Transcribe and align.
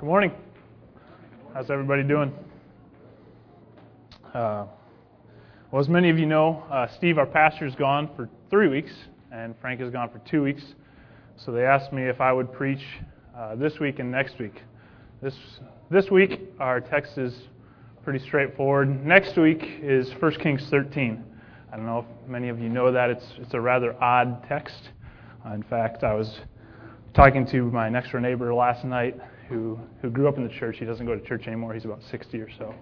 Good 0.00 0.06
morning. 0.06 0.32
How's 1.52 1.68
everybody 1.68 2.02
doing? 2.02 2.32
Uh, 4.32 4.64
well, 5.70 5.82
as 5.82 5.90
many 5.90 6.08
of 6.08 6.18
you 6.18 6.24
know, 6.24 6.64
uh, 6.70 6.86
Steve, 6.96 7.18
our 7.18 7.26
pastor, 7.26 7.66
is 7.66 7.74
gone 7.74 8.08
for 8.16 8.26
three 8.48 8.68
weeks, 8.68 8.92
and 9.30 9.54
Frank 9.60 9.82
is 9.82 9.90
gone 9.90 10.08
for 10.08 10.18
two 10.20 10.42
weeks. 10.42 10.62
So 11.36 11.52
they 11.52 11.66
asked 11.66 11.92
me 11.92 12.04
if 12.04 12.18
I 12.18 12.32
would 12.32 12.50
preach 12.50 12.82
uh, 13.36 13.56
this 13.56 13.78
week 13.78 13.98
and 13.98 14.10
next 14.10 14.38
week. 14.38 14.62
This 15.20 15.34
this 15.90 16.10
week, 16.10 16.48
our 16.58 16.80
text 16.80 17.18
is 17.18 17.34
pretty 18.02 18.20
straightforward. 18.20 19.04
Next 19.04 19.36
week 19.36 19.80
is 19.82 20.10
1 20.18 20.36
Kings 20.36 20.66
13. 20.70 21.22
I 21.70 21.76
don't 21.76 21.84
know 21.84 21.98
if 21.98 22.26
many 22.26 22.48
of 22.48 22.58
you 22.58 22.70
know 22.70 22.90
that. 22.90 23.10
It's 23.10 23.26
it's 23.36 23.52
a 23.52 23.60
rather 23.60 24.02
odd 24.02 24.48
text. 24.48 24.80
Uh, 25.44 25.52
in 25.52 25.62
fact, 25.62 26.04
I 26.04 26.14
was 26.14 26.40
talking 27.12 27.44
to 27.48 27.64
my 27.64 27.90
next 27.90 28.12
door 28.12 28.20
neighbor 28.22 28.54
last 28.54 28.82
night 28.86 29.20
who, 29.50 29.78
who 30.00 30.08
grew 30.08 30.28
up 30.28 30.36
in 30.36 30.44
the 30.44 30.54
church. 30.54 30.78
He 30.78 30.84
doesn't 30.84 31.04
go 31.04 31.14
to 31.14 31.26
church 31.26 31.46
anymore. 31.46 31.74
He's 31.74 31.84
about 31.84 32.02
60 32.04 32.40
or 32.40 32.50
so. 32.56 32.74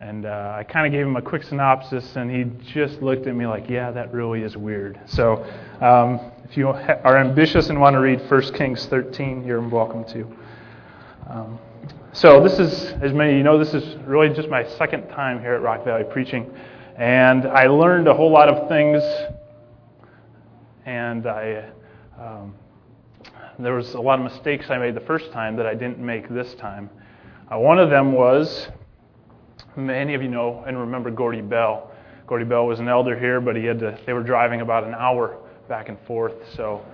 And 0.00 0.24
uh, 0.24 0.54
I 0.56 0.64
kind 0.64 0.86
of 0.86 0.92
gave 0.92 1.06
him 1.06 1.16
a 1.16 1.22
quick 1.22 1.42
synopsis, 1.42 2.16
and 2.16 2.30
he 2.30 2.44
just 2.72 3.02
looked 3.02 3.26
at 3.26 3.36
me 3.36 3.46
like, 3.46 3.68
yeah, 3.68 3.90
that 3.90 4.10
really 4.14 4.42
is 4.42 4.56
weird. 4.56 4.98
So 5.04 5.44
um, 5.82 6.32
if 6.48 6.56
you 6.56 6.68
are 6.68 7.18
ambitious 7.18 7.68
and 7.68 7.78
want 7.78 7.94
to 7.94 8.00
read 8.00 8.18
1 8.30 8.54
Kings 8.54 8.86
13, 8.86 9.44
you're 9.44 9.60
welcome 9.60 10.04
to. 10.06 10.36
Um, 11.28 11.58
so 12.14 12.42
this 12.42 12.58
is, 12.58 12.94
as 13.02 13.12
many 13.12 13.32
of 13.32 13.36
you 13.36 13.42
know, 13.42 13.58
this 13.58 13.74
is 13.74 13.96
really 14.06 14.30
just 14.30 14.48
my 14.48 14.66
second 14.78 15.06
time 15.08 15.38
here 15.38 15.52
at 15.52 15.60
Rock 15.60 15.84
Valley 15.84 16.04
preaching. 16.10 16.50
And 16.96 17.46
I 17.46 17.66
learned 17.66 18.08
a 18.08 18.14
whole 18.14 18.32
lot 18.32 18.48
of 18.48 18.70
things, 18.70 19.02
and 20.86 21.26
I 21.26 21.70
um, 22.18 22.54
there 23.64 23.74
was 23.74 23.94
a 23.94 24.00
lot 24.00 24.18
of 24.18 24.24
mistakes 24.24 24.70
I 24.70 24.78
made 24.78 24.94
the 24.94 25.00
first 25.00 25.32
time 25.32 25.56
that 25.56 25.66
I 25.66 25.74
didn't 25.74 25.98
make 25.98 26.28
this 26.28 26.54
time. 26.54 26.90
Uh, 27.52 27.58
one 27.58 27.78
of 27.78 27.90
them 27.90 28.12
was, 28.12 28.68
many 29.76 30.14
of 30.14 30.22
you 30.22 30.28
know 30.28 30.64
and 30.66 30.78
remember 30.78 31.10
Gordy 31.10 31.40
Bell. 31.40 31.90
Gordy 32.26 32.44
Bell 32.44 32.66
was 32.66 32.80
an 32.80 32.88
elder 32.88 33.18
here, 33.18 33.40
but 33.40 33.56
he 33.56 33.64
had 33.64 33.78
to, 33.80 33.98
they 34.06 34.12
were 34.12 34.22
driving 34.22 34.60
about 34.60 34.84
an 34.84 34.94
hour 34.94 35.36
back 35.68 35.88
and 35.88 35.98
forth, 36.06 36.34
so 36.54 36.84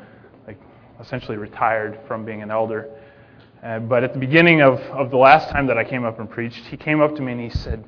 they 0.46 0.56
essentially 1.00 1.36
retired 1.36 2.00
from 2.08 2.24
being 2.24 2.42
an 2.42 2.50
elder. 2.50 2.90
Uh, 3.62 3.78
but 3.80 4.04
at 4.04 4.12
the 4.12 4.18
beginning 4.18 4.62
of, 4.62 4.80
of 4.92 5.10
the 5.10 5.16
last 5.16 5.50
time 5.50 5.66
that 5.66 5.76
I 5.78 5.84
came 5.84 6.04
up 6.04 6.20
and 6.20 6.30
preached, 6.30 6.64
he 6.66 6.76
came 6.76 7.00
up 7.00 7.14
to 7.16 7.22
me 7.22 7.32
and 7.32 7.40
he 7.40 7.50
said, 7.50 7.84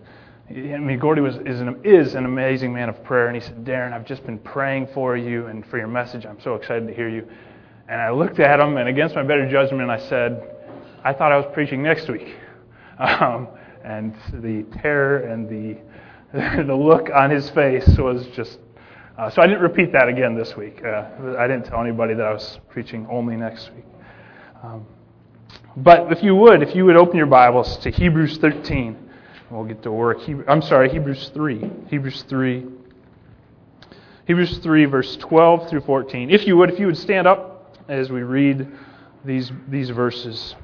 I 0.50 0.78
mean, 0.78 0.98
Gordy 0.98 1.20
was, 1.20 1.36
is, 1.36 1.60
an, 1.60 1.80
is 1.84 2.14
an 2.14 2.24
amazing 2.24 2.72
man 2.72 2.88
of 2.88 3.04
prayer, 3.04 3.26
and 3.26 3.36
he 3.36 3.42
said, 3.42 3.64
Darren, 3.64 3.92
I've 3.92 4.06
just 4.06 4.24
been 4.24 4.38
praying 4.38 4.88
for 4.94 5.16
you 5.16 5.46
and 5.46 5.64
for 5.66 5.76
your 5.76 5.88
message. 5.88 6.24
I'm 6.24 6.40
so 6.40 6.54
excited 6.54 6.86
to 6.88 6.94
hear 6.94 7.08
you. 7.08 7.28
And 7.88 8.00
I 8.02 8.10
looked 8.10 8.38
at 8.38 8.60
him, 8.60 8.76
and 8.76 8.88
against 8.88 9.14
my 9.14 9.22
better 9.22 9.48
judgment, 9.50 9.90
I 9.90 9.98
said, 9.98 10.56
I 11.02 11.14
thought 11.14 11.32
I 11.32 11.36
was 11.36 11.46
preaching 11.52 11.82
next 11.82 12.08
week. 12.08 12.34
Um, 12.98 13.46
and 13.84 14.12
the 14.32 14.64
terror 14.82 15.18
and 15.18 15.48
the, 15.48 15.78
the 16.64 16.74
look 16.74 17.10
on 17.14 17.30
his 17.30 17.48
face 17.50 17.86
was 17.96 18.26
just. 18.34 18.58
Uh, 19.16 19.30
so 19.30 19.40
I 19.40 19.46
didn't 19.46 19.62
repeat 19.62 19.92
that 19.92 20.08
again 20.08 20.34
this 20.34 20.56
week. 20.56 20.82
Uh, 20.84 21.36
I 21.38 21.46
didn't 21.46 21.66
tell 21.66 21.80
anybody 21.80 22.14
that 22.14 22.26
I 22.26 22.32
was 22.32 22.58
preaching 22.70 23.06
only 23.08 23.36
next 23.36 23.70
week. 23.72 23.84
Um, 24.64 24.84
but 25.76 26.10
if 26.10 26.24
you 26.24 26.34
would, 26.34 26.60
if 26.60 26.74
you 26.74 26.86
would 26.86 26.96
open 26.96 27.16
your 27.16 27.26
Bibles 27.26 27.76
to 27.78 27.90
Hebrews 27.92 28.38
13, 28.38 28.96
we'll 29.48 29.64
get 29.64 29.80
to 29.84 29.92
work. 29.92 30.18
I'm 30.48 30.62
sorry, 30.62 30.90
Hebrews 30.90 31.30
3. 31.32 31.70
Hebrews 31.88 32.24
3. 32.28 32.66
Hebrews 34.26 34.58
3, 34.58 34.84
verse 34.86 35.16
12 35.18 35.70
through 35.70 35.82
14. 35.82 36.30
If 36.30 36.48
you 36.48 36.56
would, 36.56 36.70
if 36.70 36.80
you 36.80 36.86
would 36.86 36.98
stand 36.98 37.28
up 37.28 37.47
as 37.88 38.10
we 38.10 38.22
read 38.22 38.68
these, 39.24 39.50
these 39.68 39.90
verses. 39.90 40.54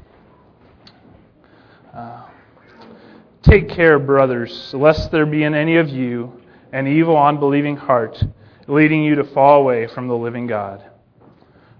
Uh, 1.92 2.24
Take 3.44 3.68
care, 3.68 3.98
brothers, 3.98 4.72
lest 4.72 5.10
there 5.10 5.26
be 5.26 5.44
in 5.44 5.54
any 5.54 5.76
of 5.76 5.90
you 5.90 6.40
an 6.72 6.86
evil, 6.86 7.16
unbelieving 7.16 7.76
heart, 7.76 8.24
leading 8.66 9.04
you 9.04 9.16
to 9.16 9.24
fall 9.24 9.60
away 9.60 9.86
from 9.86 10.08
the 10.08 10.16
living 10.16 10.46
God. 10.46 10.82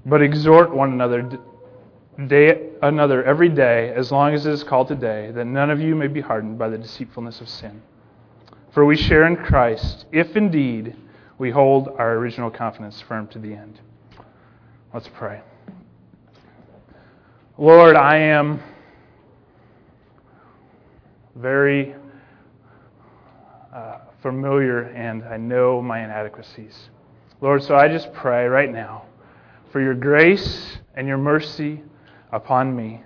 But 0.04 0.20
exhort 0.20 0.76
one 0.76 0.92
another 0.92 1.38
day, 2.26 2.68
another 2.82 3.24
every 3.24 3.48
day, 3.48 3.94
as 3.96 4.12
long 4.12 4.34
as 4.34 4.44
it 4.44 4.52
is 4.52 4.62
called 4.62 4.88
today, 4.88 5.30
that 5.30 5.46
none 5.46 5.70
of 5.70 5.80
you 5.80 5.94
may 5.94 6.06
be 6.06 6.20
hardened 6.20 6.58
by 6.58 6.68
the 6.68 6.76
deceitfulness 6.76 7.40
of 7.40 7.48
sin. 7.48 7.80
For 8.72 8.84
we 8.84 8.96
share 8.96 9.26
in 9.26 9.36
Christ, 9.36 10.04
if 10.12 10.36
indeed 10.36 10.94
we 11.38 11.50
hold 11.50 11.88
our 11.96 12.12
original 12.16 12.50
confidence 12.50 13.00
firm 13.00 13.26
to 13.28 13.38
the 13.38 13.54
end. 13.54 13.80
Let's 14.94 15.10
pray. 15.12 15.40
Lord, 17.58 17.96
I 17.96 18.16
am 18.16 18.62
very 21.34 21.96
uh, 23.74 23.98
familiar 24.22 24.82
and 24.82 25.24
I 25.24 25.36
know 25.36 25.82
my 25.82 26.04
inadequacies. 26.04 26.90
Lord, 27.40 27.64
so 27.64 27.74
I 27.74 27.88
just 27.88 28.12
pray 28.12 28.46
right 28.46 28.70
now 28.70 29.06
for 29.72 29.80
your 29.80 29.94
grace 29.94 30.78
and 30.94 31.08
your 31.08 31.18
mercy 31.18 31.82
upon 32.30 32.76
me 32.76 33.02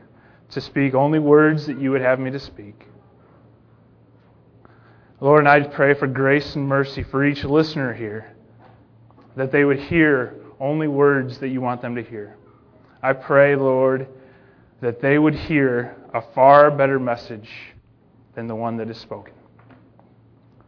to 0.50 0.60
speak 0.60 0.93
only 0.93 1.19
words 1.19 1.66
that 1.69 1.81
you 1.81 1.91
would 1.91 2.03
have 2.03 2.20
me 2.20 2.31
to 2.31 2.38
speak. 2.38 2.87
Lord, 5.22 5.38
and 5.38 5.49
I 5.49 5.60
pray 5.60 5.94
for 5.94 6.06
grace 6.06 6.55
and 6.55 6.69
mercy 6.69 7.03
for 7.03 7.25
each 7.25 7.44
listener 7.44 7.94
here, 7.94 8.37
that 9.37 9.53
they 9.53 9.65
would 9.65 9.81
hear 9.81 10.34
only 10.60 10.88
words 10.88 11.38
that 11.38 11.48
you 11.48 11.60
want 11.60 11.82
them 11.82 11.94
to 11.94 12.02
hear. 12.02 12.36
I 13.02 13.12
pray, 13.12 13.54
Lord, 13.56 14.08
that 14.80 15.00
they 15.00 15.19
would 15.19 15.34
hear 15.34 15.96
a 16.14 16.22
far 16.34 16.70
better 16.70 16.98
message 16.98 17.48
than 18.34 18.46
the 18.46 18.54
one 18.54 18.76
that 18.76 18.88
is 18.88 18.98
spoken. 18.98 19.34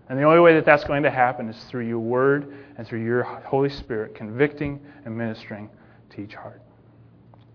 And 0.09 0.19
the 0.19 0.25
only 0.25 0.41
way 0.41 0.55
that 0.55 0.65
that's 0.65 0.85
going 0.85 1.05
to 1.05 1.11
happen 1.11 1.49
is 1.49 1.65
through 1.65 1.87
your 1.87 2.01
word 2.01 2.53
and 2.77 2.87
through 2.87 3.05
your 3.05 3.23
Holy 3.23 3.69
Spirit 3.69 4.15
convicting 4.15 4.81
and 5.05 5.17
ministering 5.17 5.71
to 6.11 6.21
each 6.21 6.35
heart. 6.35 6.61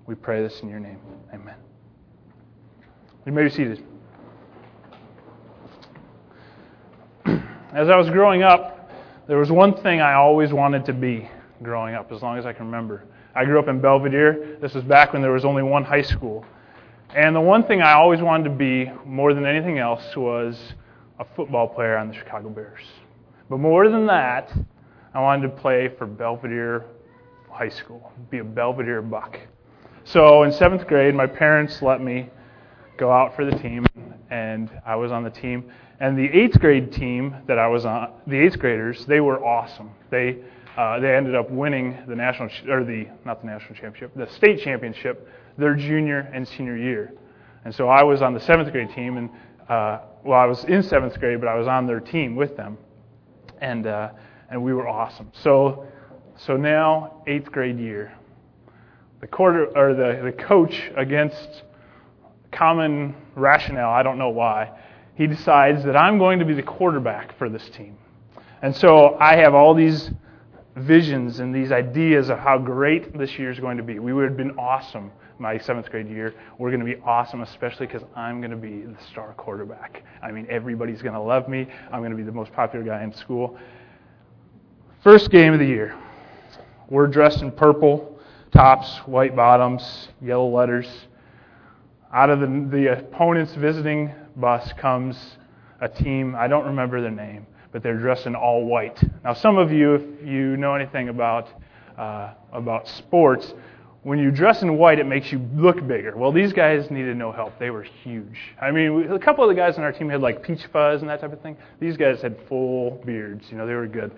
We 0.07 0.15
pray 0.15 0.41
this 0.41 0.61
in 0.61 0.69
your 0.69 0.79
name. 0.79 0.99
Amen. 1.33 1.55
You 3.25 3.31
may 3.31 3.43
be 3.43 3.49
seated. 3.49 3.83
As 7.73 7.89
I 7.89 7.97
was 7.97 8.09
growing 8.09 8.43
up, 8.43 8.89
there 9.27 9.37
was 9.37 9.51
one 9.51 9.73
thing 9.81 9.99
I 9.99 10.13
always 10.13 10.53
wanted 10.53 10.85
to 10.85 10.93
be 10.93 11.29
growing 11.63 11.95
up, 11.95 12.11
as 12.11 12.21
long 12.21 12.37
as 12.37 12.45
I 12.45 12.53
can 12.53 12.65
remember. 12.65 13.05
I 13.35 13.45
grew 13.45 13.59
up 13.59 13.67
in 13.67 13.81
Belvidere. 13.81 14.59
This 14.61 14.73
was 14.73 14.83
back 14.83 15.13
when 15.13 15.21
there 15.21 15.31
was 15.31 15.45
only 15.45 15.63
one 15.63 15.83
high 15.83 16.01
school. 16.01 16.45
And 17.13 17.35
the 17.35 17.41
one 17.41 17.63
thing 17.63 17.81
I 17.81 17.93
always 17.93 18.21
wanted 18.21 18.45
to 18.45 18.55
be 18.55 18.91
more 19.05 19.33
than 19.33 19.45
anything 19.45 19.77
else 19.77 20.15
was 20.15 20.73
a 21.19 21.25
football 21.35 21.67
player 21.67 21.97
on 21.97 22.07
the 22.07 22.13
Chicago 22.13 22.49
Bears. 22.49 22.81
But 23.49 23.59
more 23.59 23.89
than 23.89 24.05
that, 24.07 24.51
I 25.13 25.21
wanted 25.21 25.43
to 25.43 25.61
play 25.61 25.89
for 25.97 26.07
Belvidere 26.07 26.83
High 27.49 27.69
School, 27.69 28.11
be 28.29 28.39
a 28.39 28.43
Belvidere 28.43 29.01
Buck. 29.01 29.39
So 30.03 30.43
in 30.43 30.51
seventh 30.51 30.87
grade, 30.87 31.15
my 31.15 31.27
parents 31.27 31.81
let 31.81 32.01
me 32.01 32.29
go 32.97 33.11
out 33.11 33.35
for 33.35 33.45
the 33.45 33.57
team, 33.57 33.85
and 34.29 34.69
I 34.85 34.95
was 34.95 35.11
on 35.11 35.23
the 35.23 35.29
team. 35.29 35.71
And 35.99 36.17
the 36.17 36.25
eighth 36.25 36.59
grade 36.59 36.91
team 36.91 37.35
that 37.47 37.57
I 37.57 37.67
was 37.67 37.85
on, 37.85 38.11
the 38.27 38.37
eighth 38.37 38.59
graders, 38.59 39.05
they 39.05 39.21
were 39.21 39.43
awesome. 39.43 39.91
They 40.09 40.39
uh, 40.77 40.99
they 40.99 41.15
ended 41.15 41.35
up 41.35 41.49
winning 41.49 41.97
the 42.07 42.15
national 42.15 42.49
or 42.69 42.83
the 42.83 43.07
not 43.23 43.41
the 43.41 43.47
national 43.47 43.75
championship, 43.75 44.11
the 44.15 44.27
state 44.33 44.61
championship 44.61 45.27
their 45.57 45.75
junior 45.75 46.19
and 46.33 46.47
senior 46.47 46.75
year. 46.77 47.13
And 47.63 47.73
so 47.73 47.87
I 47.87 48.03
was 48.03 48.21
on 48.21 48.33
the 48.33 48.39
seventh 48.39 48.71
grade 48.71 48.89
team, 48.91 49.17
and 49.17 49.29
uh, 49.69 49.99
well, 50.23 50.39
I 50.39 50.45
was 50.45 50.63
in 50.65 50.83
seventh 50.83 51.19
grade, 51.19 51.39
but 51.39 51.47
I 51.47 51.55
was 51.55 51.67
on 51.67 51.87
their 51.87 51.99
team 51.99 52.35
with 52.35 52.55
them, 52.57 52.77
and 53.61 53.87
uh, 53.87 54.09
and 54.49 54.63
we 54.63 54.73
were 54.73 54.87
awesome. 54.87 55.31
So 55.33 55.87
so 56.37 56.57
now 56.57 57.23
eighth 57.27 57.51
grade 57.51 57.79
year, 57.79 58.13
the 59.21 59.27
quarter 59.27 59.65
or 59.77 59.93
the 59.93 60.21
the 60.23 60.43
coach 60.43 60.91
against 60.95 61.63
common 62.51 63.15
rationale, 63.35 63.89
I 63.89 64.03
don't 64.03 64.17
know 64.17 64.29
why, 64.29 64.71
he 65.15 65.27
decides 65.27 65.83
that 65.85 65.95
I'm 65.95 66.17
going 66.17 66.39
to 66.39 66.45
be 66.45 66.53
the 66.53 66.63
quarterback 66.63 67.37
for 67.37 67.49
this 67.49 67.67
team. 67.69 67.97
And 68.61 68.75
so 68.75 69.17
I 69.19 69.35
have 69.37 69.53
all 69.53 69.73
these 69.73 70.09
visions 70.75 71.39
and 71.39 71.55
these 71.55 71.71
ideas 71.71 72.29
of 72.29 72.39
how 72.39 72.57
great 72.57 73.17
this 73.17 73.37
year 73.39 73.49
is 73.49 73.59
going 73.59 73.77
to 73.77 73.83
be. 73.83 73.99
We 73.99 74.13
would 74.13 74.25
have 74.25 74.37
been 74.37 74.57
awesome 74.57 75.11
my 75.39 75.57
seventh 75.57 75.89
grade 75.89 76.09
year. 76.09 76.33
We're 76.57 76.69
going 76.71 76.85
to 76.85 76.85
be 76.85 77.01
awesome, 77.03 77.41
especially 77.41 77.87
because 77.87 78.03
I'm 78.15 78.39
going 78.39 78.51
to 78.51 78.57
be 78.57 78.81
the 78.81 78.95
star 79.11 79.33
quarterback. 79.33 80.03
I 80.21 80.31
mean, 80.31 80.47
everybody's 80.49 81.01
going 81.01 81.13
to 81.13 81.21
love 81.21 81.47
me. 81.49 81.67
I'm 81.91 81.99
going 81.99 82.11
to 82.11 82.17
be 82.17 82.23
the 82.23 82.31
most 82.31 82.53
popular 82.53 82.85
guy 82.85 83.03
in 83.03 83.13
school. 83.13 83.57
First 85.03 85.29
game 85.31 85.53
of 85.53 85.59
the 85.59 85.65
year. 85.65 85.95
We're 86.89 87.07
dressed 87.07 87.41
in 87.41 87.51
purple 87.51 88.19
tops, 88.51 88.97
white 89.05 89.35
bottoms, 89.35 90.09
yellow 90.21 90.47
letters. 90.47 90.87
Out 92.13 92.29
of 92.29 92.39
the, 92.39 92.67
the 92.71 92.99
opponent's 92.99 93.53
visiting 93.55 94.13
bus 94.37 94.71
comes 94.73 95.37
a 95.81 95.89
team. 95.89 96.35
I 96.35 96.47
don't 96.47 96.65
remember 96.65 97.01
their 97.01 97.11
name 97.11 97.45
but 97.75 97.83
they're 97.83 97.97
dressed 97.97 98.25
in 98.25 98.35
all 98.35 98.63
white. 98.63 98.97
Now, 99.25 99.33
some 99.33 99.57
of 99.57 99.69
you, 99.69 99.95
if 99.95 100.25
you 100.25 100.55
know 100.55 100.75
anything 100.75 101.09
about 101.09 101.49
uh, 101.97 102.33
about 102.53 102.87
sports, 102.87 103.53
when 104.03 104.17
you 104.17 104.31
dress 104.31 104.61
in 104.61 104.77
white, 104.77 104.97
it 104.97 105.05
makes 105.05 105.29
you 105.29 105.39
look 105.53 105.85
bigger. 105.85 106.15
Well, 106.15 106.31
these 106.31 106.53
guys 106.53 106.89
needed 106.89 107.17
no 107.17 107.33
help. 107.33 107.59
They 107.59 107.71
were 107.71 107.83
huge. 107.83 108.37
I 108.61 108.71
mean, 108.71 109.11
a 109.11 109.19
couple 109.19 109.43
of 109.43 109.49
the 109.49 109.55
guys 109.55 109.77
on 109.77 109.83
our 109.83 109.91
team 109.91 110.07
had 110.07 110.21
like 110.21 110.41
peach 110.41 110.65
fuzz 110.71 111.01
and 111.01 111.09
that 111.09 111.19
type 111.19 111.33
of 111.33 111.41
thing. 111.41 111.57
These 111.81 111.97
guys 111.97 112.21
had 112.21 112.37
full 112.47 113.03
beards. 113.05 113.43
You 113.51 113.57
know, 113.57 113.67
they 113.67 113.73
were 113.73 113.87
good. 113.87 114.13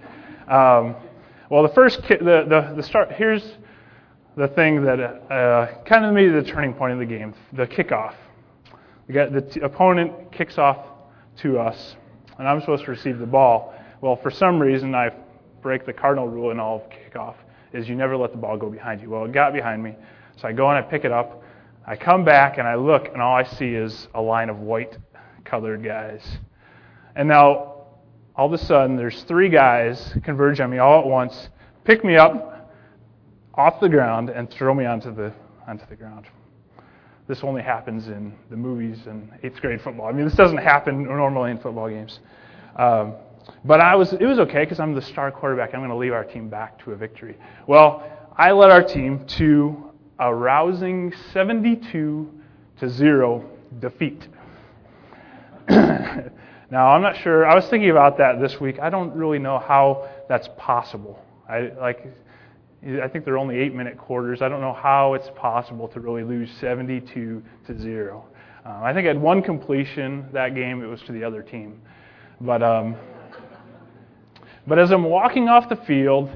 Um, 0.47 0.95
well, 1.49 1.63
the 1.63 1.73
first, 1.73 2.03
ki- 2.03 2.17
the, 2.17 2.45
the, 2.47 2.73
the 2.75 2.83
start, 2.83 3.11
here's 3.13 3.43
the 4.35 4.49
thing 4.49 4.83
that 4.83 4.99
uh, 4.99 5.83
kind 5.85 6.05
of 6.05 6.13
made 6.13 6.27
the 6.27 6.43
turning 6.43 6.75
point 6.75 6.93
of 6.93 6.99
the 6.99 7.07
game 7.07 7.33
the 7.53 7.65
kickoff. 7.65 8.13
We 9.07 9.15
got 9.15 9.33
the 9.33 9.41
t- 9.41 9.61
opponent 9.61 10.31
kicks 10.31 10.59
off 10.59 10.77
to 11.37 11.57
us, 11.57 11.95
and 12.37 12.47
I'm 12.47 12.59
supposed 12.59 12.85
to 12.85 12.91
receive 12.91 13.19
the 13.19 13.25
ball. 13.25 13.73
Well, 14.01 14.15
for 14.15 14.31
some 14.31 14.59
reason, 14.59 14.93
I 14.93 15.11
break 15.61 15.85
the 15.85 15.93
cardinal 15.93 16.27
rule 16.27 16.51
in 16.51 16.59
all 16.59 16.77
of 16.77 16.83
kickoff 16.89 17.35
is 17.73 17.87
you 17.89 17.95
never 17.95 18.15
let 18.15 18.31
the 18.31 18.37
ball 18.37 18.57
go 18.57 18.69
behind 18.69 19.01
you. 19.01 19.09
Well, 19.09 19.25
it 19.25 19.31
got 19.31 19.53
behind 19.53 19.83
me, 19.83 19.95
so 20.37 20.47
I 20.47 20.53
go 20.53 20.69
and 20.69 20.77
I 20.77 20.81
pick 20.81 21.05
it 21.05 21.11
up. 21.11 21.43
I 21.85 21.95
come 21.95 22.23
back 22.23 22.57
and 22.57 22.67
I 22.67 22.75
look, 22.75 23.07
and 23.07 23.21
all 23.21 23.35
I 23.35 23.43
see 23.43 23.73
is 23.73 24.07
a 24.13 24.21
line 24.21 24.49
of 24.49 24.59
white 24.59 24.97
colored 25.45 25.83
guys. 25.83 26.21
And 27.15 27.27
now, 27.27 27.73
all 28.35 28.47
of 28.47 28.53
a 28.53 28.57
sudden, 28.57 28.95
there's 28.95 29.23
three 29.23 29.49
guys 29.49 30.15
converge 30.23 30.59
on 30.59 30.69
me 30.69 30.77
all 30.77 30.99
at 30.99 31.07
once, 31.07 31.49
pick 31.83 32.03
me 32.03 32.15
up 32.17 32.71
off 33.55 33.79
the 33.79 33.89
ground, 33.89 34.29
and 34.29 34.49
throw 34.49 34.73
me 34.73 34.85
onto 34.85 35.13
the 35.13 35.33
onto 35.67 35.85
the 35.87 35.95
ground. 35.95 36.25
This 37.27 37.43
only 37.43 37.61
happens 37.61 38.07
in 38.07 38.33
the 38.49 38.55
movies 38.55 38.99
and 39.05 39.29
eighth 39.43 39.59
grade 39.59 39.81
football. 39.81 40.07
I 40.07 40.13
mean, 40.13 40.25
this 40.25 40.35
doesn't 40.35 40.57
happen 40.57 41.03
normally 41.03 41.51
in 41.51 41.57
football 41.59 41.89
games. 41.89 42.19
Um, 42.77 43.15
but 43.65 43.81
I 43.81 43.95
was, 43.95 44.13
it 44.13 44.25
was 44.25 44.39
okay 44.39 44.63
because 44.63 44.79
I'm 44.79 44.93
the 44.93 45.01
star 45.01 45.31
quarterback. 45.31 45.73
I'm 45.73 45.81
going 45.81 45.89
to 45.89 45.95
lead 45.95 46.11
our 46.11 46.23
team 46.23 46.49
back 46.49 46.83
to 46.85 46.91
a 46.91 46.95
victory. 46.95 47.37
Well, 47.65 48.03
I 48.37 48.51
led 48.51 48.71
our 48.71 48.83
team 48.83 49.25
to 49.25 49.91
a 50.19 50.33
rousing 50.33 51.13
72 51.33 52.33
to 52.79 52.89
0 52.89 53.49
defeat. 53.79 54.27
now, 55.69 56.31
I'm 56.71 57.01
not 57.01 57.17
sure. 57.17 57.45
I 57.45 57.55
was 57.55 57.67
thinking 57.67 57.89
about 57.89 58.17
that 58.19 58.39
this 58.39 58.59
week. 58.59 58.79
I 58.79 58.89
don't 58.89 59.13
really 59.15 59.39
know 59.39 59.59
how 59.59 60.09
that's 60.29 60.49
possible. 60.57 61.19
I 61.49 61.71
like 61.79 62.05
I 62.87 63.07
think 63.07 63.25
they're 63.25 63.37
only 63.37 63.55
8-minute 63.55 63.97
quarters. 63.97 64.41
I 64.41 64.47
don't 64.47 64.61
know 64.61 64.73
how 64.73 65.13
it's 65.13 65.29
possible 65.35 65.89
to 65.89 65.99
really 65.99 66.23
lose 66.23 66.49
72 66.61 67.43
to 67.67 67.79
0. 67.79 68.25
Um, 68.65 68.83
I 68.83 68.93
think 68.93 69.05
I 69.05 69.09
had 69.09 69.21
one 69.21 69.41
completion 69.41 70.25
that 70.31 70.55
game. 70.55 70.81
It 70.81 70.87
was 70.87 71.01
to 71.03 71.11
the 71.11 71.23
other 71.23 71.41
team. 71.41 71.81
But 72.39 72.63
um, 72.63 72.95
but 74.67 74.77
as 74.77 74.91
I'm 74.91 75.05
walking 75.05 75.47
off 75.47 75.69
the 75.69 75.77
field, 75.77 76.29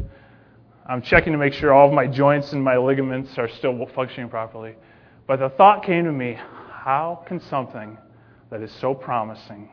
I'm 0.87 1.01
checking 1.01 1.33
to 1.33 1.37
make 1.37 1.53
sure 1.53 1.73
all 1.73 1.89
of 1.89 1.93
my 1.93 2.07
joints 2.07 2.53
and 2.53 2.63
my 2.63 2.77
ligaments 2.77 3.37
are 3.37 3.49
still 3.49 3.85
functioning 3.93 4.29
properly. 4.29 4.75
But 5.27 5.39
the 5.39 5.49
thought 5.49 5.83
came 5.83 6.05
to 6.05 6.11
me 6.11 6.37
how 6.69 7.23
can 7.27 7.39
something 7.39 7.97
that 8.49 8.61
is 8.61 8.71
so 8.79 8.93
promising 8.93 9.69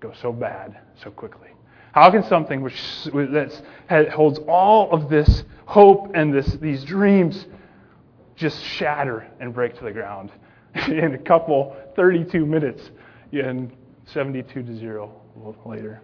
go 0.00 0.12
so 0.20 0.32
bad 0.32 0.78
so 1.02 1.10
quickly? 1.10 1.48
How 1.92 2.10
can 2.10 2.24
something 2.24 2.62
which 2.62 2.74
that 3.04 4.10
holds 4.12 4.38
all 4.48 4.90
of 4.92 5.10
this 5.10 5.44
hope 5.66 6.12
and 6.14 6.34
this, 6.34 6.46
these 6.54 6.84
dreams 6.84 7.46
just 8.34 8.62
shatter 8.64 9.26
and 9.40 9.54
break 9.54 9.76
to 9.78 9.84
the 9.84 9.92
ground 9.92 10.30
in 10.74 11.14
a 11.14 11.18
couple 11.18 11.76
32 11.94 12.46
minutes 12.46 12.90
and 13.32 13.72
72 14.06 14.62
to 14.62 14.76
0 14.76 15.12
later? 15.66 16.02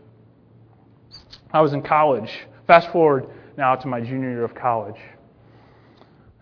I 1.53 1.63
was 1.63 1.73
in 1.73 1.83
college. 1.83 2.31
Fast 2.67 2.93
forward 2.93 3.27
now 3.57 3.75
to 3.75 3.89
my 3.89 4.01
junior 4.01 4.31
year 4.31 4.45
of 4.45 4.55
college. 4.55 5.01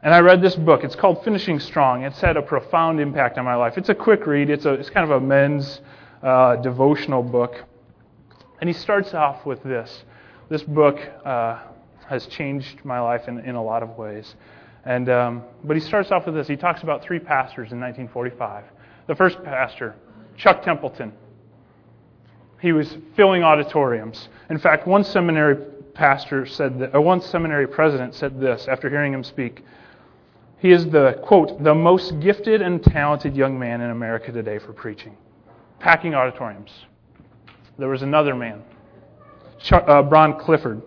And 0.03 0.13
I 0.13 0.19
read 0.21 0.43
this 0.43 0.57
book. 0.57 0.83
It's 0.83 0.97
called 0.97 1.23
Finishing 1.23 1.61
Strong. 1.61 2.03
It's 2.03 2.21
had 2.21 2.37
a 2.37 2.43
profound 2.43 3.01
impact 3.01 3.39
on 3.39 3.45
my 3.45 3.55
life. 3.55 3.79
It's 3.79 3.89
a 3.89 3.95
quick 3.95 4.27
read, 4.27 4.51
it's, 4.51 4.65
a, 4.65 4.73
it's 4.73 4.91
kind 4.91 5.09
of 5.09 5.23
a 5.23 5.25
men's 5.25 5.81
uh, 6.23 6.57
devotional 6.57 7.23
book. 7.23 7.65
And 8.61 8.69
he 8.69 8.75
starts 8.75 9.15
off 9.15 9.45
with 9.45 9.63
this. 9.63 10.05
This 10.49 10.63
book 10.63 10.99
uh, 11.25 11.59
has 12.09 12.27
changed 12.27 12.85
my 12.85 13.01
life 13.01 13.29
in, 13.29 13.39
in 13.41 13.55
a 13.55 13.63
lot 13.63 13.83
of 13.83 13.91
ways. 13.99 14.35
And, 14.85 15.09
um, 15.09 15.43
but 15.65 15.77
he 15.77 15.81
starts 15.81 16.13
off 16.13 16.27
with 16.27 16.35
this. 16.35 16.47
He 16.47 16.57
talks 16.57 16.83
about 16.83 17.03
three 17.03 17.19
pastors 17.19 17.73
in 17.73 17.81
1945. 17.81 18.65
The 19.09 19.15
first 19.15 19.43
pastor, 19.43 19.97
Chuck 20.37 20.63
Templeton. 20.63 21.13
He 22.61 22.73
was 22.73 22.97
filling 23.15 23.43
auditoriums. 23.43 24.29
In 24.49 24.59
fact, 24.59 24.87
one 24.87 25.05
seminary 25.05 25.57
pastor 25.93 26.47
said 26.47 26.79
that, 26.79 26.95
or 26.95 27.01
one 27.01 27.21
seminary 27.21 27.67
president 27.67 28.15
said 28.15 28.41
this 28.41 28.69
after 28.69 28.89
hearing 28.89 29.13
him 29.13 29.25
speak. 29.25 29.65
He 30.59 30.73
is 30.73 30.87
the, 30.87 31.21
quote, 31.23 31.63
the 31.63 31.75
most 31.75 32.19
gifted 32.21 32.63
and 32.63 32.83
talented 32.83 33.37
young 33.37 33.59
man 33.59 33.81
in 33.81 33.91
America 33.91 34.33
today 34.33 34.59
for 34.59 34.73
preaching, 34.73 35.17
packing 35.81 36.15
auditoriums. 36.15 36.71
There 37.79 37.89
was 37.89 38.03
another 38.03 38.35
man, 38.35 38.63
uh, 39.71 40.03
Bron 40.03 40.39
Clifford. 40.39 40.83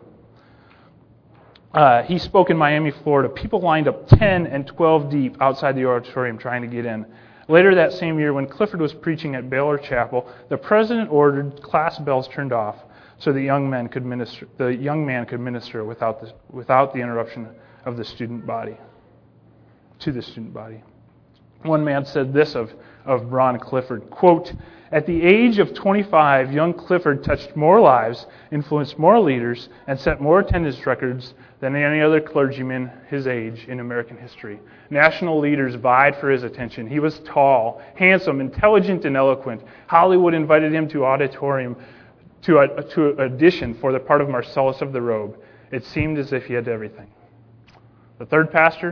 Uh, 1.72 2.02
he 2.04 2.18
spoke 2.18 2.50
in 2.50 2.58
Miami, 2.58 2.90
Florida. 2.90 3.30
People 3.30 3.62
lined 3.62 3.88
up 3.88 4.08
10 4.08 4.48
and 4.48 4.66
12 4.66 5.12
deep 5.12 5.38
outside 5.40 5.76
the 5.76 5.86
auditorium 5.86 6.38
trying 6.38 6.64
to 6.64 6.68
get 6.68 6.86
in. 6.86 7.06
Later 7.48 7.76
that 7.76 7.94
same 7.94 8.18
year, 8.20 8.34
when 8.34 8.48
Clifford 8.48 8.82
was 8.82 8.94
preaching 8.94 9.36
at 9.36 9.50
Baylor 9.50 9.78
Chapel, 9.78 10.28
the 10.50 10.58
president 10.58 11.12
ordered 11.12 11.62
class 11.62 12.00
bells 12.00 12.28
turned 12.28 12.54
off 12.54 12.76
so 13.20 13.34
the 13.34 13.42
young 13.42 13.70
man 13.70 13.88
could 13.88 14.06
minister, 14.06 14.48
the 14.58 14.68
young 14.68 15.06
man 15.06 15.26
could 15.26 15.40
minister 15.40 15.84
without 15.84 16.22
the, 16.22 16.34
without 16.52 16.94
the 16.94 17.00
interruption 17.00 17.50
of 17.86 17.98
the 17.98 18.06
student 18.06 18.48
body, 18.48 18.78
to 20.00 20.12
the 20.12 20.22
student 20.22 20.54
body. 20.54 20.82
One 21.64 21.84
man 21.84 22.06
said 22.06 22.34
this 22.34 22.56
of, 22.56 22.72
of 23.06 23.30
Bron 23.30 23.60
Clifford, 23.60 24.10
quote, 24.10 24.54
at 24.92 25.06
the 25.06 25.22
age 25.22 25.60
of 25.60 25.76
25, 25.76 26.52
young 26.52 26.74
Clifford 26.74 27.24
touched 27.24 27.56
more 27.56 27.80
lives, 27.80 28.26
influenced 28.52 28.98
more 28.98 29.20
leaders, 29.20 29.70
and 29.86 30.00
set 30.00 30.20
more 30.20 30.40
attendance 30.40 30.84
records 30.88 31.36
than 31.60 31.76
any 31.76 32.02
other 32.02 32.20
clergyman 32.20 32.92
his 33.08 33.28
age 33.28 33.66
in 33.68 33.82
American 33.82 34.18
history. 34.18 34.60
National 34.90 35.40
leaders 35.40 35.76
vied 35.76 36.16
for 36.16 36.32
his 36.32 36.42
attention. 36.42 36.88
He 36.88 37.00
was 37.00 37.20
tall, 37.20 37.84
handsome, 37.96 38.42
intelligent, 38.42 39.06
and 39.06 39.16
eloquent. 39.16 39.62
Hollywood 39.86 40.34
invited 40.34 40.74
him 40.74 40.88
to 40.90 41.06
auditorium 41.06 41.76
to, 42.44 42.60
a, 42.60 42.84
to 42.96 43.20
audition 43.20 43.76
for 43.76 43.92
the 43.92 44.00
part 44.00 44.22
of 44.22 44.30
Marcellus 44.30 44.82
of 44.82 44.92
the 44.92 45.02
Robe. 45.02 45.38
It 45.72 45.86
seemed 45.86 46.18
as 46.18 46.34
if 46.34 46.46
he 46.46 46.54
had 46.56 46.68
everything. 46.68 47.12
The 48.18 48.26
third 48.26 48.52
pastor, 48.52 48.92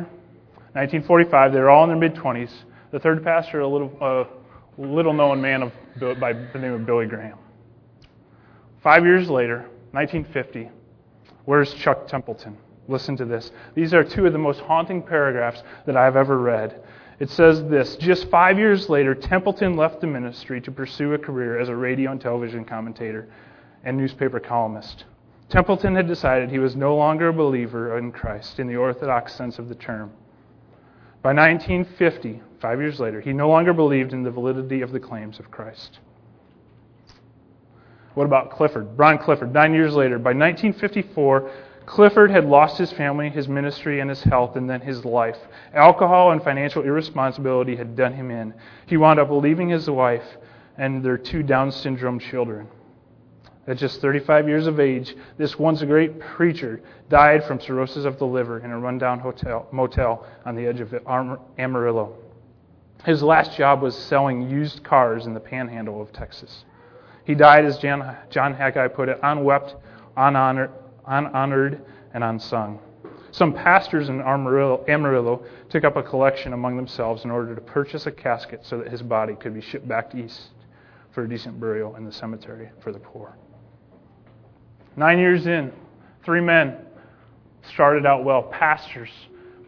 1945, 0.74 1.54
they 1.54 1.60
were 1.60 1.72
all 1.72 1.84
in 1.86 1.90
their 1.90 1.98
mid 1.98 2.14
20s. 2.14 2.52
The 2.92 3.00
third 3.00 3.24
pastor, 3.24 3.60
a 3.60 3.68
little, 3.68 3.92
uh, 4.00 4.24
little 4.78 5.14
known 5.14 5.42
man 5.42 5.64
of, 5.64 5.74
by 6.20 6.34
the 6.34 6.60
name 6.60 6.74
of 6.74 6.86
Billy 6.86 7.06
Graham. 7.06 7.38
Five 8.82 9.04
years 9.04 9.30
later, 9.30 9.66
1950, 9.92 10.70
where's 11.46 11.74
Chuck 11.74 12.08
Templeton? 12.08 12.58
Listen 12.88 13.18
to 13.18 13.26
this. 13.26 13.52
These 13.76 13.94
are 13.94 14.04
two 14.04 14.26
of 14.26 14.32
the 14.32 14.40
most 14.40 14.62
haunting 14.62 15.02
paragraphs 15.02 15.62
that 15.86 15.98
I've 15.98 16.16
ever 16.16 16.38
read. 16.38 16.82
It 17.20 17.30
says 17.30 17.64
this 17.64 17.98
Just 17.98 18.30
five 18.30 18.58
years 18.58 18.88
later, 18.88 19.14
Templeton 19.14 19.76
left 19.76 20.00
the 20.00 20.08
ministry 20.08 20.62
to 20.62 20.72
pursue 20.72 21.14
a 21.14 21.18
career 21.18 21.60
as 21.60 21.68
a 21.68 21.76
radio 21.76 22.12
and 22.12 22.22
television 22.22 22.64
commentator 22.64 23.28
and 23.84 23.98
newspaper 23.98 24.40
columnist. 24.40 25.04
Templeton 25.50 25.96
had 25.96 26.08
decided 26.08 26.50
he 26.50 26.60
was 26.60 26.76
no 26.76 26.96
longer 26.96 27.30
a 27.30 27.34
believer 27.34 27.98
in 27.98 28.12
Christ 28.12 28.60
in 28.60 28.68
the 28.68 28.76
orthodox 28.76 29.34
sense 29.34 29.60
of 29.60 29.68
the 29.68 29.76
term. 29.76 30.12
By 31.22 31.34
1950, 31.34 32.42
five 32.60 32.80
years 32.80 33.00
later, 33.00 33.22
he 33.22 33.34
no 33.34 33.50
longer 33.50 33.74
believed 33.74 34.14
in 34.14 34.24
the 34.24 34.32
validity 34.32 34.82
of 34.82 34.92
the 34.92 35.00
claims 35.00 35.40
of 35.40 35.52
Christ. 35.52 36.00
What 38.14 38.26
about 38.26 38.52
Clifford? 38.52 38.98
Bron 38.98 39.20
Clifford, 39.20 39.54
nine 39.54 39.74
years 39.74 39.94
later. 39.94 40.18
By 40.18 40.32
1954, 40.32 41.52
Clifford 41.86 42.32
had 42.32 42.46
lost 42.46 42.78
his 42.78 42.92
family, 42.92 43.30
his 43.30 43.48
ministry, 43.48 44.00
and 44.00 44.10
his 44.10 44.24
health, 44.24 44.56
and 44.56 44.70
then 44.70 44.82
his 44.82 45.06
life. 45.06 45.38
Alcohol 45.74 46.32
and 46.32 46.44
financial 46.44 46.84
irresponsibility 46.84 47.76
had 47.76 47.96
done 47.96 48.14
him 48.14 48.32
in. 48.32 48.54
He 48.88 48.98
wound 48.98 49.20
up 49.20 49.30
leaving 49.30 49.70
his 49.70 49.90
wife 49.90 50.26
and 50.78 51.04
their 51.04 51.18
two 51.18 51.44
Down 51.44 51.72
syndrome 51.72 52.20
children. 52.20 52.68
At 53.68 53.78
just 53.78 54.02
35 54.02 54.48
years 54.48 54.66
of 54.66 54.80
age, 54.80 55.16
this 55.38 55.60
once 55.60 55.84
great 55.84 56.20
preacher 56.20 56.82
died 57.10 57.44
from 57.44 57.60
cirrhosis 57.60 58.06
of 58.06 58.18
the 58.18 58.26
liver 58.26 58.60
in 58.60 58.72
a 58.72 58.80
rundown 58.80 59.20
hotel, 59.20 59.68
motel 59.72 60.26
on 60.46 60.56
the 60.56 60.66
edge 60.66 60.80
of 60.80 60.94
Amarillo. 61.58 62.18
His 63.06 63.24
last 63.24 63.56
job 63.58 63.82
was 63.82 63.98
selling 63.98 64.50
used 64.50 64.84
cars 64.84 65.26
in 65.26 65.34
the 65.34 65.40
panhandle 65.40 66.02
of 66.02 66.12
Texas. 66.12 66.66
He 67.26 67.36
died, 67.36 67.66
as 67.66 67.78
John, 67.78 68.16
John 68.30 68.54
Haggai 68.54 68.88
put 68.90 69.10
it, 69.10 69.20
unwept, 69.24 69.76
unhonored, 70.16 70.72
unhonored, 71.06 71.82
and 72.14 72.24
unsung. 72.24 72.80
Some 73.32 73.54
pastors 73.54 74.10
in 74.10 74.22
Amarillo, 74.22 74.84
Amarillo 74.88 75.44
took 75.70 75.84
up 75.84 75.96
a 75.96 76.04
collection 76.04 76.54
among 76.54 76.76
themselves 76.76 77.24
in 77.24 77.32
order 77.32 77.54
to 77.54 77.62
purchase 77.62 78.08
a 78.08 78.12
casket 78.12 78.62
so 78.64 78.78
that 78.80 78.88
his 78.88 79.02
body 79.02 79.36
could 79.36 79.54
be 79.54 79.62
shipped 79.62 79.88
back 79.88 80.16
east 80.16 80.50
for 81.12 81.24
a 81.24 81.30
decent 81.30 81.60
burial 81.60 81.96
in 81.98 82.06
the 82.06 82.12
cemetery 82.12 82.70
for 82.82 82.92
the 82.92 83.00
poor. 83.00 83.36
Nine 84.96 85.20
years 85.20 85.46
in, 85.46 85.72
three 86.24 86.42
men 86.42 86.78
started 87.74 88.06
out 88.06 88.24
well, 88.24 88.44
pastors, 88.44 89.12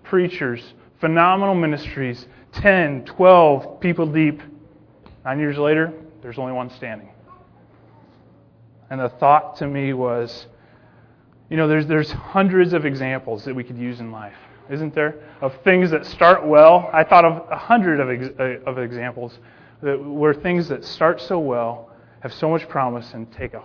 preachers, 0.04 0.74
phenomenal 1.00 1.56
ministries, 1.56 2.28
10, 2.54 3.06
12 3.06 3.80
people 3.80 4.06
deep. 4.06 4.42
Nine 5.26 5.40
years 5.40 5.58
later, 5.58 5.94
there's 6.22 6.38
only 6.38 6.54
one 6.54 6.70
standing. 6.70 7.10
And 8.90 9.00
the 9.00 9.10
thought 9.10 9.58
to 9.58 9.68
me 9.68 9.94
was, 9.94 10.48
you 11.50 11.58
know, 11.58 11.68
there's, 11.68 11.88
there's 11.88 12.12
hundreds 12.12 12.74
of 12.74 12.86
examples 12.86 13.46
that 13.46 13.56
we 13.56 13.64
could 13.64 13.78
use 13.78 14.00
in 14.00 14.12
life, 14.12 14.38
isn't 14.70 14.94
there? 14.94 15.16
Of 15.42 15.56
things 15.64 15.92
that 15.92 16.06
start 16.06 16.46
well. 16.46 16.90
I 16.92 17.04
thought 17.04 17.26
of 17.26 17.50
a 17.50 17.58
hundred 17.58 18.00
of, 18.00 18.10
ex, 18.10 18.62
of 18.66 18.78
examples 18.80 19.40
that, 19.82 20.04
where 20.04 20.34
things 20.34 20.68
that 20.70 20.84
start 20.84 21.22
so 21.22 21.40
well 21.40 21.92
have 22.22 22.34
so 22.34 22.50
much 22.50 22.68
promise 22.68 23.14
and 23.14 23.32
take 23.32 23.54
a 23.54 23.64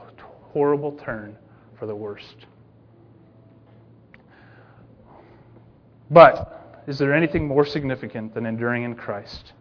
horrible 0.53 0.93
turn 0.93 1.37
for 1.79 1.87
the 1.87 1.95
worst. 1.95 2.47
But 6.11 6.64
is 6.87 6.99
there 6.99 7.15
anything 7.15 7.47
more 7.47 7.65
significant 7.65 8.35
than 8.35 8.47
enduring 8.47 8.85
in 8.85 8.95
Christ? 8.95 9.53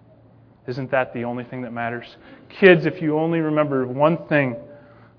Isn't 0.67 0.91
that 0.91 1.13
the 1.13 1.23
only 1.23 1.43
thing 1.43 1.61
that 1.61 1.71
matters? 1.71 2.17
Kids, 2.49 2.85
if 2.85 3.01
you 3.01 3.17
only 3.17 3.39
remember 3.39 3.85
one 3.87 4.17
thing 4.27 4.55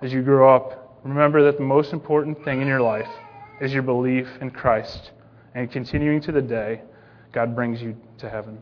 as 0.03 0.13
you 0.13 0.23
grow 0.23 0.55
up, 0.55 1.01
remember 1.05 1.43
that 1.45 1.59
the 1.59 1.65
most 1.65 1.93
important 1.93 2.43
thing 2.45 2.61
in 2.61 2.69
your 2.69 2.81
life 2.81 3.09
is 3.61 3.73
your 3.73 3.83
belief 3.83 4.29
in 4.41 4.51
Christ. 4.51 5.13
And 5.55 5.71
continuing 5.71 6.21
to 6.23 6.33
the 6.33 6.43
day, 6.43 6.83
God 7.33 7.55
brings 7.55 7.81
you 7.81 7.97
to 8.19 8.29
heaven. 8.29 8.59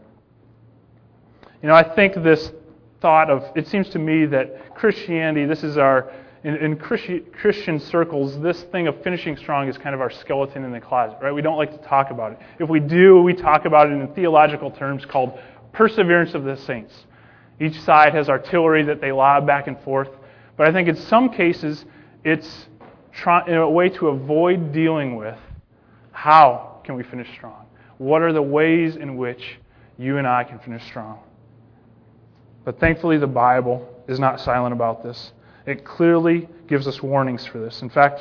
You 1.62 1.68
know, 1.68 1.74
I 1.74 1.82
think 1.82 2.14
this 2.14 2.52
thought 3.00 3.30
of, 3.30 3.44
it 3.56 3.68
seems 3.68 3.88
to 3.90 3.98
me 3.98 4.26
that 4.26 4.74
Christianity, 4.74 5.46
this 5.46 5.62
is 5.62 5.76
our 5.76 6.12
in, 6.44 6.56
in 6.56 6.76
Christian 6.76 7.78
circles, 7.78 8.38
this 8.40 8.62
thing 8.64 8.88
of 8.88 9.00
finishing 9.02 9.36
strong 9.36 9.68
is 9.68 9.78
kind 9.78 9.94
of 9.94 10.00
our 10.00 10.10
skeleton 10.10 10.64
in 10.64 10.72
the 10.72 10.80
closet, 10.80 11.18
right? 11.22 11.32
We 11.32 11.42
don't 11.42 11.56
like 11.56 11.70
to 11.70 11.88
talk 11.88 12.10
about 12.10 12.32
it. 12.32 12.38
If 12.58 12.68
we 12.68 12.80
do, 12.80 13.22
we 13.22 13.32
talk 13.32 13.64
about 13.64 13.88
it 13.88 13.92
in 13.92 14.08
theological 14.14 14.70
terms 14.70 15.04
called 15.04 15.38
perseverance 15.72 16.34
of 16.34 16.42
the 16.42 16.56
saints. 16.56 16.92
Each 17.60 17.80
side 17.82 18.14
has 18.14 18.28
artillery 18.28 18.82
that 18.84 19.00
they 19.00 19.12
lob 19.12 19.46
back 19.46 19.68
and 19.68 19.78
forth. 19.80 20.08
But 20.56 20.68
I 20.68 20.72
think 20.72 20.88
in 20.88 20.96
some 20.96 21.30
cases, 21.30 21.84
it's 22.24 22.66
try, 23.12 23.46
in 23.46 23.54
a 23.54 23.70
way 23.70 23.88
to 23.90 24.08
avoid 24.08 24.72
dealing 24.72 25.16
with 25.16 25.38
how 26.10 26.80
can 26.82 26.96
we 26.96 27.04
finish 27.04 27.28
strong? 27.36 27.66
What 27.98 28.20
are 28.22 28.32
the 28.32 28.42
ways 28.42 28.96
in 28.96 29.16
which 29.16 29.58
you 29.96 30.18
and 30.18 30.26
I 30.26 30.42
can 30.42 30.58
finish 30.58 30.84
strong? 30.86 31.20
But 32.64 32.80
thankfully, 32.80 33.18
the 33.18 33.28
Bible 33.28 33.88
is 34.08 34.18
not 34.18 34.40
silent 34.40 34.72
about 34.72 35.04
this. 35.04 35.32
It 35.66 35.84
clearly 35.84 36.48
gives 36.66 36.86
us 36.88 37.02
warnings 37.02 37.46
for 37.46 37.58
this. 37.58 37.82
In 37.82 37.90
fact, 37.90 38.20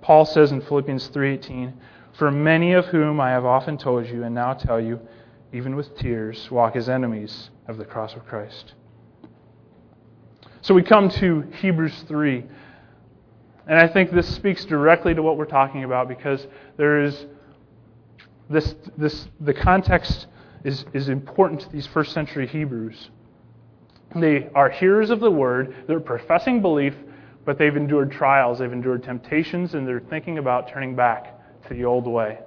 Paul 0.00 0.24
says 0.24 0.52
in 0.52 0.60
Philippians 0.60 1.08
3:18, 1.08 1.74
"For 2.12 2.30
many 2.30 2.72
of 2.72 2.86
whom 2.86 3.20
I 3.20 3.30
have 3.30 3.44
often 3.44 3.76
told 3.76 4.06
you 4.06 4.24
and 4.24 4.34
now 4.34 4.54
tell 4.54 4.80
you, 4.80 5.00
even 5.52 5.76
with 5.76 5.96
tears, 5.96 6.50
walk 6.50 6.76
as 6.76 6.88
enemies 6.88 7.50
of 7.68 7.76
the 7.76 7.84
cross 7.84 8.16
of 8.16 8.26
Christ." 8.26 8.74
So 10.62 10.74
we 10.74 10.82
come 10.82 11.08
to 11.08 11.42
Hebrews 11.60 12.02
3. 12.02 12.44
And 13.66 13.78
I 13.78 13.86
think 13.86 14.10
this 14.10 14.28
speaks 14.34 14.64
directly 14.64 15.14
to 15.14 15.22
what 15.22 15.36
we're 15.36 15.44
talking 15.44 15.84
about 15.84 16.08
because 16.08 16.46
there 16.76 17.02
is 17.02 17.26
this, 18.48 18.74
this 18.98 19.28
the 19.38 19.54
context 19.54 20.26
is, 20.64 20.84
is 20.92 21.08
important 21.08 21.60
to 21.60 21.70
these 21.70 21.86
first 21.86 22.12
century 22.12 22.46
Hebrews. 22.46 23.10
They 24.14 24.48
are 24.54 24.68
hearers 24.68 25.10
of 25.10 25.20
the 25.20 25.30
word, 25.30 25.84
they're 25.86 26.00
professing 26.00 26.60
belief, 26.60 26.94
but 27.44 27.58
they've 27.58 27.76
endured 27.76 28.10
trials, 28.10 28.58
they've 28.58 28.72
endured 28.72 29.04
temptations, 29.04 29.74
and 29.74 29.86
they're 29.86 30.00
thinking 30.00 30.38
about 30.38 30.68
turning 30.68 30.96
back 30.96 31.34
to 31.68 31.74
the 31.74 31.84
old 31.84 32.06
way. 32.06 32.38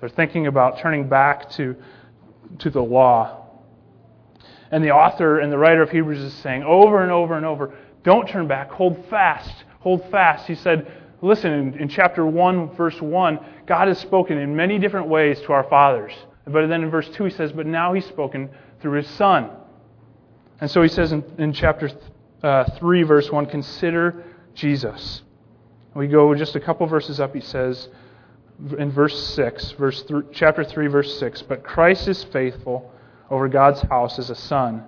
They're 0.00 0.08
thinking 0.08 0.46
about 0.46 0.78
turning 0.78 1.08
back 1.08 1.50
to, 1.52 1.76
to 2.60 2.70
the 2.70 2.82
law. 2.82 3.46
And 4.70 4.84
the 4.84 4.90
author 4.90 5.40
and 5.40 5.50
the 5.50 5.58
writer 5.58 5.82
of 5.82 5.90
Hebrews 5.90 6.20
is 6.20 6.32
saying 6.34 6.62
over 6.62 7.02
and 7.02 7.10
over 7.10 7.36
and 7.36 7.44
over 7.44 7.74
don't 8.04 8.28
turn 8.28 8.46
back, 8.46 8.70
hold 8.70 9.04
fast, 9.06 9.64
hold 9.80 10.08
fast. 10.10 10.46
He 10.46 10.54
said, 10.54 10.90
listen, 11.20 11.52
in, 11.52 11.74
in 11.74 11.88
chapter 11.88 12.24
1, 12.24 12.76
verse 12.76 13.00
1, 13.00 13.38
God 13.66 13.88
has 13.88 13.98
spoken 13.98 14.38
in 14.38 14.54
many 14.54 14.78
different 14.78 15.08
ways 15.08 15.40
to 15.42 15.52
our 15.52 15.64
fathers. 15.64 16.12
But 16.46 16.68
then 16.68 16.82
in 16.84 16.90
verse 16.90 17.08
2, 17.10 17.24
he 17.24 17.30
says, 17.30 17.52
but 17.52 17.66
now 17.66 17.92
he's 17.92 18.06
spoken 18.06 18.48
through 18.80 18.92
his 18.92 19.08
Son. 19.08 19.50
And 20.60 20.70
so 20.70 20.82
he 20.82 20.88
says 20.88 21.12
in, 21.12 21.24
in 21.38 21.52
chapter 21.52 21.90
uh, 22.42 22.64
3, 22.78 23.02
verse 23.04 23.30
1, 23.30 23.46
consider 23.46 24.24
Jesus. 24.54 25.22
We 25.94 26.06
go 26.06 26.34
just 26.34 26.56
a 26.56 26.60
couple 26.60 26.86
verses 26.86 27.20
up, 27.20 27.34
he 27.34 27.40
says 27.40 27.88
in 28.78 28.90
verse 28.90 29.34
6, 29.34 29.72
verse 29.72 30.02
th- 30.02 30.24
chapter 30.32 30.64
3, 30.64 30.86
verse 30.88 31.18
6, 31.18 31.42
But 31.42 31.62
Christ 31.62 32.08
is 32.08 32.24
faithful 32.24 32.92
over 33.30 33.48
God's 33.48 33.80
house 33.82 34.18
as 34.18 34.30
a 34.30 34.34
son, 34.34 34.84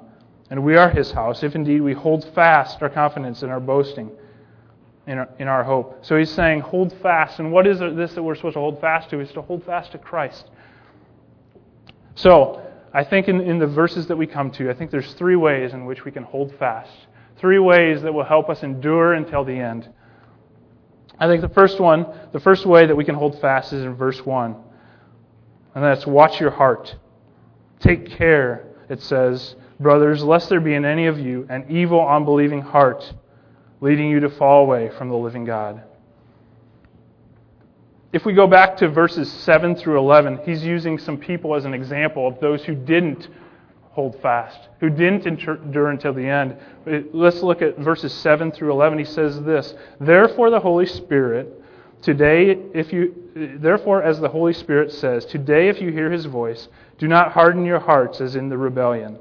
and 0.50 0.64
we 0.64 0.76
are 0.76 0.90
his 0.90 1.12
house, 1.12 1.42
if 1.42 1.54
indeed 1.54 1.80
we 1.80 1.92
hold 1.92 2.24
fast 2.34 2.82
our 2.82 2.88
confidence 2.88 3.42
and 3.42 3.52
our 3.52 3.60
boasting 3.60 4.10
in 5.06 5.18
our, 5.18 5.28
in 5.38 5.48
our 5.48 5.64
hope. 5.64 6.04
So 6.04 6.16
he's 6.16 6.30
saying, 6.30 6.60
hold 6.60 6.92
fast. 7.00 7.38
And 7.38 7.52
what 7.52 7.66
is 7.66 7.78
this 7.78 8.14
that 8.14 8.22
we're 8.22 8.34
supposed 8.34 8.54
to 8.54 8.60
hold 8.60 8.80
fast 8.80 9.10
to? 9.10 9.20
Is 9.20 9.32
to 9.32 9.42
hold 9.42 9.64
fast 9.64 9.92
to 9.92 9.98
Christ. 9.98 10.50
So, 12.14 12.62
I 12.92 13.04
think 13.04 13.28
in, 13.28 13.40
in 13.40 13.58
the 13.58 13.66
verses 13.66 14.06
that 14.08 14.16
we 14.16 14.26
come 14.26 14.50
to, 14.52 14.70
I 14.70 14.74
think 14.74 14.90
there's 14.90 15.12
three 15.14 15.36
ways 15.36 15.72
in 15.72 15.84
which 15.84 16.04
we 16.04 16.10
can 16.10 16.24
hold 16.24 16.54
fast. 16.58 16.92
Three 17.38 17.58
ways 17.58 18.02
that 18.02 18.12
will 18.12 18.24
help 18.24 18.50
us 18.50 18.62
endure 18.62 19.14
until 19.14 19.44
the 19.44 19.58
end. 19.58 19.88
I 21.18 21.26
think 21.26 21.42
the 21.42 21.48
first 21.50 21.78
one, 21.78 22.06
the 22.32 22.40
first 22.40 22.66
way 22.66 22.86
that 22.86 22.96
we 22.96 23.04
can 23.04 23.14
hold 23.14 23.40
fast 23.40 23.72
is 23.72 23.84
in 23.84 23.94
verse 23.94 24.24
1. 24.24 24.56
And 25.74 25.84
that's 25.84 26.06
watch 26.06 26.40
your 26.40 26.50
heart. 26.50 26.96
Take 27.78 28.10
care, 28.10 28.66
it 28.88 29.02
says, 29.02 29.54
brothers, 29.78 30.24
lest 30.24 30.48
there 30.48 30.60
be 30.60 30.74
in 30.74 30.84
any 30.84 31.06
of 31.06 31.18
you 31.18 31.46
an 31.48 31.66
evil, 31.68 32.06
unbelieving 32.06 32.60
heart 32.60 33.14
leading 33.80 34.10
you 34.10 34.20
to 34.20 34.28
fall 34.30 34.64
away 34.64 34.90
from 34.90 35.08
the 35.08 35.16
living 35.16 35.44
God. 35.44 35.82
If 38.12 38.24
we 38.24 38.32
go 38.32 38.48
back 38.48 38.76
to 38.78 38.88
verses 38.88 39.30
7 39.30 39.76
through 39.76 39.98
11, 39.98 40.40
he's 40.44 40.64
using 40.64 40.98
some 40.98 41.16
people 41.16 41.54
as 41.54 41.64
an 41.64 41.74
example 41.74 42.26
of 42.26 42.40
those 42.40 42.64
who 42.64 42.74
didn't 42.74 43.28
hold 43.92 44.20
fast, 44.20 44.68
who 44.80 44.90
didn't 44.90 45.26
endure 45.26 45.90
until 45.90 46.12
the 46.12 46.26
end. 46.26 46.56
Let's 47.12 47.40
look 47.42 47.62
at 47.62 47.78
verses 47.78 48.12
7 48.12 48.50
through 48.50 48.72
11. 48.72 48.98
He 48.98 49.04
says 49.04 49.40
this 49.42 49.74
Therefore, 50.00 50.50
the 50.50 50.58
Holy 50.58 50.86
Spirit, 50.86 51.62
today, 52.02 52.58
if 52.74 52.92
you, 52.92 53.14
therefore, 53.60 54.02
as 54.02 54.18
the 54.18 54.28
Holy 54.28 54.54
Spirit 54.54 54.90
says, 54.90 55.24
today, 55.24 55.68
if 55.68 55.80
you 55.80 55.92
hear 55.92 56.10
his 56.10 56.24
voice, 56.24 56.68
do 56.98 57.06
not 57.06 57.30
harden 57.30 57.64
your 57.64 57.80
hearts 57.80 58.20
as 58.20 58.34
in 58.34 58.48
the 58.48 58.58
rebellion. 58.58 59.18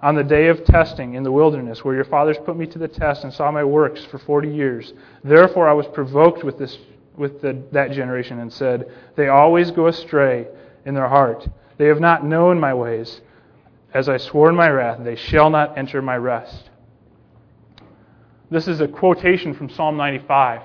On 0.00 0.14
the 0.14 0.24
day 0.24 0.48
of 0.48 0.64
testing 0.64 1.14
in 1.14 1.22
the 1.22 1.32
wilderness, 1.32 1.84
where 1.84 1.94
your 1.94 2.04
fathers 2.04 2.36
put 2.44 2.56
me 2.56 2.66
to 2.66 2.78
the 2.78 2.88
test 2.88 3.24
and 3.24 3.32
saw 3.32 3.50
my 3.50 3.64
works 3.64 4.04
for 4.04 4.18
forty 4.18 4.48
years, 4.48 4.94
therefore 5.22 5.68
I 5.68 5.72
was 5.74 5.86
provoked 5.86 6.44
with 6.44 6.58
this 6.58 6.78
with 7.16 7.40
the, 7.40 7.62
that 7.72 7.92
generation 7.92 8.40
and 8.40 8.52
said, 8.52 8.90
They 9.16 9.28
always 9.28 9.70
go 9.70 9.86
astray 9.86 10.48
in 10.84 10.94
their 10.94 11.08
heart. 11.08 11.48
They 11.78 11.86
have 11.86 12.00
not 12.00 12.24
known 12.24 12.60
my 12.60 12.74
ways. 12.74 13.20
As 13.92 14.08
I 14.08 14.16
swore 14.16 14.50
in 14.50 14.56
my 14.56 14.68
wrath, 14.68 14.98
they 15.04 15.14
shall 15.14 15.50
not 15.50 15.78
enter 15.78 16.02
my 16.02 16.16
rest. 16.16 16.70
This 18.50 18.66
is 18.68 18.80
a 18.80 18.88
quotation 18.88 19.54
from 19.54 19.68
Psalm 19.68 19.96
95. 19.96 20.62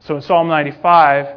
So 0.00 0.16
in 0.16 0.22
Psalm 0.22 0.48
95 0.48 1.36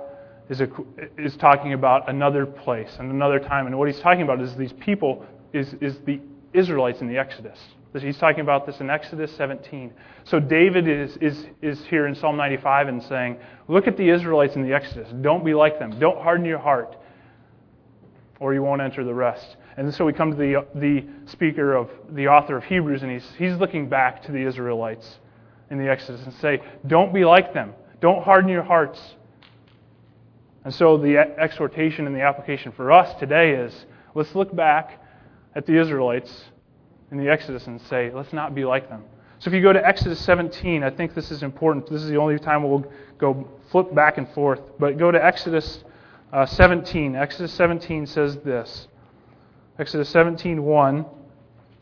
is, 0.49 0.61
a, 0.61 0.69
is 1.17 1.35
talking 1.37 1.73
about 1.73 2.09
another 2.09 2.45
place 2.45 2.95
and 2.99 3.11
another 3.11 3.39
time. 3.39 3.67
And 3.67 3.77
what 3.77 3.87
he's 3.87 3.99
talking 3.99 4.23
about 4.23 4.41
is 4.41 4.55
these 4.55 4.73
people, 4.73 5.25
is, 5.53 5.73
is 5.81 5.97
the 6.05 6.19
Israelites 6.53 7.01
in 7.01 7.07
the 7.07 7.17
Exodus. 7.17 7.59
He's 8.03 8.17
talking 8.17 8.41
about 8.41 8.65
this 8.65 8.79
in 8.79 8.89
Exodus 8.89 9.35
17. 9.35 9.93
So 10.25 10.39
David 10.39 10.87
is, 10.87 11.17
is, 11.17 11.45
is 11.61 11.85
here 11.85 12.07
in 12.07 12.15
Psalm 12.15 12.37
95 12.37 12.87
and 12.87 13.03
saying, 13.03 13.37
Look 13.67 13.87
at 13.87 13.97
the 13.97 14.09
Israelites 14.09 14.55
in 14.55 14.63
the 14.63 14.73
Exodus. 14.73 15.09
Don't 15.21 15.45
be 15.45 15.53
like 15.53 15.79
them. 15.79 15.97
Don't 15.99 16.21
harden 16.21 16.45
your 16.45 16.59
heart, 16.59 16.95
or 18.39 18.53
you 18.53 18.61
won't 18.63 18.81
enter 18.81 19.03
the 19.03 19.13
rest. 19.13 19.57
And 19.77 19.93
so 19.93 20.05
we 20.05 20.13
come 20.13 20.31
to 20.31 20.37
the, 20.37 20.65
the 20.75 21.05
speaker 21.25 21.73
of 21.73 21.89
the 22.11 22.27
author 22.27 22.57
of 22.57 22.63
Hebrews, 22.63 23.03
and 23.03 23.11
he's, 23.11 23.29
he's 23.37 23.55
looking 23.57 23.89
back 23.89 24.23
to 24.23 24.31
the 24.31 24.45
Israelites 24.45 25.19
in 25.69 25.77
the 25.77 25.89
Exodus 25.89 26.23
and 26.23 26.33
say, 26.35 26.61
Don't 26.87 27.13
be 27.13 27.25
like 27.25 27.53
them. 27.53 27.73
Don't 28.01 28.23
harden 28.23 28.49
your 28.49 28.63
hearts. 28.63 28.99
And 30.63 30.73
so 30.73 30.97
the 30.97 31.17
exhortation 31.17 32.07
and 32.07 32.15
the 32.15 32.21
application 32.21 32.71
for 32.71 32.91
us 32.91 33.17
today 33.19 33.51
is 33.51 33.85
let's 34.15 34.33
look 34.33 34.55
back 34.55 35.01
at 35.55 35.65
the 35.65 35.79
Israelites 35.79 36.45
in 37.17 37.23
the 37.23 37.31
Exodus 37.31 37.67
and 37.67 37.81
say, 37.81 38.11
let's 38.13 38.33
not 38.33 38.53
be 38.53 38.65
like 38.65 38.89
them. 38.89 39.03
So 39.39 39.49
if 39.49 39.53
you 39.53 39.61
go 39.61 39.73
to 39.73 39.85
Exodus 39.85 40.19
17, 40.21 40.83
I 40.83 40.89
think 40.89 41.13
this 41.13 41.31
is 41.31 41.43
important. 41.43 41.89
This 41.89 42.01
is 42.01 42.09
the 42.09 42.17
only 42.17 42.37
time 42.39 42.63
we'll 42.63 42.85
go 43.17 43.47
flip 43.71 43.93
back 43.93 44.17
and 44.17 44.27
forth. 44.29 44.59
But 44.79 44.97
go 44.97 45.11
to 45.11 45.23
Exodus 45.23 45.83
uh, 46.31 46.45
17. 46.45 47.15
Exodus 47.15 47.53
17 47.53 48.07
says 48.07 48.37
this. 48.37 48.87
Exodus 49.77 50.09
17:1 50.13 51.05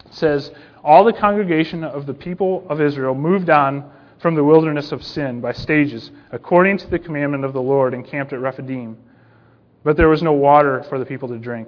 says, 0.10 0.52
"All 0.84 1.04
the 1.04 1.14
congregation 1.14 1.84
of 1.84 2.08
the 2.08 2.14
people 2.14 2.66
of 2.70 2.82
Israel 2.82 3.14
moved 3.14 3.52
on 3.52 3.90
from 4.18 4.34
the 4.34 4.44
wilderness 4.44 4.92
of 4.92 5.04
sin 5.04 5.42
by 5.42 5.52
stages, 5.52 6.10
according 6.32 6.80
to 6.80 6.88
the 6.90 6.98
commandment 6.98 7.46
of 7.46 7.54
the 7.54 7.62
Lord, 7.62 7.94
and 7.94 8.04
camped 8.04 8.34
at 8.34 8.40
Rephidim." 8.40 8.98
but 9.84 9.98
there 9.98 10.08
was 10.08 10.24
no 10.24 10.32
water 10.32 10.84
for 10.84 10.98
the 10.98 11.06
people 11.06 11.28
to 11.28 11.38
drink. 11.38 11.68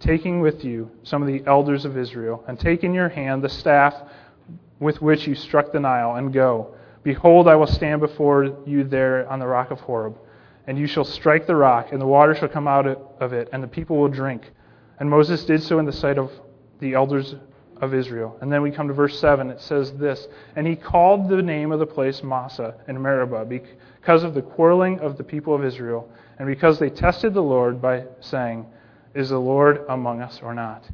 taking 0.00 0.40
with 0.40 0.64
you 0.64 0.90
some 1.02 1.22
of 1.22 1.28
the 1.28 1.42
elders 1.46 1.84
of 1.84 1.96
Israel, 1.96 2.42
and 2.48 2.58
take 2.58 2.82
in 2.82 2.92
your 2.92 3.08
hand 3.08 3.42
the 3.42 3.48
staff 3.48 3.94
with 4.80 5.00
which 5.02 5.26
you 5.26 5.34
struck 5.34 5.72
the 5.72 5.80
Nile, 5.80 6.16
and 6.16 6.32
go. 6.32 6.74
Behold, 7.02 7.48
I 7.48 7.54
will 7.54 7.66
stand 7.66 8.00
before 8.00 8.58
you 8.66 8.84
there 8.84 9.30
on 9.30 9.38
the 9.38 9.46
rock 9.46 9.70
of 9.70 9.80
Horeb, 9.80 10.18
and 10.66 10.78
you 10.78 10.86
shall 10.86 11.04
strike 11.04 11.46
the 11.46 11.56
rock, 11.56 11.92
and 11.92 12.00
the 12.00 12.06
water 12.06 12.34
shall 12.34 12.48
come 12.48 12.66
out 12.66 12.86
of 12.86 13.32
it, 13.32 13.48
and 13.52 13.62
the 13.62 13.68
people 13.68 13.96
will 13.96 14.08
drink. 14.08 14.50
And 14.98 15.08
Moses 15.08 15.44
did 15.44 15.62
so 15.62 15.78
in 15.78 15.86
the 15.86 15.92
sight 15.92 16.18
of 16.18 16.30
the 16.80 16.94
elders 16.94 17.34
of 17.80 17.94
Israel. 17.94 18.36
And 18.40 18.52
then 18.52 18.62
we 18.62 18.70
come 18.70 18.88
to 18.88 18.94
verse 18.94 19.18
7. 19.18 19.50
It 19.50 19.60
says 19.60 19.92
this 19.92 20.28
And 20.56 20.66
he 20.66 20.76
called 20.76 21.28
the 21.28 21.42
name 21.42 21.72
of 21.72 21.78
the 21.78 21.86
place 21.86 22.22
Massah 22.22 22.74
and 22.86 23.02
Meribah 23.02 23.46
because 23.46 24.22
of 24.22 24.34
the 24.34 24.42
quarreling 24.42 25.00
of 25.00 25.16
the 25.16 25.24
people 25.24 25.54
of 25.54 25.64
Israel, 25.64 26.10
and 26.38 26.46
because 26.46 26.78
they 26.78 26.90
tested 26.90 27.34
the 27.34 27.42
Lord 27.42 27.80
by 27.80 28.04
saying, 28.20 28.66
is 29.14 29.30
the 29.30 29.38
Lord 29.38 29.84
among 29.88 30.22
us 30.22 30.40
or 30.42 30.54
not? 30.54 30.88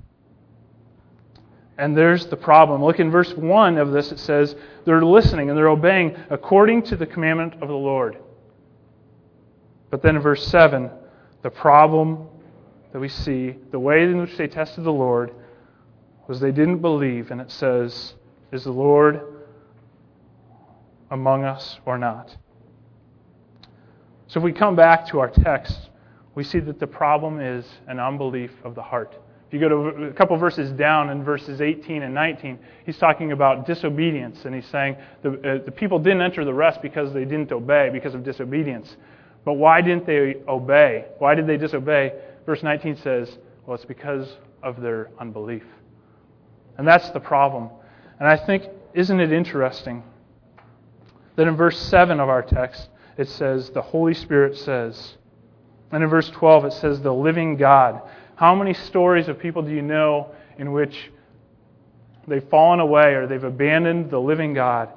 And 1.79 1.97
there's 1.97 2.27
the 2.27 2.37
problem. 2.37 2.83
Look 2.83 3.01
in 3.01 3.11
verse 3.11 3.35
1 3.35 3.77
of 3.77 3.93
this, 3.93 4.11
it 4.13 4.19
says, 4.19 4.57
they're 4.85 5.05
listening 5.05 5.51
and 5.51 5.59
they're 5.59 5.69
obeying 5.69 6.17
according 6.31 6.83
to 6.85 6.97
the 6.97 7.07
commandment 7.07 7.55
of 7.61 7.69
the 7.69 7.75
Lord. 7.75 8.19
But 9.91 10.03
then 10.03 10.17
in 10.17 10.23
verse 10.23 10.47
7, 10.47 10.91
the 11.43 11.51
problem 11.51 12.29
that 12.93 12.99
we 12.99 13.09
see, 13.09 13.57
the 13.71 13.79
way 13.79 14.05
in 14.05 14.19
which 14.19 14.37
they 14.37 14.49
tested 14.49 14.85
the 14.85 14.93
Lord, 14.93 15.33
was 16.27 16.41
they 16.41 16.51
didn't 16.51 16.79
believe. 16.79 17.31
And 17.31 17.41
it 17.41 17.51
says, 17.51 18.15
Is 18.53 18.65
the 18.65 18.73
Lord 18.73 19.21
among 21.11 21.45
us 21.45 21.79
or 21.85 21.99
not? 21.99 22.37
So 24.29 24.41
if 24.41 24.45
we 24.45 24.53
come 24.53 24.75
back 24.75 25.07
to 25.09 25.21
our 25.21 25.31
text, 25.31 25.91
we 26.37 26.45
see 26.45 26.61
that 26.61 26.79
the 26.79 26.87
problem 26.87 27.41
is 27.41 27.67
an 27.89 27.99
unbelief 27.99 28.53
of 28.63 28.75
the 28.77 28.83
heart. 28.83 29.17
If 29.49 29.55
you 29.55 29.61
go 29.61 29.69
to 29.69 30.05
a 30.05 30.13
couple 30.13 30.37
verses 30.37 30.71
down 30.73 31.09
in 31.09 31.25
verses 31.25 31.61
18 31.61 32.03
and 32.03 32.13
19, 32.13 32.59
he's 32.85 32.99
talking 32.99 33.33
about 33.33 33.67
disobedience, 33.67 34.45
and 34.45 34.55
he's 34.55 34.67
saying 34.67 34.97
the, 35.23 35.31
uh, 35.31 35.65
the 35.65 35.73
people 35.73 35.99
didn't 35.99 36.21
enter 36.21 36.45
the 36.45 36.53
rest 36.53 36.83
because 36.83 37.13
they 37.15 37.25
didn't 37.25 37.51
obey, 37.53 37.89
because 37.91 38.15
of 38.15 38.23
disobedience. 38.23 38.97
But 39.47 39.55
why 39.55 39.81
didn't 39.81 40.07
they 40.07 40.37
obey? 40.47 41.07
Why 41.19 41.35
did 41.35 41.47
they 41.47 41.57
disobey? 41.57 42.13
Verse 42.45 42.63
19 42.63 42.97
says, 42.97 43.39
well, 43.65 43.77
it's 43.77 43.85
because 43.85 44.29
of 44.63 44.81
their 44.83 45.11
unbelief. 45.19 45.65
And 46.77 46.87
that's 46.87 47.09
the 47.11 47.21
problem. 47.21 47.71
And 48.19 48.29
I 48.29 48.37
think, 48.37 48.65
isn't 48.93 49.21
it 49.21 49.33
interesting 49.33 50.03
that 51.37 51.49
in 51.49 51.57
verse 51.57 51.79
7 51.79 52.21
of 52.21 52.29
our 52.29 52.43
text, 52.43 52.89
it 53.17 53.29
says, 53.29 53.71
the 53.71 53.81
Holy 53.81 54.13
Spirit 54.13 54.57
says, 54.59 55.17
and 55.93 56.03
in 56.03 56.09
verse 56.09 56.29
12, 56.31 56.65
it 56.67 56.73
says, 56.75 57.01
the 57.01 57.13
living 57.13 57.57
God. 57.57 58.03
How 58.35 58.55
many 58.55 58.75
stories 58.75 59.29
of 59.29 59.39
people 59.39 59.63
do 59.63 59.71
you 59.71 59.83
know 59.83 60.33
in 60.59 60.73
which 60.73 61.11
they've 62.27 62.47
fallen 62.49 62.81
away 62.81 63.15
or 63.15 63.27
they've 63.27 63.43
abandoned 63.43 64.11
the 64.11 64.21
living 64.21 64.53
God? 64.53 64.91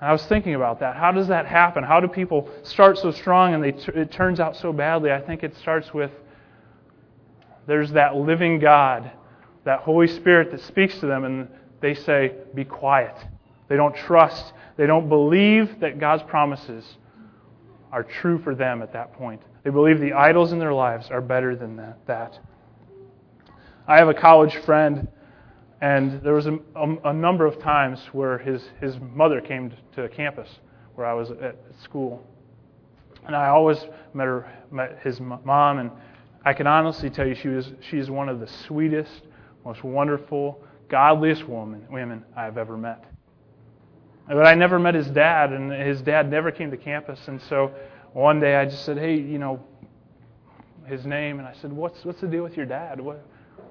I 0.00 0.12
was 0.12 0.24
thinking 0.26 0.54
about 0.54 0.80
that. 0.80 0.96
How 0.96 1.12
does 1.12 1.28
that 1.28 1.46
happen? 1.46 1.84
How 1.84 2.00
do 2.00 2.08
people 2.08 2.48
start 2.64 2.98
so 2.98 3.12
strong 3.12 3.54
and 3.54 3.62
they, 3.62 3.74
it 3.94 4.10
turns 4.10 4.40
out 4.40 4.56
so 4.56 4.72
badly? 4.72 5.12
I 5.12 5.20
think 5.20 5.44
it 5.44 5.56
starts 5.56 5.94
with 5.94 6.10
there's 7.66 7.92
that 7.92 8.16
living 8.16 8.58
God, 8.58 9.10
that 9.64 9.80
Holy 9.80 10.08
Spirit 10.08 10.50
that 10.50 10.60
speaks 10.62 10.98
to 10.98 11.06
them, 11.06 11.24
and 11.24 11.48
they 11.80 11.94
say, 11.94 12.34
Be 12.54 12.64
quiet. 12.64 13.16
They 13.68 13.76
don't 13.76 13.94
trust, 13.94 14.52
they 14.76 14.86
don't 14.86 15.08
believe 15.08 15.78
that 15.80 16.00
God's 16.00 16.24
promises 16.24 16.84
are 17.92 18.02
true 18.02 18.38
for 18.42 18.54
them 18.54 18.82
at 18.82 18.92
that 18.94 19.12
point. 19.12 19.42
They 19.64 19.70
believe 19.70 20.00
the 20.00 20.12
idols 20.12 20.52
in 20.52 20.58
their 20.58 20.74
lives 20.74 21.08
are 21.10 21.20
better 21.20 21.54
than 21.54 21.76
that. 22.06 22.38
I 23.86 23.98
have 23.98 24.08
a 24.08 24.14
college 24.14 24.56
friend, 24.64 25.08
and 25.80 26.22
there 26.22 26.34
was 26.34 26.46
a, 26.46 26.58
a, 26.74 27.10
a 27.10 27.12
number 27.12 27.46
of 27.46 27.60
times 27.60 28.00
where 28.12 28.38
his, 28.38 28.62
his 28.80 28.96
mother 29.00 29.40
came 29.40 29.72
to 29.96 30.08
campus 30.08 30.48
where 30.94 31.06
I 31.06 31.14
was 31.14 31.30
at 31.30 31.56
school. 31.82 32.26
And 33.26 33.36
I 33.36 33.48
always 33.48 33.78
met, 34.14 34.24
her, 34.24 34.52
met 34.70 34.98
his 35.02 35.20
mom, 35.20 35.78
and 35.78 35.90
I 36.44 36.52
can 36.52 36.66
honestly 36.66 37.08
tell 37.08 37.26
you 37.26 37.34
she 37.34 37.48
was 37.48 37.72
she's 37.88 38.10
one 38.10 38.28
of 38.28 38.40
the 38.40 38.48
sweetest, 38.66 39.22
most 39.64 39.84
wonderful, 39.84 40.60
godliest 40.88 41.48
woman, 41.48 41.86
women 41.90 42.24
I've 42.36 42.58
ever 42.58 42.76
met. 42.76 43.04
But 44.26 44.46
I 44.46 44.54
never 44.54 44.78
met 44.78 44.94
his 44.94 45.08
dad, 45.08 45.52
and 45.52 45.72
his 45.72 46.02
dad 46.02 46.30
never 46.30 46.50
came 46.50 46.70
to 46.70 46.76
campus, 46.76 47.20
and 47.28 47.40
so 47.42 47.72
one 48.12 48.40
day 48.40 48.56
I 48.56 48.64
just 48.66 48.84
said, 48.84 48.98
hey, 48.98 49.14
you 49.14 49.38
know, 49.38 49.62
his 50.86 51.06
name, 51.06 51.38
and 51.38 51.48
I 51.48 51.54
said, 51.54 51.72
what's, 51.72 52.04
what's 52.04 52.20
the 52.20 52.26
deal 52.26 52.42
with 52.42 52.56
your 52.56 52.66
dad? 52.66 53.00
What, 53.00 53.24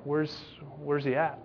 where's, 0.04 0.36
where's 0.80 1.04
he 1.04 1.16
at? 1.16 1.40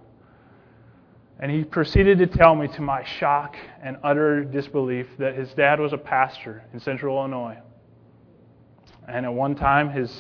And 1.39 1.51
he 1.51 1.65
proceeded 1.65 2.19
to 2.19 2.27
tell 2.27 2.55
me, 2.55 2.69
to 2.69 2.81
my 2.81 3.05
shock 3.05 3.57
and 3.83 3.99
utter 4.03 4.45
disbelief, 4.45 5.07
that 5.19 5.35
his 5.35 5.53
dad 5.53 5.79
was 5.79 5.93
a 5.93 5.99
pastor 5.99 6.65
in 6.73 6.81
Central 6.81 7.19
Illinois. 7.19 7.59
And 9.07 9.27
at 9.27 9.33
one 9.33 9.55
time, 9.55 9.91
his, 9.91 10.11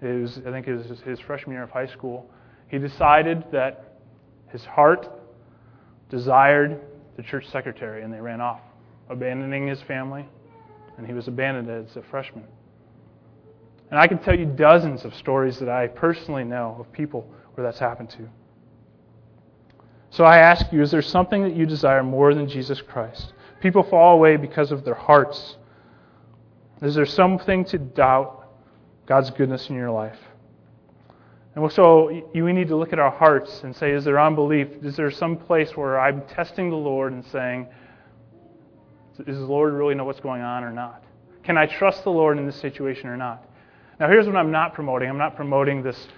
his 0.00 0.38
I 0.38 0.50
think 0.50 0.66
it 0.66 0.74
was 0.74 1.00
his 1.00 1.20
freshman 1.20 1.54
year 1.54 1.64
of 1.64 1.70
high 1.70 1.86
school, 1.86 2.30
he 2.68 2.78
decided 2.78 3.44
that 3.52 3.98
his 4.48 4.64
heart 4.64 5.10
desired 6.08 6.80
the 7.16 7.22
church 7.22 7.46
secretary, 7.48 8.02
and 8.02 8.12
they 8.12 8.20
ran 8.20 8.40
off, 8.40 8.60
abandoning 9.10 9.66
his 9.66 9.82
family 9.82 10.26
and 10.98 11.06
he 11.06 11.14
was 11.14 11.28
abandoned 11.28 11.70
as 11.70 11.96
a 11.96 12.02
freshman. 12.02 12.44
And 13.90 13.98
I 13.98 14.06
can 14.06 14.18
tell 14.18 14.38
you 14.38 14.44
dozens 14.44 15.04
of 15.04 15.14
stories 15.14 15.58
that 15.60 15.68
I 15.68 15.86
personally 15.86 16.44
know 16.44 16.76
of 16.78 16.92
people 16.92 17.26
where 17.54 17.64
that's 17.64 17.78
happened 17.78 18.10
to. 18.10 18.28
So 20.10 20.24
I 20.24 20.38
ask 20.38 20.70
you, 20.72 20.82
is 20.82 20.90
there 20.90 21.02
something 21.02 21.42
that 21.42 21.54
you 21.54 21.64
desire 21.64 22.02
more 22.02 22.34
than 22.34 22.48
Jesus 22.48 22.82
Christ? 22.82 23.32
People 23.60 23.82
fall 23.82 24.14
away 24.14 24.36
because 24.36 24.72
of 24.72 24.84
their 24.84 24.94
hearts. 24.94 25.56
Is 26.82 26.94
there 26.94 27.06
something 27.06 27.64
to 27.66 27.78
doubt 27.78 28.46
God's 29.06 29.30
goodness 29.30 29.68
in 29.70 29.76
your 29.76 29.90
life? 29.90 30.18
And 31.54 31.72
so 31.72 32.22
we 32.34 32.52
need 32.52 32.68
to 32.68 32.76
look 32.76 32.92
at 32.92 32.98
our 32.98 33.10
hearts 33.10 33.62
and 33.64 33.74
say, 33.74 33.90
is 33.90 34.04
there 34.04 34.20
unbelief? 34.20 34.68
Is 34.82 34.96
there 34.96 35.10
some 35.10 35.36
place 35.36 35.76
where 35.76 35.98
I'm 35.98 36.22
testing 36.22 36.70
the 36.70 36.76
Lord 36.76 37.12
and 37.12 37.24
saying, 37.26 37.68
does 39.26 39.38
the 39.38 39.46
Lord 39.46 39.72
really 39.72 39.94
know 39.94 40.04
what's 40.04 40.20
going 40.20 40.42
on 40.42 40.64
or 40.64 40.72
not? 40.72 41.02
Can 41.42 41.56
I 41.56 41.66
trust 41.66 42.04
the 42.04 42.10
Lord 42.10 42.38
in 42.38 42.46
this 42.46 42.56
situation 42.56 43.08
or 43.08 43.16
not? 43.16 43.44
Now, 43.98 44.08
here's 44.08 44.26
what 44.26 44.36
I'm 44.36 44.52
not 44.52 44.74
promoting. 44.74 45.08
I'm 45.08 45.18
not 45.18 45.34
promoting 45.34 45.82
this 45.82 46.08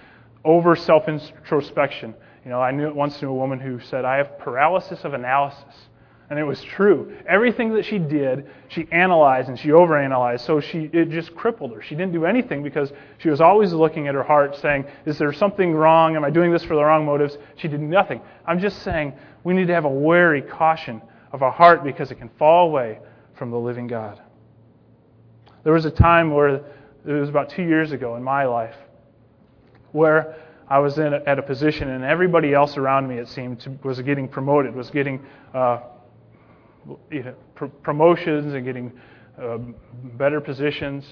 over 0.43 0.75
self 0.75 1.07
introspection. 1.07 2.13
You 2.43 2.51
know, 2.51 2.61
I 2.61 2.71
knew, 2.71 2.93
once 2.93 3.21
knew 3.21 3.29
a 3.29 3.33
woman 3.33 3.59
who 3.59 3.79
said, 3.79 4.05
I 4.05 4.17
have 4.17 4.37
paralysis 4.39 5.03
of 5.03 5.13
analysis. 5.13 5.87
And 6.29 6.39
it 6.39 6.43
was 6.43 6.61
true. 6.63 7.13
Everything 7.27 7.73
that 7.73 7.83
she 7.83 7.99
did, 7.99 8.49
she 8.69 8.87
analyzed 8.89 9.49
and 9.49 9.59
she 9.59 9.67
overanalyzed. 9.67 10.39
So 10.41 10.61
she, 10.61 10.89
it 10.93 11.09
just 11.09 11.35
crippled 11.35 11.73
her. 11.73 11.81
She 11.81 11.93
didn't 11.93 12.13
do 12.13 12.25
anything 12.25 12.63
because 12.63 12.93
she 13.17 13.29
was 13.29 13.41
always 13.41 13.73
looking 13.73 14.07
at 14.07 14.15
her 14.15 14.23
heart 14.23 14.55
saying, 14.55 14.85
Is 15.05 15.17
there 15.17 15.33
something 15.33 15.73
wrong? 15.73 16.15
Am 16.15 16.23
I 16.23 16.29
doing 16.29 16.51
this 16.51 16.63
for 16.63 16.75
the 16.75 16.83
wrong 16.83 17.05
motives? 17.05 17.37
She 17.57 17.67
did 17.67 17.81
nothing. 17.81 18.21
I'm 18.45 18.59
just 18.59 18.81
saying 18.81 19.13
we 19.43 19.53
need 19.53 19.67
to 19.67 19.73
have 19.73 19.83
a 19.83 19.89
wary 19.89 20.41
caution 20.41 21.01
of 21.31 21.43
our 21.43 21.51
heart 21.51 21.83
because 21.83 22.11
it 22.11 22.15
can 22.15 22.29
fall 22.37 22.67
away 22.67 22.99
from 23.35 23.51
the 23.51 23.57
living 23.57 23.87
God. 23.87 24.21
There 25.63 25.73
was 25.73 25.85
a 25.85 25.91
time 25.91 26.33
where, 26.33 26.55
it 27.05 27.11
was 27.11 27.29
about 27.29 27.49
two 27.49 27.63
years 27.63 27.91
ago 27.91 28.15
in 28.15 28.23
my 28.23 28.45
life, 28.45 28.75
where 29.91 30.35
I 30.67 30.79
was 30.79 30.97
in 30.97 31.13
a, 31.13 31.21
at 31.25 31.37
a 31.37 31.41
position 31.41 31.89
and 31.89 32.03
everybody 32.03 32.53
else 32.53 32.77
around 32.77 33.07
me, 33.07 33.15
it 33.15 33.27
seemed, 33.27 33.79
was 33.83 33.99
getting 34.01 34.27
promoted, 34.27 34.73
was 34.75 34.89
getting 34.89 35.25
uh, 35.53 35.81
you 37.09 37.23
know, 37.23 37.35
pr- 37.55 37.65
promotions 37.65 38.53
and 38.53 38.65
getting 38.65 38.91
uh, 39.41 39.57
better 40.17 40.41
positions. 40.41 41.05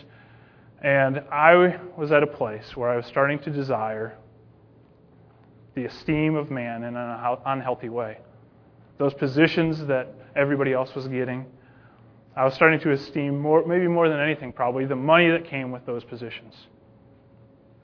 And 0.81 1.23
I 1.31 1.77
was 1.97 2.11
at 2.11 2.23
a 2.23 2.27
place 2.27 2.75
where 2.75 2.89
I 2.89 2.95
was 2.95 3.05
starting 3.05 3.39
to 3.39 3.49
desire 3.49 4.17
the 5.75 5.85
esteem 5.85 6.35
of 6.35 6.49
man 6.49 6.83
in 6.83 6.95
an 6.95 7.37
unhealthy 7.45 7.89
way 7.89 8.17
those 8.99 9.13
positions 9.15 9.83
that 9.87 10.13
everybody 10.35 10.73
else 10.73 10.93
was 10.93 11.07
getting. 11.07 11.45
I 12.35 12.45
was 12.45 12.53
starting 12.53 12.79
to 12.81 12.91
esteem 12.91 13.39
more, 13.39 13.65
maybe 13.65 13.87
more 13.87 14.07
than 14.07 14.19
anything, 14.19 14.53
probably, 14.53 14.85
the 14.85 14.95
money 14.95 15.31
that 15.31 15.45
came 15.45 15.71
with 15.71 15.85
those 15.85 16.03
positions. 16.03 16.53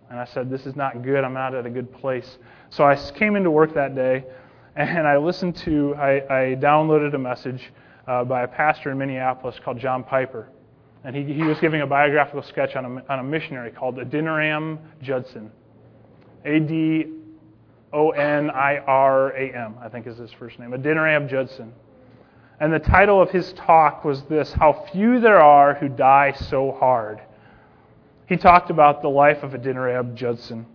And 0.10 0.20
I 0.20 0.26
said, 0.26 0.52
This 0.52 0.68
is 0.68 0.76
not 0.76 1.02
good. 1.02 1.24
I'm 1.24 1.34
not 1.34 1.56
at 1.56 1.66
a 1.66 1.70
good 1.70 1.92
place. 1.92 2.38
So 2.70 2.84
I 2.84 2.96
came 3.16 3.36
into 3.36 3.50
work 3.50 3.74
that 3.74 3.96
day 3.96 4.26
and 4.76 5.08
I 5.08 5.18
listened 5.18 5.56
to, 5.58 5.96
I, 5.96 6.12
I 6.12 6.56
downloaded 6.56 7.16
a 7.16 7.18
message 7.18 7.72
uh, 8.08 8.24
by 8.24 8.44
a 8.44 8.48
pastor 8.48 8.92
in 8.92 8.98
Minneapolis 8.98 9.60
called 9.64 9.80
John 9.80 10.04
Piper. 10.04 10.50
And 11.06 11.16
he, 11.16 11.24
he 11.24 11.44
was 11.44 11.60
giving 11.60 11.82
a 11.82 11.88
biographical 11.88 12.44
sketch 12.44 12.76
on 12.76 12.86
a, 12.86 13.12
on 13.12 13.20
a 13.20 13.24
missionary 13.24 13.72
called 13.72 13.98
Adoniram 13.98 14.80
Judson. 15.02 15.52
A 16.44 16.60
D 16.60 17.06
O 17.96 18.10
N 18.10 18.52
I 18.52 18.78
R 18.80 19.30
A 19.30 19.56
M, 19.56 19.76
I 19.82 19.88
think 19.88 20.06
is 20.06 20.18
his 20.18 20.32
first 20.34 20.60
name. 20.60 20.72
Adoniram 20.72 21.30
Judson. 21.30 21.74
And 22.60 22.72
the 22.72 22.80
title 22.80 23.22
of 23.22 23.32
his 23.32 23.54
talk 23.54 24.04
was 24.04 24.24
this 24.24 24.52
How 24.52 24.86
Few 24.92 25.20
There 25.22 25.42
Are 25.42 25.76
Who 25.76 25.88
Die 25.88 26.34
So 26.34 26.74
Hard. 26.74 27.22
He 28.28 28.36
talked 28.36 28.70
about 28.70 29.02
the 29.02 29.08
life 29.08 29.44
of 29.44 29.52
Adoniram 29.52 30.16
Judson. 30.16 30.66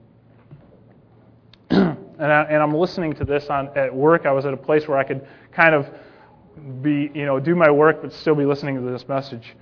and, 1.70 1.98
I, 2.20 2.42
and 2.44 2.62
I'm 2.62 2.74
listening 2.74 3.14
to 3.16 3.24
this 3.24 3.48
on, 3.48 3.68
at 3.76 3.94
work. 3.94 4.24
I 4.24 4.32
was 4.32 4.46
at 4.46 4.54
a 4.54 4.58
place 4.58 4.88
where 4.88 4.96
I 4.96 5.04
could 5.04 5.26
kind 5.52 5.74
of 5.74 5.88
be, 6.82 7.10
you 7.14 7.26
know, 7.26 7.38
do 7.38 7.54
my 7.54 7.70
work 7.70 8.00
but 8.02 8.12
still 8.14 8.34
be 8.34 8.46
listening 8.46 8.76
to 8.76 8.90
this 8.90 9.06
message. 9.08 9.56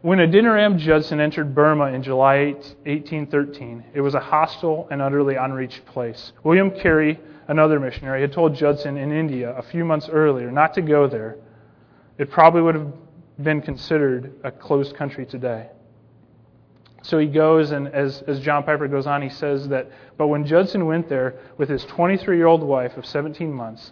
When 0.00 0.20
Adoniram 0.20 0.78
Judson 0.78 1.18
entered 1.18 1.56
Burma 1.56 1.86
in 1.86 2.04
July 2.04 2.52
1813, 2.84 3.82
it 3.94 4.00
was 4.00 4.14
a 4.14 4.20
hostile 4.20 4.86
and 4.92 5.02
utterly 5.02 5.34
unreached 5.34 5.84
place. 5.86 6.32
William 6.44 6.70
Carey, 6.70 7.18
another 7.48 7.80
missionary, 7.80 8.20
had 8.20 8.32
told 8.32 8.54
Judson 8.54 8.96
in 8.96 9.10
India 9.10 9.50
a 9.56 9.62
few 9.62 9.84
months 9.84 10.08
earlier 10.08 10.52
not 10.52 10.72
to 10.74 10.82
go 10.82 11.08
there. 11.08 11.38
It 12.16 12.30
probably 12.30 12.62
would 12.62 12.76
have 12.76 12.92
been 13.42 13.60
considered 13.60 14.34
a 14.44 14.52
closed 14.52 14.94
country 14.94 15.26
today. 15.26 15.68
So 17.02 17.18
he 17.18 17.26
goes, 17.26 17.72
and 17.72 17.88
as, 17.88 18.22
as 18.28 18.38
John 18.38 18.62
Piper 18.62 18.86
goes 18.86 19.08
on, 19.08 19.20
he 19.20 19.28
says 19.28 19.66
that, 19.66 19.90
but 20.16 20.28
when 20.28 20.46
Judson 20.46 20.86
went 20.86 21.08
there 21.08 21.34
with 21.56 21.68
his 21.68 21.84
23 21.86 22.36
year 22.36 22.46
old 22.46 22.62
wife 22.62 22.96
of 22.96 23.04
17 23.04 23.52
months, 23.52 23.90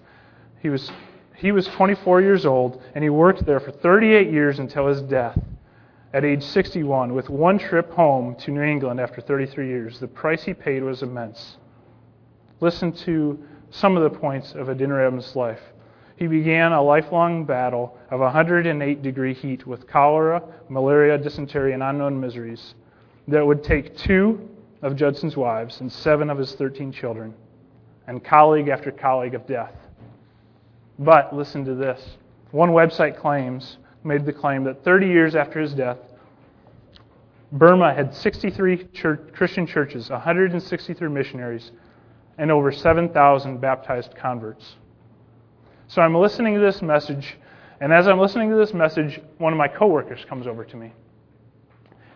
he 0.61 0.69
was, 0.69 0.89
he 1.35 1.51
was 1.51 1.67
24 1.67 2.21
years 2.21 2.47
old, 2.47 2.81
and 2.95 3.03
he 3.03 3.11
worked 3.11 3.45
there 3.45 3.59
for 3.59 3.73
38 3.73 4.31
years 4.31 4.61
until 4.61 4.87
his 4.87 5.03
death 5.03 5.37
at 6.13 6.25
age 6.25 6.43
61 6.43 7.13
with 7.15 7.29
one 7.29 7.59
trip 7.59 7.91
home 7.93 8.35
to 8.37 8.51
New 8.51 8.63
England 8.63 9.01
after 9.01 9.21
33 9.21 9.69
years. 9.69 9.99
The 9.99 10.09
price 10.09 10.43
he 10.45 10.55
paid 10.55 10.83
was 10.83 11.03
immense. 11.03 11.59
Listen 12.61 12.93
to 12.93 13.39
some 13.71 13.97
of 13.97 14.03
the 14.03 14.19
points 14.19 14.55
of 14.55 14.69
Adoniram's 14.69 15.35
life. 15.37 15.61
He 16.17 16.27
began 16.27 16.73
a 16.73 16.83
lifelong 16.83 17.45
battle 17.45 17.99
of 18.11 18.21
108 18.21 19.03
degree 19.03 19.35
heat 19.35 19.67
with 19.67 19.87
cholera, 19.87 20.43
malaria, 20.69 21.19
dysentery, 21.19 21.75
and 21.75 21.83
unknown 21.83 22.19
miseries 22.19 22.75
that 23.29 23.47
would 23.47 23.63
take 23.63 23.97
two 23.97 24.49
of 24.83 24.97
Judson's 24.97 25.37
wives 25.37 25.81
and 25.81 25.93
seven 25.93 26.31
of 26.31 26.39
his 26.39 26.55
13 26.55 26.93
children, 26.93 27.35
and 28.07 28.25
colleague 28.25 28.69
after 28.69 28.91
colleague 28.91 29.35
of 29.35 29.47
death. 29.47 29.75
But 30.99 31.35
listen 31.35 31.65
to 31.67 31.75
this. 31.75 32.17
One 32.53 32.71
website 32.71 33.19
claims 33.19 33.79
made 34.07 34.25
the 34.25 34.33
claim 34.33 34.65
that 34.65 34.85
30 34.85 35.07
years 35.07 35.35
after 35.35 35.61
his 35.61 35.75
death, 35.75 35.99
Burma 37.53 37.93
had 37.93 38.15
63 38.15 38.85
church, 38.93 39.21
Christian 39.33 39.67
churches, 39.67 40.11
163 40.11 41.09
missionaries, 41.09 41.73
and 42.39 42.51
over 42.51 42.73
7,000 42.73 43.61
baptized 43.61 44.15
converts. 44.17 44.77
So 45.89 46.03
I'm 46.03 46.15
listening 46.15 46.55
to 46.55 46.61
this 46.61 46.83
message, 46.83 47.37
and 47.81 47.93
as 47.93 48.09
I'm 48.09 48.19
listening 48.19 48.51
to 48.51 48.57
this 48.57 48.75
message, 48.75 49.21
one 49.39 49.53
of 49.53 49.59
my 49.59 49.69
coworkers 49.69 50.25
comes 50.29 50.47
over 50.47 50.65
to 50.65 50.77
me. 50.77 50.93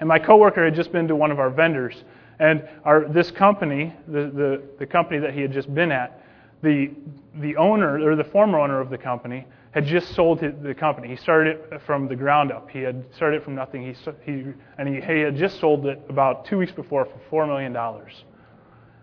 And 0.01 0.09
my 0.09 0.19
coworker 0.19 0.65
had 0.65 0.75
just 0.75 0.93
been 0.93 1.07
to 1.09 1.17
one 1.17 1.31
of 1.31 1.39
our 1.39 1.51
vendors, 1.51 2.05
and 2.39 2.67
our, 2.85 3.07
this 3.09 3.31
company, 3.31 3.95
the, 4.09 4.31
the, 4.35 4.63
the 4.79 4.87
company 4.87 5.21
that 5.21 5.35
he 5.35 5.43
had 5.43 5.53
just 5.53 5.73
been 5.73 5.93
at, 5.93 6.25
the, 6.63 6.91
the 7.37 7.57
owner, 7.57 8.01
or 8.01 8.17
the 8.17 8.25
former 8.25 8.59
owner 8.59 8.81
of 8.81 8.91
the 8.91 8.99
company, 8.99 9.47
had 9.73 9.87
just 9.87 10.15
sold 10.15 10.41
the 10.41 10.75
company. 10.75 11.09
He 11.09 11.17
started 11.17 11.59
it 11.71 11.83
from 11.87 12.09
the 12.09 12.17
ground 12.17 12.51
up. 12.51 12.69
He 12.71 12.81
had 12.81 13.05
started 13.15 13.37
it 13.37 13.45
from 13.45 13.55
nothing. 13.55 13.83
He, 13.83 13.95
he, 14.25 14.45
and 14.79 14.89
he, 14.89 15.01
he 15.01 15.21
had 15.21 15.37
just 15.37 15.61
sold 15.61 15.87
it 15.87 16.03
about 16.09 16.45
two 16.45 16.59
weeks 16.59 16.73
before 16.73 17.07
for 17.31 17.47
$4 17.47 17.49
million. 17.49 17.73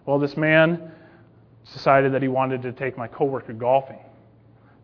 Well, 0.06 0.19
this 0.19 0.36
man 0.36 0.91
decided 1.73 2.13
that 2.13 2.21
he 2.21 2.27
wanted 2.27 2.62
to 2.63 2.73
take 2.73 2.97
my 2.97 3.08
coworker 3.08 3.53
golfing. 3.53 3.99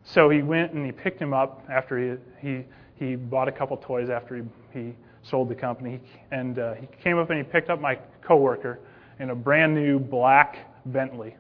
So 0.03 0.29
he 0.29 0.41
went 0.41 0.73
and 0.73 0.85
he 0.85 0.91
picked 0.91 1.21
him 1.21 1.33
up 1.33 1.65
after 1.69 1.97
he, 1.97 2.17
he, 2.39 2.63
he 2.95 3.15
bought 3.15 3.49
a 3.49 3.51
couple 3.51 3.75
toys 3.77 4.09
after 4.09 4.37
he, 4.37 4.43
he 4.71 4.95
sold 5.21 5.49
the 5.49 5.55
company. 5.55 5.99
And 6.31 6.59
uh, 6.59 6.75
he 6.75 6.87
came 7.01 7.17
up 7.17 7.29
and 7.29 7.37
he 7.37 7.43
picked 7.43 7.69
up 7.69 7.81
my 7.81 7.99
coworker 8.21 8.79
in 9.19 9.31
a 9.31 9.35
brand 9.35 9.75
new 9.75 9.99
black 9.99 10.57
Bentley. 10.85 11.35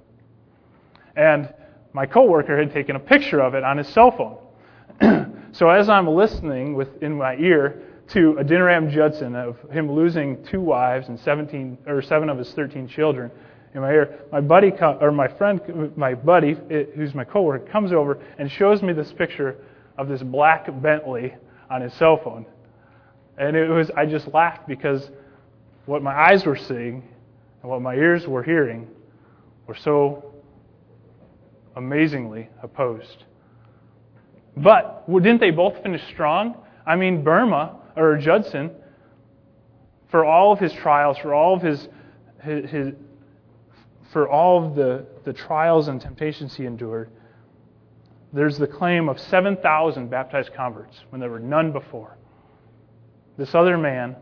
And 1.15 1.53
my 1.93 2.05
coworker 2.05 2.57
had 2.57 2.73
taken 2.73 2.95
a 2.95 2.99
picture 2.99 3.39
of 3.39 3.53
it 3.53 3.63
on 3.63 3.77
his 3.77 3.87
cell 3.87 4.11
phone. 4.11 5.35
so 5.51 5.69
as 5.69 5.89
I'm 5.89 6.07
listening 6.07 6.73
with 6.73 7.01
in 7.01 7.17
my 7.17 7.35
ear 7.35 7.81
to 8.09 8.35
Adoniram 8.39 8.91
Judson 8.91 9.35
of 9.35 9.57
him 9.71 9.91
losing 9.91 10.43
two 10.45 10.61
wives 10.61 11.07
and 11.07 11.19
17 11.19 11.77
or 11.87 12.01
seven 12.01 12.29
of 12.29 12.37
his 12.37 12.51
13 12.53 12.87
children 12.87 13.31
in 13.73 13.81
my 13.81 13.91
ear, 13.91 14.19
my 14.31 14.41
buddy 14.41 14.71
or 15.01 15.11
my 15.11 15.27
friend, 15.27 15.61
my 15.95 16.13
buddy, 16.13 16.57
eh, 16.69 16.83
who's 16.95 17.15
my 17.15 17.23
coworker, 17.23 17.65
comes 17.71 17.91
over 17.91 18.19
and 18.37 18.51
shows 18.51 18.83
me 18.83 18.93
this 18.93 19.11
picture 19.13 19.55
of 19.97 20.07
this 20.07 20.21
black 20.21 20.67
Bentley 20.81 21.33
on 21.69 21.81
his 21.81 21.93
cell 21.93 22.17
phone, 22.17 22.45
and 23.37 23.55
it 23.55 23.69
was 23.69 23.89
I 23.91 24.05
just 24.05 24.27
laughed 24.27 24.67
because 24.67 25.09
what 25.85 26.03
my 26.03 26.13
eyes 26.13 26.45
were 26.45 26.55
seeing 26.55 27.03
and 27.61 27.71
what 27.71 27.81
my 27.81 27.95
ears 27.95 28.27
were 28.27 28.43
hearing 28.43 28.87
were 29.65 29.75
so 29.75 30.32
amazingly 31.75 32.49
opposed. 32.61 33.23
But 34.55 35.07
didn't 35.07 35.39
they 35.39 35.51
both 35.51 35.81
finish 35.81 36.01
strong? 36.09 36.57
I 36.85 36.95
mean, 36.95 37.23
Burma, 37.23 37.77
or 37.95 38.17
Judson, 38.17 38.71
for 40.09 40.25
all 40.25 40.51
of 40.51 40.59
his 40.59 40.73
trials, 40.73 41.17
for 41.17 41.33
all 41.33 41.55
of 41.55 41.61
his, 41.61 41.87
his, 42.41 42.69
his 42.69 42.93
for 44.11 44.29
all 44.29 44.63
of 44.63 44.75
the, 44.75 45.05
the 45.23 45.33
trials 45.33 45.87
and 45.87 45.99
temptations 45.99 46.55
he 46.55 46.65
endured, 46.65 47.09
there's 48.31 48.57
the 48.57 48.67
claim 48.67 49.09
of 49.09 49.19
7,000 49.19 50.09
baptized 50.09 50.53
converts 50.53 50.99
when 51.09 51.19
there 51.19 51.29
were 51.29 51.39
none 51.39 51.71
before. 51.71 52.17
This 53.37 53.55
other 53.55 53.77
man, 53.77 54.15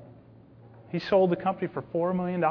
he 0.89 0.99
sold 0.99 1.29
the 1.29 1.35
company 1.35 1.67
for 1.67 1.81
$4 1.81 2.15
million. 2.15 2.43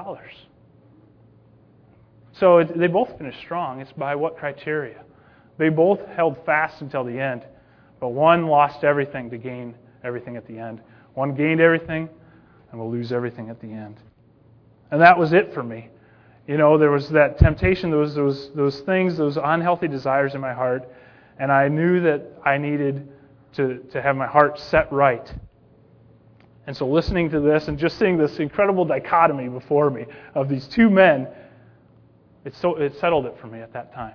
So 2.41 2.59
it, 2.59 2.77
they 2.77 2.87
both 2.87 3.17
finished 3.19 3.39
strong. 3.41 3.81
It's 3.81 3.93
by 3.93 4.15
what 4.15 4.39
criteria? 4.39 5.05
They 5.59 5.69
both 5.69 6.01
held 6.07 6.39
fast 6.47 6.81
until 6.81 7.05
the 7.05 7.21
end, 7.21 7.47
but 8.01 8.09
one 8.09 8.47
lost 8.47 8.83
everything 8.83 9.29
to 9.31 9.37
gain 9.37 9.75
everything 10.03 10.39
at 10.39 10.47
the 10.47 10.59
end. 10.59 10.81
One 11.13 11.35
gained 11.35 11.61
everything 11.61 12.09
and 12.71 12.81
will 12.81 12.91
lose 12.91 13.13
everything 13.13 13.51
at 13.51 13.61
the 13.61 13.71
end. 13.71 14.01
And 14.91 15.03
that 15.03 15.19
was 15.19 15.35
it 15.35 15.53
for 15.53 15.63
me. 15.63 15.91
You 16.47 16.57
know, 16.57 16.79
there 16.79 16.91
was 16.91 17.11
that 17.11 17.39
temptation, 17.39 17.91
those, 17.91 18.15
those, 18.15 18.51
those 18.55 18.81
things, 18.81 19.19
those 19.19 19.37
unhealthy 19.37 19.87
desires 19.87 20.35
in 20.35 20.41
my 20.41 20.55
heart, 20.55 20.89
and 21.39 21.53
I 21.53 21.69
knew 21.69 22.01
that 22.01 22.23
I 22.43 22.57
needed 22.57 23.07
to, 23.53 23.79
to 23.93 24.01
have 24.01 24.17
my 24.17 24.27
heart 24.27 24.59
set 24.59 24.91
right. 24.91 25.33
And 26.67 26.77
so, 26.77 26.89
listening 26.89 27.31
to 27.31 27.41
this 27.41 27.69
and 27.69 27.79
just 27.79 27.99
seeing 27.99 28.17
this 28.17 28.39
incredible 28.39 28.85
dichotomy 28.85 29.49
before 29.49 29.91
me 29.91 30.07
of 30.35 30.49
these 30.49 30.67
two 30.69 30.89
men 30.89 31.29
it, 32.45 32.55
so, 32.55 32.77
it 32.77 32.97
settled 32.99 33.27
it 33.27 33.37
for 33.41 33.47
me 33.47 33.61
at 33.61 33.73
that 33.73 33.93
time. 33.95 34.15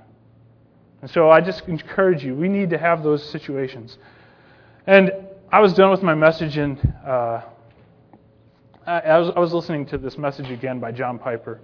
And 1.01 1.11
so 1.11 1.29
I 1.29 1.41
just 1.41 1.67
encourage 1.67 2.23
you, 2.23 2.35
we 2.35 2.47
need 2.47 2.69
to 2.71 2.77
have 2.77 3.03
those 3.03 3.23
situations. 3.29 3.97
And 4.87 5.11
I 5.51 5.59
was 5.59 5.73
done 5.73 5.91
with 5.91 6.01
my 6.01 6.15
message, 6.15 6.57
and 6.57 6.79
uh, 7.05 7.41
I, 8.85 9.17
was, 9.19 9.31
I 9.35 9.39
was 9.39 9.53
listening 9.53 9.85
to 9.87 9.97
this 9.97 10.17
message 10.17 10.49
again 10.49 10.79
by 10.79 10.91
John 10.91 11.19
Piper. 11.19 11.59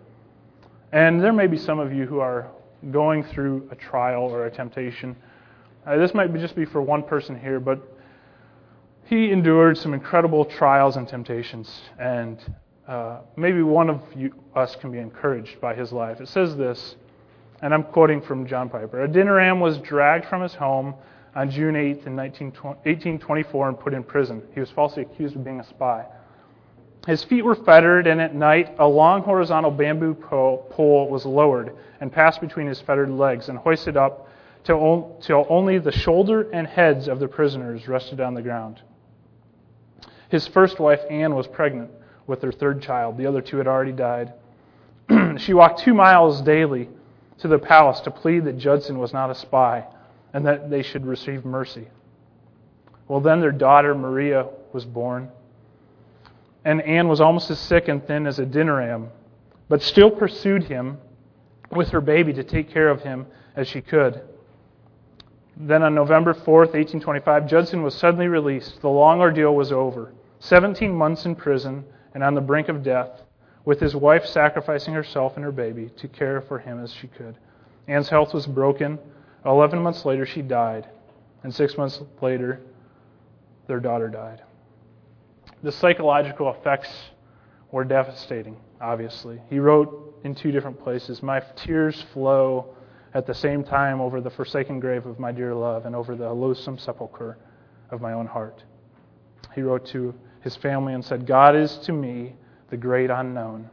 And 0.91 1.21
there 1.21 1.33
may 1.33 1.47
be 1.47 1.57
some 1.57 1.79
of 1.79 1.93
you 1.93 2.05
who 2.05 2.19
are 2.19 2.47
going 2.91 3.23
through 3.23 3.67
a 3.71 3.75
trial 3.75 4.23
or 4.23 4.45
a 4.45 4.51
temptation. 4.51 5.15
Uh, 5.85 5.97
this 5.97 6.13
might 6.13 6.33
just 6.35 6.55
be 6.55 6.65
for 6.65 6.81
one 6.81 7.03
person 7.03 7.39
here, 7.39 7.59
but 7.59 7.79
he 9.05 9.31
endured 9.31 9.77
some 9.77 9.93
incredible 9.93 10.45
trials 10.45 10.97
and 10.97 11.07
temptations. 11.07 11.81
And 11.99 12.39
uh, 12.87 13.19
maybe 13.35 13.61
one 13.61 13.89
of 13.89 14.01
you, 14.15 14.33
us 14.55 14.75
can 14.75 14.91
be 14.91 14.97
encouraged 14.97 15.61
by 15.61 15.75
his 15.75 15.91
life. 15.91 16.19
It 16.19 16.27
says 16.27 16.55
this, 16.55 16.95
and 17.61 17.73
I'm 17.73 17.83
quoting 17.83 18.21
from 18.21 18.47
John 18.47 18.69
Piper 18.69 19.07
Adoniram 19.07 19.59
was 19.59 19.77
dragged 19.77 20.25
from 20.25 20.41
his 20.41 20.53
home 20.53 20.95
on 21.35 21.49
June 21.49 21.75
8th 21.75 22.07
in 22.07 22.15
1824 22.15 23.67
and 23.69 23.79
put 23.79 23.93
in 23.93 24.03
prison. 24.03 24.41
He 24.53 24.59
was 24.59 24.71
falsely 24.71 25.03
accused 25.03 25.35
of 25.35 25.43
being 25.43 25.59
a 25.59 25.63
spy. 25.63 26.05
His 27.07 27.23
feet 27.23 27.43
were 27.43 27.55
fettered, 27.55 28.05
and 28.05 28.21
at 28.21 28.35
night 28.35 28.75
a 28.77 28.87
long 28.87 29.21
horizontal 29.23 29.71
bamboo 29.71 30.13
pole 30.13 31.07
was 31.09 31.25
lowered 31.25 31.75
and 31.99 32.11
passed 32.11 32.41
between 32.41 32.67
his 32.67 32.81
fettered 32.81 33.09
legs 33.09 33.49
and 33.49 33.57
hoisted 33.57 33.97
up 33.97 34.27
till 34.63 35.45
only 35.49 35.79
the 35.79 35.91
shoulder 35.91 36.49
and 36.51 36.67
heads 36.67 37.07
of 37.07 37.19
the 37.19 37.27
prisoners 37.27 37.87
rested 37.87 38.19
on 38.19 38.33
the 38.33 38.41
ground. 38.41 38.81
His 40.29 40.47
first 40.47 40.79
wife, 40.79 41.01
Anne, 41.09 41.33
was 41.33 41.47
pregnant 41.47 41.89
with 42.31 42.41
their 42.41 42.51
third 42.51 42.81
child. 42.81 43.17
The 43.17 43.27
other 43.27 43.41
two 43.41 43.57
had 43.57 43.67
already 43.67 43.91
died. 43.91 44.33
she 45.37 45.53
walked 45.53 45.81
two 45.81 45.93
miles 45.93 46.41
daily 46.41 46.89
to 47.39 47.47
the 47.47 47.59
palace 47.59 47.99
to 47.99 48.09
plead 48.09 48.45
that 48.45 48.57
Judson 48.57 48.97
was 48.97 49.13
not 49.13 49.29
a 49.29 49.35
spy 49.35 49.85
and 50.33 50.45
that 50.47 50.69
they 50.69 50.81
should 50.81 51.05
receive 51.05 51.43
mercy. 51.43 51.89
Well, 53.07 53.19
then 53.19 53.41
their 53.41 53.51
daughter 53.51 53.93
Maria 53.93 54.47
was 54.71 54.85
born. 54.85 55.29
And 56.63 56.81
Anne 56.83 57.09
was 57.09 57.19
almost 57.19 57.51
as 57.51 57.59
sick 57.59 57.89
and 57.89 58.05
thin 58.07 58.25
as 58.25 58.39
Adoniram, 58.39 59.09
but 59.67 59.81
still 59.81 60.09
pursued 60.09 60.63
him 60.63 60.99
with 61.71 61.89
her 61.89 62.01
baby 62.01 62.31
to 62.33 62.43
take 62.43 62.69
care 62.69 62.87
of 62.87 63.01
him 63.01 63.25
as 63.57 63.67
she 63.67 63.81
could. 63.81 64.21
Then 65.57 65.83
on 65.83 65.93
November 65.93 66.33
4th, 66.33 66.73
1825, 66.73 67.47
Judson 67.47 67.83
was 67.83 67.93
suddenly 67.93 68.27
released. 68.27 68.79
The 68.81 68.89
long 68.89 69.19
ordeal 69.19 69.53
was 69.53 69.73
over. 69.73 70.13
17 70.39 70.95
months 70.95 71.25
in 71.25 71.35
prison 71.35 71.83
and 72.13 72.23
on 72.23 72.35
the 72.35 72.41
brink 72.41 72.69
of 72.69 72.83
death, 72.83 73.21
with 73.65 73.79
his 73.79 73.95
wife 73.95 74.25
sacrificing 74.25 74.93
herself 74.93 75.35
and 75.35 75.45
her 75.45 75.51
baby 75.51 75.89
to 75.97 76.07
care 76.07 76.41
for 76.41 76.59
him 76.59 76.83
as 76.83 76.91
she 76.93 77.07
could. 77.07 77.37
Anne's 77.87 78.09
health 78.09 78.33
was 78.33 78.47
broken. 78.47 78.97
Eleven 79.45 79.81
months 79.81 80.05
later, 80.05 80.25
she 80.25 80.41
died. 80.41 80.87
And 81.43 81.53
six 81.53 81.77
months 81.77 82.01
later, 82.21 82.61
their 83.67 83.79
daughter 83.79 84.07
died. 84.09 84.41
The 85.63 85.71
psychological 85.71 86.51
effects 86.51 86.89
were 87.71 87.83
devastating, 87.83 88.57
obviously. 88.79 89.39
He 89.49 89.59
wrote 89.59 90.19
in 90.23 90.35
two 90.35 90.51
different 90.51 90.79
places 90.79 91.23
My 91.23 91.39
tears 91.55 92.03
flow 92.13 92.75
at 93.13 93.25
the 93.25 93.33
same 93.33 93.63
time 93.63 93.99
over 93.99 94.21
the 94.21 94.29
forsaken 94.29 94.79
grave 94.79 95.05
of 95.05 95.19
my 95.19 95.31
dear 95.31 95.53
love 95.53 95.85
and 95.85 95.95
over 95.95 96.15
the 96.15 96.31
loathsome 96.31 96.77
sepulchre 96.77 97.37
of 97.89 98.01
my 98.01 98.13
own 98.13 98.25
heart. 98.25 98.63
He 99.53 99.61
wrote 99.61 99.85
to 99.87 100.13
his 100.41 100.55
family 100.55 100.93
and 100.93 101.03
said, 101.03 101.25
God 101.25 101.55
is 101.55 101.77
to 101.79 101.93
me 101.93 102.35
the 102.69 102.77
great 102.77 103.09
unknown. 103.09 103.69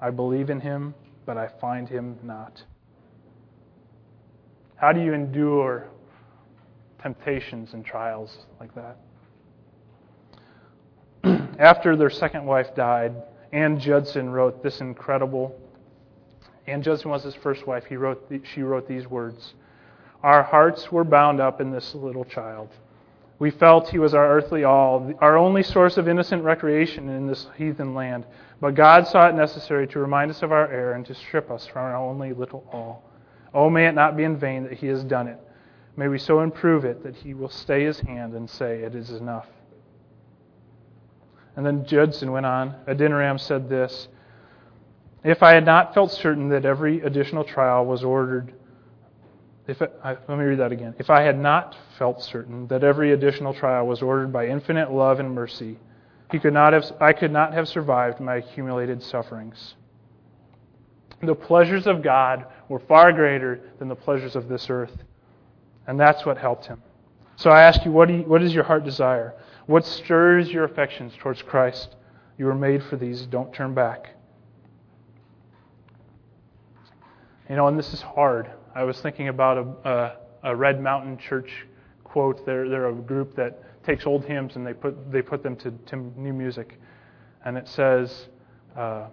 I 0.00 0.10
believe 0.10 0.50
in 0.50 0.60
him, 0.60 0.94
but 1.26 1.36
I 1.36 1.48
find 1.60 1.88
him 1.88 2.18
not. 2.22 2.62
How 4.76 4.92
do 4.92 5.00
you 5.00 5.12
endure 5.14 5.88
temptations 7.00 7.74
and 7.74 7.84
trials 7.84 8.46
like 8.60 8.70
that? 8.74 8.98
After 11.58 11.96
their 11.96 12.10
second 12.10 12.44
wife 12.44 12.74
died, 12.74 13.14
Anne 13.52 13.78
Judson 13.78 14.30
wrote 14.30 14.62
this 14.62 14.80
incredible. 14.80 15.58
Anne 16.66 16.82
Judson 16.82 17.10
was 17.10 17.22
his 17.22 17.34
first 17.34 17.66
wife. 17.66 17.84
He 17.84 17.96
wrote, 17.96 18.30
she 18.42 18.62
wrote 18.62 18.88
these 18.88 19.06
words 19.06 19.54
Our 20.22 20.42
hearts 20.42 20.90
were 20.90 21.04
bound 21.04 21.40
up 21.40 21.60
in 21.60 21.70
this 21.70 21.94
little 21.94 22.24
child. 22.24 22.70
We 23.38 23.50
felt 23.50 23.88
he 23.88 23.98
was 23.98 24.14
our 24.14 24.30
earthly 24.30 24.64
all, 24.64 25.12
our 25.20 25.36
only 25.36 25.62
source 25.62 25.96
of 25.96 26.08
innocent 26.08 26.44
recreation 26.44 27.08
in 27.08 27.26
this 27.26 27.48
heathen 27.56 27.94
land. 27.94 28.26
But 28.60 28.74
God 28.74 29.06
saw 29.06 29.28
it 29.28 29.34
necessary 29.34 29.86
to 29.88 29.98
remind 29.98 30.30
us 30.30 30.42
of 30.42 30.52
our 30.52 30.70
error 30.70 30.92
and 30.92 31.04
to 31.06 31.14
strip 31.14 31.50
us 31.50 31.66
from 31.66 31.82
our 31.82 31.96
only 31.96 32.32
little 32.32 32.64
all. 32.72 33.10
Oh, 33.52 33.68
may 33.68 33.86
it 33.86 33.94
not 33.94 34.16
be 34.16 34.24
in 34.24 34.36
vain 34.36 34.62
that 34.64 34.74
he 34.74 34.86
has 34.86 35.04
done 35.04 35.26
it. 35.26 35.38
May 35.96 36.08
we 36.08 36.18
so 36.18 36.40
improve 36.40 36.84
it 36.84 37.02
that 37.02 37.14
he 37.16 37.34
will 37.34 37.48
stay 37.48 37.84
his 37.84 38.00
hand 38.00 38.34
and 38.34 38.48
say, 38.48 38.82
It 38.82 38.94
is 38.94 39.10
enough. 39.10 39.46
And 41.56 41.64
then 41.64 41.84
Judson 41.84 42.32
went 42.32 42.46
on. 42.46 42.74
Adoniram 42.88 43.38
said 43.38 43.68
this 43.68 44.08
If 45.22 45.42
I 45.42 45.52
had 45.52 45.64
not 45.64 45.94
felt 45.94 46.10
certain 46.10 46.48
that 46.48 46.64
every 46.64 47.00
additional 47.00 47.44
trial 47.44 47.84
was 47.86 48.02
ordered, 48.02 48.53
if 49.66 49.80
it, 49.80 49.98
I, 50.04 50.10
let 50.10 50.38
me 50.38 50.44
read 50.44 50.58
that 50.58 50.72
again. 50.72 50.94
If 50.98 51.08
I 51.10 51.22
had 51.22 51.38
not 51.38 51.76
felt 51.98 52.22
certain 52.22 52.66
that 52.68 52.84
every 52.84 53.12
additional 53.12 53.54
trial 53.54 53.86
was 53.86 54.02
ordered 54.02 54.32
by 54.32 54.46
infinite 54.46 54.92
love 54.92 55.20
and 55.20 55.34
mercy, 55.34 55.78
he 56.30 56.38
could 56.38 56.52
not 56.52 56.72
have, 56.72 56.84
I 57.00 57.12
could 57.12 57.32
not 57.32 57.54
have 57.54 57.68
survived 57.68 58.20
my 58.20 58.36
accumulated 58.36 59.02
sufferings. 59.02 59.74
The 61.22 61.34
pleasures 61.34 61.86
of 61.86 62.02
God 62.02 62.46
were 62.68 62.80
far 62.80 63.12
greater 63.12 63.60
than 63.78 63.88
the 63.88 63.94
pleasures 63.94 64.36
of 64.36 64.48
this 64.48 64.68
earth. 64.68 64.92
And 65.86 65.98
that's 65.98 66.26
what 66.26 66.36
helped 66.36 66.66
him. 66.66 66.82
So 67.36 67.50
I 67.50 67.62
ask 67.62 67.84
you, 67.84 67.92
what, 67.92 68.08
you, 68.10 68.22
what 68.22 68.42
is 68.42 68.54
your 68.54 68.64
heart 68.64 68.84
desire? 68.84 69.34
What 69.66 69.86
stirs 69.86 70.50
your 70.50 70.64
affections 70.64 71.14
towards 71.18 71.42
Christ? 71.42 71.96
You 72.36 72.46
were 72.46 72.54
made 72.54 72.82
for 72.84 72.96
these. 72.96 73.22
Don't 73.26 73.52
turn 73.52 73.74
back. 73.74 74.10
You 77.48 77.56
know, 77.56 77.68
and 77.68 77.78
this 77.78 77.92
is 77.92 78.02
hard. 78.02 78.50
I 78.74 78.82
was 78.82 79.00
thinking 79.00 79.28
about 79.28 79.58
a, 79.58 79.88
a, 79.88 80.50
a 80.50 80.56
Red 80.56 80.82
Mountain 80.82 81.18
Church 81.18 81.66
quote. 82.02 82.44
They're, 82.44 82.68
they're 82.68 82.88
a 82.88 82.94
group 82.94 83.36
that 83.36 83.84
takes 83.84 84.06
old 84.06 84.24
hymns 84.24 84.56
and 84.56 84.66
they 84.66 84.74
put, 84.74 85.12
they 85.12 85.22
put 85.22 85.42
them 85.42 85.56
to, 85.56 85.70
to 85.70 85.96
new 85.96 86.32
music. 86.32 86.80
And 87.44 87.56
it 87.56 87.68
says, 87.68 88.28
uh, 88.76 89.06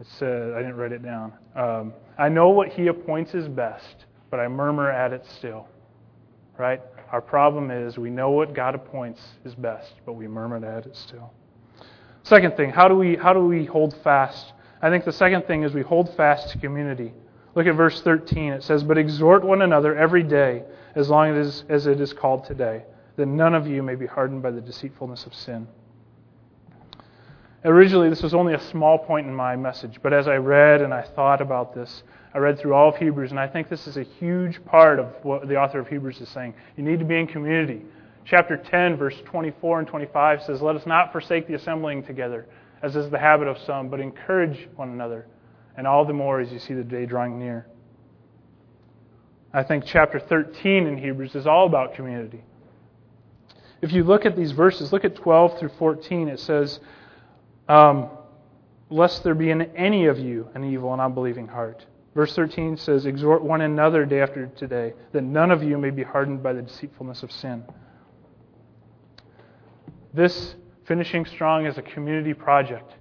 it 0.00 0.06
said, 0.18 0.52
I 0.54 0.58
didn't 0.58 0.76
write 0.76 0.92
it 0.92 1.02
down. 1.02 1.32
Um, 1.54 1.92
I 2.18 2.28
know 2.28 2.48
what 2.48 2.68
he 2.68 2.88
appoints 2.88 3.34
is 3.34 3.48
best, 3.48 4.06
but 4.30 4.40
I 4.40 4.48
murmur 4.48 4.90
at 4.90 5.12
it 5.12 5.24
still. 5.38 5.68
Right? 6.56 6.80
Our 7.12 7.20
problem 7.20 7.70
is 7.70 7.96
we 7.96 8.10
know 8.10 8.30
what 8.30 8.54
God 8.54 8.74
appoints 8.74 9.20
is 9.44 9.54
best, 9.54 9.94
but 10.04 10.14
we 10.14 10.26
murmur 10.26 10.64
at 10.64 10.86
it 10.86 10.96
still. 10.96 11.32
Second 12.24 12.56
thing, 12.56 12.70
how 12.70 12.88
do 12.88 12.96
we 12.96 13.16
how 13.16 13.32
do 13.32 13.40
we 13.40 13.64
hold 13.64 13.96
fast? 14.02 14.52
I 14.80 14.90
think 14.90 15.04
the 15.04 15.12
second 15.12 15.46
thing 15.46 15.62
is 15.62 15.72
we 15.72 15.82
hold 15.82 16.14
fast 16.16 16.50
to 16.50 16.58
community. 16.58 17.12
Look 17.54 17.66
at 17.66 17.74
verse 17.74 18.00
13. 18.02 18.52
It 18.52 18.62
says, 18.62 18.84
But 18.84 18.98
exhort 18.98 19.44
one 19.44 19.62
another 19.62 19.96
every 19.96 20.22
day, 20.22 20.62
as 20.94 21.08
long 21.08 21.36
as, 21.36 21.64
as 21.68 21.86
it 21.86 22.00
is 22.00 22.12
called 22.12 22.44
today, 22.44 22.84
that 23.16 23.26
none 23.26 23.54
of 23.54 23.66
you 23.66 23.82
may 23.82 23.96
be 23.96 24.06
hardened 24.06 24.42
by 24.42 24.50
the 24.50 24.60
deceitfulness 24.60 25.26
of 25.26 25.34
sin. 25.34 25.66
Originally, 27.64 28.08
this 28.08 28.22
was 28.22 28.34
only 28.34 28.54
a 28.54 28.60
small 28.60 28.98
point 28.98 29.26
in 29.26 29.34
my 29.34 29.56
message, 29.56 29.98
but 30.00 30.12
as 30.12 30.28
I 30.28 30.36
read 30.36 30.80
and 30.80 30.94
I 30.94 31.02
thought 31.02 31.40
about 31.40 31.74
this, 31.74 32.04
I 32.32 32.38
read 32.38 32.58
through 32.58 32.74
all 32.74 32.90
of 32.90 32.96
Hebrews, 32.96 33.32
and 33.32 33.40
I 33.40 33.48
think 33.48 33.68
this 33.68 33.88
is 33.88 33.96
a 33.96 34.04
huge 34.04 34.64
part 34.64 35.00
of 35.00 35.12
what 35.24 35.48
the 35.48 35.56
author 35.56 35.80
of 35.80 35.88
Hebrews 35.88 36.20
is 36.20 36.28
saying. 36.28 36.54
You 36.76 36.84
need 36.84 37.00
to 37.00 37.04
be 37.04 37.18
in 37.18 37.26
community. 37.26 37.82
Chapter 38.24 38.56
10, 38.56 38.96
verse 38.96 39.16
24 39.24 39.80
and 39.80 39.88
25 39.88 40.42
says, 40.44 40.62
Let 40.62 40.76
us 40.76 40.86
not 40.86 41.10
forsake 41.10 41.48
the 41.48 41.54
assembling 41.54 42.04
together, 42.04 42.46
as 42.82 42.96
is 42.96 43.10
the 43.10 43.18
habit 43.18 43.48
of 43.48 43.58
some, 43.58 43.88
but 43.88 44.00
encourage 44.00 44.68
one 44.76 44.90
another, 44.90 45.26
and 45.76 45.86
all 45.86 46.04
the 46.04 46.12
more 46.12 46.40
as 46.40 46.52
you 46.52 46.58
see 46.58 46.74
the 46.74 46.84
day 46.84 47.06
drawing 47.06 47.38
near. 47.38 47.66
I 49.52 49.62
think 49.62 49.84
chapter 49.86 50.20
13 50.20 50.86
in 50.86 50.98
Hebrews 50.98 51.34
is 51.34 51.46
all 51.46 51.66
about 51.66 51.94
community. 51.94 52.44
If 53.80 53.92
you 53.92 54.04
look 54.04 54.26
at 54.26 54.36
these 54.36 54.52
verses, 54.52 54.92
look 54.92 55.04
at 55.04 55.14
12 55.16 55.58
through 55.58 55.70
14, 55.78 56.28
it 56.28 56.40
says, 56.40 56.80
um, 57.68 58.10
lest 58.90 59.22
there 59.24 59.34
be 59.34 59.50
in 59.50 59.62
any 59.76 60.06
of 60.06 60.18
you 60.18 60.48
an 60.54 60.64
evil 60.64 60.92
and 60.92 61.00
unbelieving 61.00 61.46
heart. 61.46 61.86
Verse 62.14 62.34
13 62.34 62.76
says, 62.76 63.06
Exhort 63.06 63.42
one 63.42 63.60
another 63.60 64.04
day 64.04 64.20
after 64.20 64.46
today, 64.46 64.94
that 65.12 65.22
none 65.22 65.50
of 65.50 65.62
you 65.62 65.78
may 65.78 65.90
be 65.90 66.02
hardened 66.02 66.42
by 66.42 66.52
the 66.52 66.62
deceitfulness 66.62 67.22
of 67.22 67.30
sin. 67.30 67.62
This 70.12 70.56
finishing 70.88 71.24
strong 71.26 71.66
is 71.66 71.78
a 71.78 71.82
community 71.82 72.34
project. 72.34 72.94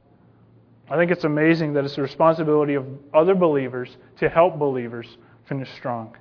I 0.90 0.96
think 0.96 1.10
it's 1.10 1.24
amazing 1.24 1.74
that 1.74 1.86
it's 1.86 1.96
the 1.96 2.02
responsibility 2.02 2.76
of 2.76 2.86
other 3.14 3.34
believers 3.34 3.98
to 4.20 4.30
help 4.30 4.60
believers 4.60 5.18
finish 5.48 5.72
strong. 5.74 6.16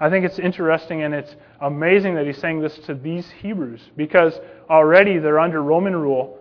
I 0.00 0.08
think 0.08 0.24
it's 0.24 0.38
interesting 0.38 1.02
and 1.02 1.12
it's 1.12 1.36
amazing 1.60 2.14
that 2.14 2.26
he's 2.26 2.38
saying 2.38 2.60
this 2.60 2.78
to 2.86 2.94
these 2.94 3.28
Hebrews 3.42 3.82
because 3.96 4.38
already 4.70 5.18
they're 5.18 5.40
under 5.40 5.62
Roman 5.62 5.94
rule 5.94 6.38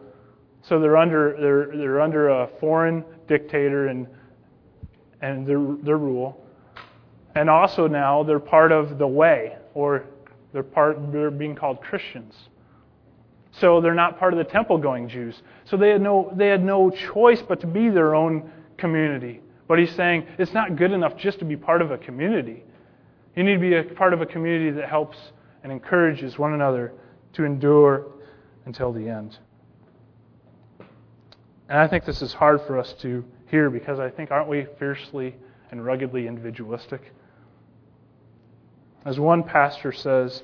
so 0.67 0.79
they're 0.79 0.97
under 0.97 1.35
they're 1.39 1.77
they're 1.77 2.01
under 2.01 2.29
a 2.29 2.49
foreign 2.59 3.03
dictator 3.27 3.87
and 3.87 4.07
and 5.21 5.47
their 5.47 5.59
their 5.83 5.97
rule. 5.97 6.43
And 7.35 7.49
also 7.49 7.87
now 7.87 8.23
they're 8.23 8.39
part 8.39 8.71
of 8.71 8.97
the 8.97 9.07
way, 9.07 9.57
or 9.73 10.05
they're 10.51 10.63
part 10.63 11.11
they're 11.11 11.31
being 11.31 11.55
called 11.55 11.81
Christians. 11.81 12.49
So 13.59 13.81
they're 13.81 13.95
not 13.95 14.19
part 14.19 14.33
of 14.33 14.37
the 14.37 14.45
temple 14.45 14.77
going 14.77 15.09
Jews. 15.09 15.41
So 15.65 15.77
they 15.77 15.89
had 15.89 16.01
no 16.01 16.31
they 16.35 16.47
had 16.47 16.63
no 16.63 16.89
choice 16.89 17.41
but 17.41 17.59
to 17.61 17.67
be 17.67 17.89
their 17.89 18.15
own 18.15 18.51
community. 18.77 19.41
But 19.67 19.79
he's 19.79 19.93
saying 19.95 20.27
it's 20.37 20.53
not 20.53 20.75
good 20.75 20.91
enough 20.91 21.17
just 21.17 21.39
to 21.39 21.45
be 21.45 21.57
part 21.57 21.81
of 21.81 21.91
a 21.91 21.97
community. 21.97 22.63
You 23.35 23.43
need 23.43 23.55
to 23.55 23.59
be 23.59 23.75
a 23.75 23.83
part 23.83 24.13
of 24.13 24.21
a 24.21 24.25
community 24.25 24.71
that 24.71 24.89
helps 24.89 25.17
and 25.63 25.71
encourages 25.71 26.37
one 26.37 26.53
another 26.53 26.93
to 27.33 27.43
endure 27.43 28.07
until 28.65 28.91
the 28.91 29.09
end. 29.09 29.37
And 31.69 31.77
I 31.77 31.87
think 31.87 32.05
this 32.05 32.21
is 32.21 32.33
hard 32.33 32.61
for 32.65 32.79
us 32.79 32.93
to 32.99 33.25
hear 33.47 33.69
because 33.69 33.99
I 33.99 34.09
think, 34.09 34.31
aren't 34.31 34.47
we 34.47 34.67
fiercely 34.79 35.35
and 35.71 35.83
ruggedly 35.85 36.27
individualistic? 36.27 37.13
As 39.05 39.19
one 39.19 39.43
pastor 39.43 39.91
says, 39.91 40.43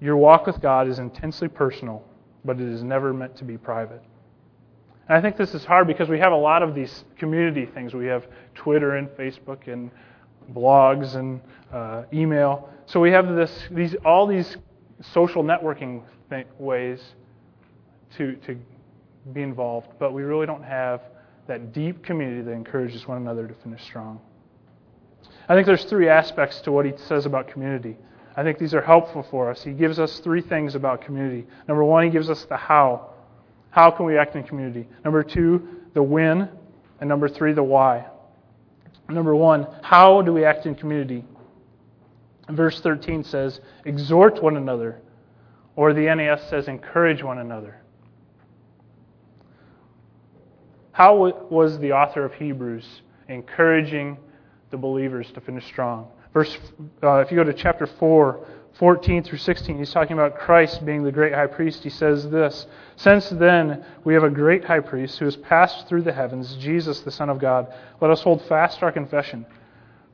your 0.00 0.16
walk 0.16 0.46
with 0.46 0.60
God 0.60 0.88
is 0.88 0.98
intensely 0.98 1.48
personal, 1.48 2.04
but 2.44 2.60
it 2.60 2.68
is 2.68 2.82
never 2.82 3.12
meant 3.12 3.36
to 3.36 3.44
be 3.44 3.56
private. 3.56 4.02
And 5.08 5.18
I 5.18 5.20
think 5.20 5.36
this 5.36 5.54
is 5.54 5.64
hard 5.64 5.86
because 5.86 6.08
we 6.08 6.18
have 6.20 6.32
a 6.32 6.36
lot 6.36 6.62
of 6.62 6.74
these 6.74 7.04
community 7.18 7.66
things. 7.66 7.94
We 7.94 8.06
have 8.06 8.26
Twitter 8.54 8.96
and 8.96 9.08
Facebook 9.08 9.66
and 9.66 9.90
blogs 10.52 11.16
and 11.16 11.40
uh, 11.72 12.04
email. 12.12 12.68
So 12.86 13.00
we 13.00 13.10
have 13.10 13.34
this, 13.34 13.68
these, 13.70 13.94
all 14.04 14.26
these 14.26 14.56
social 15.12 15.42
networking 15.42 16.02
th- 16.28 16.46
ways 16.58 17.00
to, 18.16 18.36
to 18.46 18.56
be 19.32 19.42
involved, 19.42 19.88
but 19.98 20.12
we 20.12 20.22
really 20.22 20.46
don't 20.46 20.62
have 20.62 21.02
that 21.46 21.72
deep 21.72 22.02
community 22.04 22.42
that 22.42 22.52
encourages 22.52 23.06
one 23.06 23.18
another 23.18 23.46
to 23.46 23.54
finish 23.54 23.82
strong. 23.82 24.20
I 25.48 25.54
think 25.54 25.66
there's 25.66 25.84
three 25.84 26.08
aspects 26.08 26.60
to 26.60 26.72
what 26.72 26.86
he 26.86 26.92
says 26.96 27.26
about 27.26 27.48
community. 27.48 27.96
I 28.36 28.42
think 28.42 28.58
these 28.58 28.74
are 28.74 28.80
helpful 28.80 29.26
for 29.30 29.50
us. 29.50 29.62
He 29.62 29.72
gives 29.72 29.98
us 29.98 30.20
three 30.20 30.40
things 30.40 30.74
about 30.74 31.02
community. 31.02 31.46
Number 31.66 31.84
one, 31.84 32.04
he 32.04 32.10
gives 32.10 32.30
us 32.30 32.44
the 32.44 32.56
how. 32.56 33.10
How 33.70 33.90
can 33.90 34.06
we 34.06 34.16
act 34.18 34.36
in 34.36 34.44
community? 34.44 34.88
Number 35.04 35.22
two, 35.22 35.80
the 35.94 36.02
when. 36.02 36.48
And 37.00 37.08
number 37.08 37.28
three, 37.28 37.52
the 37.52 37.62
why. 37.62 38.06
Number 39.08 39.34
one, 39.34 39.66
how 39.82 40.22
do 40.22 40.32
we 40.32 40.44
act 40.44 40.66
in 40.66 40.74
community? 40.74 41.24
Verse 42.48 42.80
13 42.80 43.24
says, 43.24 43.60
exhort 43.84 44.42
one 44.42 44.56
another. 44.56 45.00
Or 45.76 45.92
the 45.92 46.14
NAS 46.14 46.48
says, 46.48 46.68
encourage 46.68 47.22
one 47.22 47.38
another. 47.38 47.80
How 50.92 51.16
was 51.48 51.78
the 51.78 51.92
author 51.92 52.24
of 52.24 52.34
Hebrews 52.34 53.02
encouraging 53.28 54.18
the 54.70 54.76
believers 54.76 55.30
to 55.32 55.40
finish 55.40 55.64
strong? 55.66 56.08
Verse, 56.32 56.58
uh, 57.02 57.18
if 57.18 57.30
you 57.30 57.36
go 57.36 57.44
to 57.44 57.52
chapter 57.52 57.86
4, 57.86 58.46
14 58.74 59.22
through 59.24 59.38
16, 59.38 59.78
he's 59.78 59.92
talking 59.92 60.12
about 60.12 60.38
Christ 60.38 60.84
being 60.86 61.02
the 61.02 61.12
great 61.12 61.34
high 61.34 61.48
priest. 61.48 61.82
He 61.82 61.90
says 61.90 62.28
this 62.30 62.66
Since 62.96 63.30
then, 63.30 63.84
we 64.04 64.14
have 64.14 64.22
a 64.22 64.30
great 64.30 64.64
high 64.64 64.80
priest 64.80 65.18
who 65.18 65.24
has 65.24 65.36
passed 65.36 65.88
through 65.88 66.02
the 66.02 66.12
heavens, 66.12 66.54
Jesus, 66.56 67.00
the 67.00 67.10
Son 67.10 67.28
of 67.28 67.38
God. 67.38 67.72
Let 68.00 68.10
us 68.10 68.22
hold 68.22 68.42
fast 68.42 68.82
our 68.82 68.92
confession. 68.92 69.44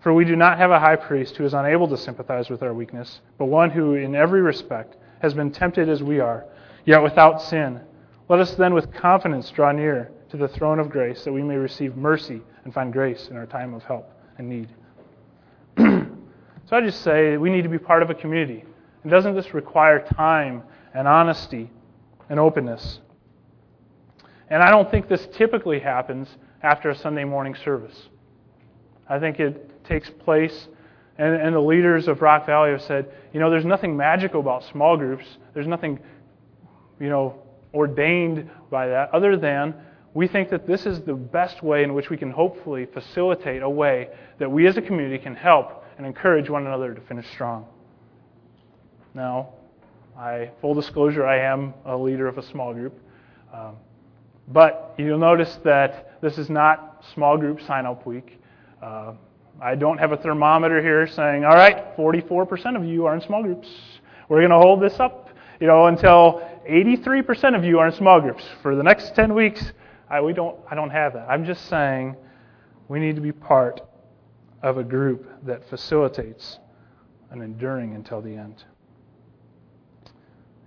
For 0.01 0.13
we 0.13 0.25
do 0.25 0.37
not 0.37 0.59
have 0.59 0.71
a 0.71 0.81
high 0.81 0.97
priest 0.97 1.37
who 1.37 1.45
is 1.45 1.55
unable 1.55 1.89
to 1.89 1.97
sympathize 1.97 2.49
with 2.49 2.63
our 2.63 2.73
weakness, 2.73 3.21
but 3.39 3.47
one 3.47 3.71
who, 3.71 3.95
in 3.95 4.15
every 4.15 4.41
respect, 4.41 4.97
has 5.21 5.35
been 5.35 5.51
tempted 5.51 5.89
as 5.89 6.03
we 6.03 6.21
are, 6.21 6.47
yet 6.85 7.03
without 7.03 7.43
sin. 7.43 7.81
Let 8.29 8.41
us 8.41 8.55
then 8.55 8.75
with 8.75 8.93
confidence 8.93 9.51
draw 9.51 9.73
near 9.73 10.13
to 10.31 10.37
the 10.37 10.49
throne 10.49 10.79
of 10.79 10.91
grace 10.91 11.25
that 11.25 11.33
we 11.33 11.43
may 11.43 11.57
receive 11.57 11.97
mercy 11.97 12.41
and 12.65 12.73
find 12.73 12.93
grace 12.93 13.29
in 13.29 13.37
our 13.37 13.47
time 13.47 13.75
of 13.75 13.83
help 13.85 14.11
and 14.39 14.49
need. 14.49 14.69
So 16.69 16.77
I 16.77 16.81
just 16.81 17.03
say 17.03 17.37
we 17.37 17.51
need 17.51 17.63
to 17.63 17.69
be 17.69 17.79
part 17.79 18.03
of 18.03 18.11
a 18.11 18.15
community. 18.15 18.65
And 19.03 19.11
doesn't 19.11 19.35
this 19.35 19.55
require 19.55 20.01
time 20.01 20.63
and 20.95 21.07
honesty 21.07 21.71
and 22.29 22.41
openness? 22.41 23.01
And 24.51 24.63
I 24.63 24.71
don't 24.71 24.91
think 24.91 25.09
this 25.09 25.27
typically 25.33 25.79
happens 25.79 26.29
after 26.63 26.91
a 26.91 26.95
Sunday 26.97 27.25
morning 27.25 27.55
service. 27.55 28.09
I 29.09 29.21
think 29.21 29.39
it 29.39 29.85
takes 29.85 30.11
place, 30.11 30.69
and, 31.19 31.35
and 31.35 31.55
the 31.55 31.61
leaders 31.61 32.09
of 32.09 32.21
Rock 32.21 32.47
Valley 32.47 32.71
have 32.71 32.83
said, 32.83 33.13
you 33.33 33.39
know, 33.39 33.49
there's 33.49 33.65
nothing 33.65 33.97
magical 33.97 34.41
about 34.41 34.65
small 34.65 34.97
groups. 34.97 35.25
There's 35.55 35.69
nothing, 35.69 36.01
you 36.99 37.09
know, 37.09 37.41
ordained 37.73 38.51
by 38.71 38.89
that, 38.89 39.15
other 39.15 39.37
than 39.37 39.75
we 40.15 40.27
think 40.27 40.49
that 40.51 40.67
this 40.67 40.87
is 40.87 41.01
the 41.03 41.15
best 41.15 41.63
way 41.63 41.85
in 41.85 41.95
which 41.95 42.11
we 42.11 42.17
can 42.17 42.31
hopefully 42.31 42.87
facilitate 42.87 43.63
a 43.63 43.71
way 43.71 44.09
that 44.39 44.51
we 44.51 44.67
as 44.67 44.77
a 44.77 44.83
community 44.83 45.19
can 45.23 45.37
help 45.37 45.85
and 45.97 46.07
encourage 46.07 46.51
one 46.51 46.67
another 46.67 46.95
to 46.95 47.01
finish 47.03 47.29
strong. 47.31 47.67
Now, 49.15 49.51
I 50.19 50.51
full 50.61 50.75
disclosure, 50.75 51.27
I 51.27 51.39
am 51.39 51.75
a 51.85 51.97
leader 51.97 52.27
of 52.27 52.39
a 52.39 52.43
small 52.43 52.73
group, 52.73 52.99
um, 53.53 53.77
but 54.49 54.95
you'll 54.99 55.19
notice 55.19 55.59
that 55.65 56.21
this 56.21 56.39
is 56.39 56.49
not 56.51 57.05
small 57.15 57.37
group 57.37 57.61
sign 57.63 57.87
up 57.87 58.07
week. 58.07 58.41
Uh, 58.83 59.15
I 59.61 59.75
don't 59.75 59.99
have 59.99 60.13
a 60.13 60.17
thermometer 60.19 60.83
here 60.83 61.07
saying, 61.07 61.45
all 61.45 61.55
right, 61.55 61.97
44% 61.97 62.77
of 62.77 62.85
you 62.85 63.07
are 63.07 63.15
in 63.15 63.21
small 63.23 63.43
groups. 63.43 63.69
We're 64.29 64.41
going 64.41 64.51
to 64.51 64.59
hold 64.59 64.83
this 64.83 65.01
up, 65.01 65.31
you 65.61 65.67
know, 65.67 65.87
until 65.87 66.47
83% 66.69 67.57
of 67.57 67.65
you 67.65 67.79
are 67.79 67.87
in 67.87 67.95
small 67.95 68.21
groups 68.21 68.45
for 68.63 68.77
the 68.77 68.83
next 68.83 69.15
10 69.15 69.35
weeks. 69.35 69.73
I, 70.11 70.21
we 70.21 70.35
don't, 70.35 70.57
I 70.71 70.75
don't 70.75 70.91
have 70.91 71.15
that. 71.15 71.29
I'm 71.29 71.45
just 71.45 71.69
saying 71.69 72.17
we 72.89 73.01
need 73.01 73.17
to 73.17 73.23
be 73.23 73.33
part 73.33 73.81
of 74.67 74.79
a 74.79 74.83
group 74.83 75.31
that 75.45 75.69
facilitates 75.69 76.59
an 77.31 77.41
enduring 77.41 77.95
until 77.95 78.21
the 78.21 78.35
end. 78.35 78.65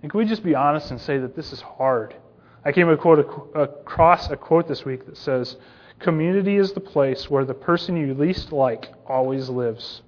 And 0.02 0.10
can 0.10 0.18
we 0.18 0.24
just 0.24 0.42
be 0.42 0.54
honest 0.54 0.90
and 0.90 0.98
say 0.98 1.18
that 1.18 1.36
this 1.36 1.52
is 1.52 1.60
hard? 1.60 2.16
I 2.64 2.72
came 2.72 2.88
across 2.88 4.30
a 4.30 4.36
quote 4.36 4.66
this 4.66 4.86
week 4.86 5.04
that 5.04 5.18
says, 5.18 5.56
Community 5.98 6.56
is 6.56 6.72
the 6.72 6.80
place 6.80 7.28
where 7.28 7.44
the 7.44 7.52
person 7.52 7.94
you 7.94 8.14
least 8.14 8.52
like 8.52 8.88
always 9.06 9.50
lives. 9.50 10.00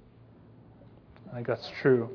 I 1.31 1.35
think 1.35 1.45
that's 1.45 1.69
true. 1.79 2.09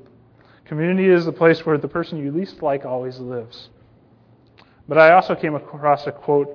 Community 0.65 1.09
is 1.09 1.25
the 1.27 1.33
place 1.33 1.65
where 1.65 1.79
the 1.79 1.87
person 1.87 2.19
you 2.19 2.33
least 2.33 2.61
like 2.61 2.85
always 2.85 3.21
lives. 3.21 3.71
But 4.89 4.99
I 4.99 5.13
also 5.13 5.37
came 5.37 5.55
across 5.55 6.09
a 6.09 6.13
quote 6.13 6.49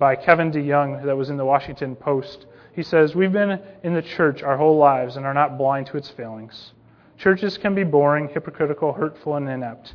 by 0.00 0.16
Kevin 0.16 0.50
DeYoung 0.50 1.04
that 1.04 1.16
was 1.16 1.30
in 1.30 1.36
the 1.36 1.44
Washington 1.44 1.94
Post. 1.94 2.46
He 2.74 2.82
says, 2.82 3.14
We've 3.14 3.32
been 3.32 3.60
in 3.82 3.94
the 3.94 4.02
church 4.02 4.42
our 4.42 4.56
whole 4.56 4.76
lives 4.76 5.16
and 5.16 5.24
are 5.24 5.34
not 5.34 5.56
blind 5.56 5.86
to 5.88 5.96
its 5.96 6.10
failings. 6.10 6.72
Churches 7.16 7.56
can 7.56 7.74
be 7.74 7.84
boring, 7.84 8.28
hypocritical, 8.28 8.92
hurtful, 8.92 9.36
and 9.36 9.48
inept. 9.48 9.94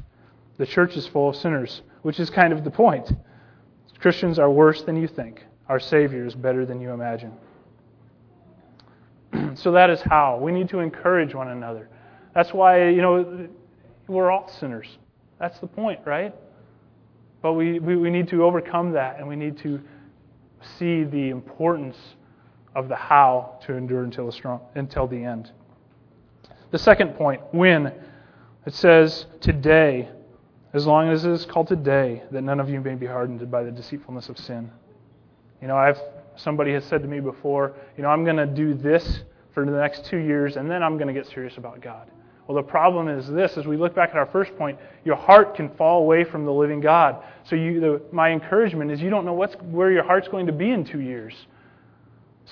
The 0.57 0.65
church 0.65 0.95
is 0.95 1.05
full 1.07 1.29
of 1.29 1.35
sinners, 1.35 1.81
which 2.01 2.19
is 2.19 2.29
kind 2.29 2.53
of 2.53 2.63
the 2.63 2.71
point. 2.71 3.11
Christians 3.99 4.39
are 4.39 4.49
worse 4.49 4.81
than 4.83 4.95
you 4.95 5.07
think. 5.07 5.43
Our 5.67 5.79
Savior 5.79 6.25
is 6.25 6.35
better 6.35 6.65
than 6.65 6.79
you 6.79 6.91
imagine. 6.91 7.33
so 9.55 9.71
that 9.73 9.89
is 9.89 10.01
how. 10.01 10.37
We 10.37 10.51
need 10.51 10.69
to 10.69 10.79
encourage 10.79 11.35
one 11.35 11.49
another. 11.49 11.89
That's 12.33 12.53
why, 12.53 12.87
you 12.87 13.01
know, 13.01 13.49
we're 14.07 14.31
all 14.31 14.47
sinners. 14.47 14.87
That's 15.37 15.59
the 15.59 15.67
point, 15.67 15.99
right? 16.05 16.33
But 17.41 17.53
we, 17.53 17.79
we, 17.79 17.97
we 17.97 18.09
need 18.09 18.29
to 18.29 18.43
overcome 18.43 18.93
that 18.93 19.19
and 19.19 19.27
we 19.27 19.35
need 19.35 19.57
to 19.59 19.81
see 20.77 21.03
the 21.03 21.29
importance 21.29 21.97
of 22.75 22.87
the 22.87 22.95
how 22.95 23.59
to 23.65 23.73
endure 23.73 24.03
until 24.03 24.25
the, 24.25 24.31
strong, 24.31 24.61
until 24.75 25.07
the 25.07 25.23
end. 25.23 25.51
The 26.71 26.79
second 26.79 27.15
point, 27.15 27.41
when. 27.51 27.93
It 28.65 28.75
says, 28.75 29.25
today, 29.39 30.09
as 30.73 30.85
long 30.85 31.09
as 31.09 31.23
it 31.25 31.31
is 31.31 31.45
called 31.45 31.67
today, 31.67 32.21
that 32.29 32.41
none 32.41 32.59
of 32.59 32.69
you 32.69 32.81
may 32.81 32.93
be 32.93 33.07
hardened 33.07 33.49
by 33.49 33.63
the 33.63 33.71
deceitfulness 33.71 34.27
of 34.29 34.37
sin. 34.37 34.69
You 35.61 35.69
know, 35.69 35.77
I've 35.77 35.99
somebody 36.35 36.73
has 36.73 36.83
said 36.85 37.01
to 37.01 37.07
me 37.07 37.19
before, 37.19 37.73
you 37.97 38.03
know, 38.03 38.09
I'm 38.09 38.23
going 38.25 38.35
to 38.35 38.45
do 38.45 38.73
this 38.73 39.23
for 39.53 39.65
the 39.65 39.71
next 39.71 40.05
two 40.05 40.17
years, 40.17 40.57
and 40.57 40.69
then 40.69 40.83
I'm 40.83 40.97
going 40.97 41.07
to 41.07 41.13
get 41.13 41.25
serious 41.27 41.57
about 41.57 41.81
God. 41.81 42.11
Well, 42.47 42.57
the 42.57 42.69
problem 42.69 43.07
is 43.07 43.27
this: 43.27 43.57
as 43.57 43.65
we 43.65 43.77
look 43.77 43.95
back 43.95 44.09
at 44.09 44.17
our 44.17 44.27
first 44.27 44.55
point, 44.57 44.77
your 45.05 45.15
heart 45.15 45.55
can 45.55 45.69
fall 45.75 46.03
away 46.03 46.25
from 46.25 46.45
the 46.45 46.51
living 46.51 46.81
God. 46.81 47.23
So, 47.45 47.55
you, 47.55 47.79
the, 47.79 48.01
my 48.11 48.29
encouragement 48.29 48.91
is, 48.91 49.01
you 49.01 49.09
don't 49.09 49.25
know 49.25 49.33
what's, 49.33 49.55
where 49.55 49.89
your 49.89 50.03
heart's 50.03 50.27
going 50.27 50.47
to 50.47 50.53
be 50.53 50.69
in 50.69 50.83
two 50.83 50.99
years. 50.99 51.33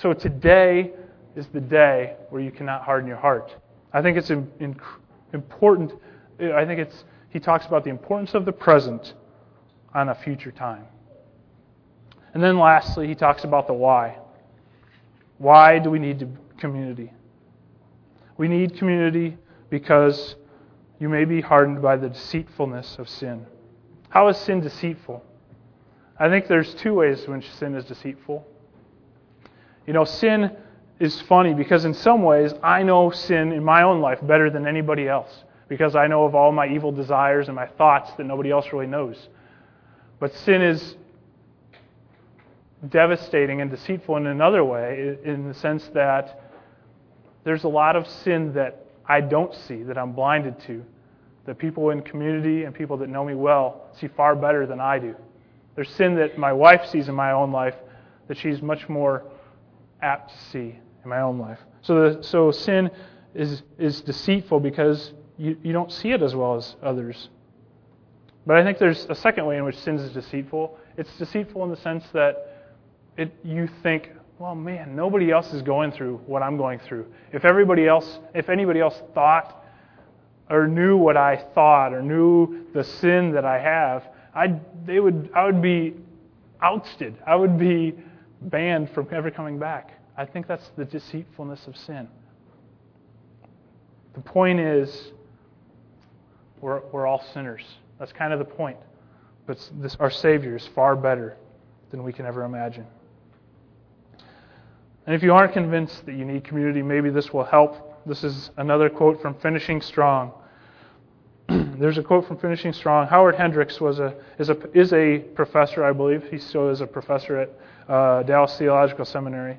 So 0.00 0.12
today 0.12 0.92
is 1.34 1.48
the 1.48 1.60
day 1.60 2.14
where 2.30 2.40
you 2.40 2.52
cannot 2.52 2.82
harden 2.82 3.08
your 3.08 3.16
heart. 3.16 3.54
I 3.92 4.00
think 4.00 4.16
it's 4.16 4.30
important. 4.30 5.92
I 6.40 6.64
think 6.64 6.80
it's 6.80 7.04
he 7.30 7.40
talks 7.40 7.66
about 7.66 7.82
the 7.82 7.90
importance 7.90 8.34
of 8.34 8.44
the 8.44 8.52
present 8.52 9.14
on 9.92 10.08
a 10.08 10.14
future 10.14 10.52
time. 10.52 10.84
And 12.32 12.42
then 12.42 12.58
lastly, 12.58 13.08
he 13.08 13.14
talks 13.14 13.42
about 13.42 13.66
the 13.66 13.72
why. 13.72 14.18
Why 15.38 15.78
do 15.80 15.90
we 15.90 15.98
need 15.98 16.28
community? 16.58 17.12
We 18.36 18.46
need 18.46 18.76
community 18.78 19.36
because 19.68 20.36
you 21.00 21.08
may 21.08 21.24
be 21.24 21.40
hardened 21.40 21.82
by 21.82 21.96
the 21.96 22.08
deceitfulness 22.08 22.98
of 22.98 23.08
sin. 23.08 23.46
How 24.10 24.28
is 24.28 24.36
sin 24.36 24.60
deceitful? 24.60 25.24
I 26.18 26.28
think 26.28 26.46
there's 26.46 26.72
two 26.74 26.94
ways 26.94 27.24
in 27.24 27.32
which 27.32 27.50
sin 27.54 27.74
is 27.74 27.84
deceitful. 27.84 28.46
You 29.88 29.94
know, 29.94 30.04
sin 30.04 30.54
is 31.00 31.18
funny 31.22 31.54
because 31.54 31.86
in 31.86 31.94
some 31.94 32.22
ways 32.22 32.52
I 32.62 32.82
know 32.82 33.08
sin 33.08 33.52
in 33.52 33.64
my 33.64 33.84
own 33.84 34.02
life 34.02 34.18
better 34.20 34.50
than 34.50 34.66
anybody 34.66 35.08
else 35.08 35.44
because 35.66 35.96
I 35.96 36.06
know 36.06 36.26
of 36.26 36.34
all 36.34 36.52
my 36.52 36.68
evil 36.68 36.92
desires 36.92 37.48
and 37.48 37.56
my 37.56 37.66
thoughts 37.66 38.12
that 38.18 38.24
nobody 38.24 38.50
else 38.50 38.66
really 38.70 38.86
knows. 38.86 39.16
But 40.20 40.34
sin 40.34 40.60
is 40.60 40.94
devastating 42.86 43.62
and 43.62 43.70
deceitful 43.70 44.18
in 44.18 44.26
another 44.26 44.62
way 44.62 45.16
in 45.24 45.48
the 45.48 45.54
sense 45.54 45.88
that 45.94 46.38
there's 47.44 47.64
a 47.64 47.68
lot 47.68 47.96
of 47.96 48.06
sin 48.06 48.52
that 48.52 48.84
I 49.06 49.22
don't 49.22 49.54
see, 49.54 49.84
that 49.84 49.96
I'm 49.96 50.12
blinded 50.12 50.60
to, 50.66 50.84
that 51.46 51.56
people 51.56 51.88
in 51.88 52.02
community 52.02 52.64
and 52.64 52.74
people 52.74 52.98
that 52.98 53.08
know 53.08 53.24
me 53.24 53.34
well 53.34 53.86
see 53.98 54.08
far 54.08 54.36
better 54.36 54.66
than 54.66 54.80
I 54.80 54.98
do. 54.98 55.14
There's 55.76 55.88
sin 55.92 56.14
that 56.16 56.36
my 56.36 56.52
wife 56.52 56.84
sees 56.84 57.08
in 57.08 57.14
my 57.14 57.32
own 57.32 57.52
life 57.52 57.74
that 58.26 58.36
she's 58.36 58.60
much 58.60 58.86
more 58.90 59.24
apt 60.02 60.30
to 60.30 60.44
see 60.50 60.78
in 61.04 61.10
my 61.10 61.20
own 61.20 61.38
life. 61.38 61.58
So, 61.82 62.10
the, 62.10 62.22
so 62.22 62.50
sin 62.50 62.90
is, 63.34 63.62
is 63.78 64.00
deceitful 64.00 64.60
because 64.60 65.12
you, 65.36 65.56
you 65.62 65.72
don't 65.72 65.92
see 65.92 66.10
it 66.10 66.22
as 66.22 66.34
well 66.34 66.56
as 66.56 66.76
others. 66.82 67.28
But 68.46 68.56
I 68.56 68.64
think 68.64 68.78
there's 68.78 69.06
a 69.10 69.14
second 69.14 69.46
way 69.46 69.58
in 69.58 69.64
which 69.64 69.76
sin 69.76 69.96
is 69.96 70.10
deceitful. 70.12 70.78
It's 70.96 71.14
deceitful 71.18 71.62
in 71.64 71.70
the 71.70 71.76
sense 71.76 72.04
that 72.12 72.74
it, 73.16 73.34
you 73.44 73.68
think, 73.82 74.10
well, 74.38 74.54
man, 74.54 74.96
nobody 74.96 75.30
else 75.30 75.52
is 75.52 75.62
going 75.62 75.92
through 75.92 76.20
what 76.26 76.42
I'm 76.42 76.56
going 76.56 76.78
through. 76.78 77.06
If 77.32 77.44
everybody 77.44 77.86
else, 77.86 78.20
if 78.34 78.48
anybody 78.48 78.80
else 78.80 79.02
thought 79.14 79.64
or 80.48 80.66
knew 80.66 80.96
what 80.96 81.16
I 81.16 81.36
thought 81.54 81.92
or 81.92 82.02
knew 82.02 82.64
the 82.72 82.84
sin 82.84 83.32
that 83.32 83.44
I 83.44 83.58
have, 83.58 84.04
I 84.34 84.60
they 84.86 85.00
would 85.00 85.30
I 85.34 85.44
would 85.44 85.60
be 85.60 85.94
ousted. 86.62 87.16
I 87.26 87.34
would 87.34 87.58
be 87.58 87.94
banned 88.42 88.90
from 88.90 89.08
ever 89.10 89.30
coming 89.30 89.58
back. 89.58 90.00
I 90.16 90.24
think 90.24 90.46
that's 90.46 90.70
the 90.76 90.84
deceitfulness 90.84 91.66
of 91.66 91.76
sin. 91.76 92.08
The 94.14 94.20
point 94.20 94.58
is, 94.58 95.12
we're, 96.60 96.80
we're 96.92 97.06
all 97.06 97.24
sinners. 97.32 97.62
That's 97.98 98.12
kind 98.12 98.32
of 98.32 98.38
the 98.38 98.44
point. 98.44 98.78
But 99.46 99.58
this, 99.80 99.96
our 100.00 100.10
Savior 100.10 100.56
is 100.56 100.66
far 100.74 100.96
better 100.96 101.36
than 101.90 102.02
we 102.02 102.12
can 102.12 102.26
ever 102.26 102.44
imagine. 102.44 102.86
And 105.06 105.14
if 105.14 105.22
you 105.22 105.32
aren't 105.32 105.52
convinced 105.52 106.04
that 106.06 106.16
you 106.16 106.24
need 106.24 106.44
community, 106.44 106.82
maybe 106.82 107.10
this 107.10 107.32
will 107.32 107.44
help. 107.44 108.04
This 108.04 108.24
is 108.24 108.50
another 108.56 108.90
quote 108.90 109.22
from 109.22 109.34
Finishing 109.36 109.80
Strong. 109.80 110.32
There's 111.78 111.96
a 111.96 112.02
quote 112.02 112.26
from 112.26 112.36
Finishing 112.36 112.74
Strong. 112.74 113.06
Howard 113.06 113.34
Hendricks 113.34 113.80
was 113.80 114.00
a, 114.00 114.14
is, 114.38 114.50
a, 114.50 114.58
is 114.78 114.92
a 114.92 115.18
professor, 115.34 115.82
I 115.82 115.92
believe. 115.92 116.24
He 116.30 116.36
still 116.36 116.68
is 116.68 116.82
a 116.82 116.86
professor 116.86 117.38
at 117.38 117.50
uh, 117.88 118.22
Dallas 118.24 118.58
Theological 118.58 119.06
Seminary. 119.06 119.58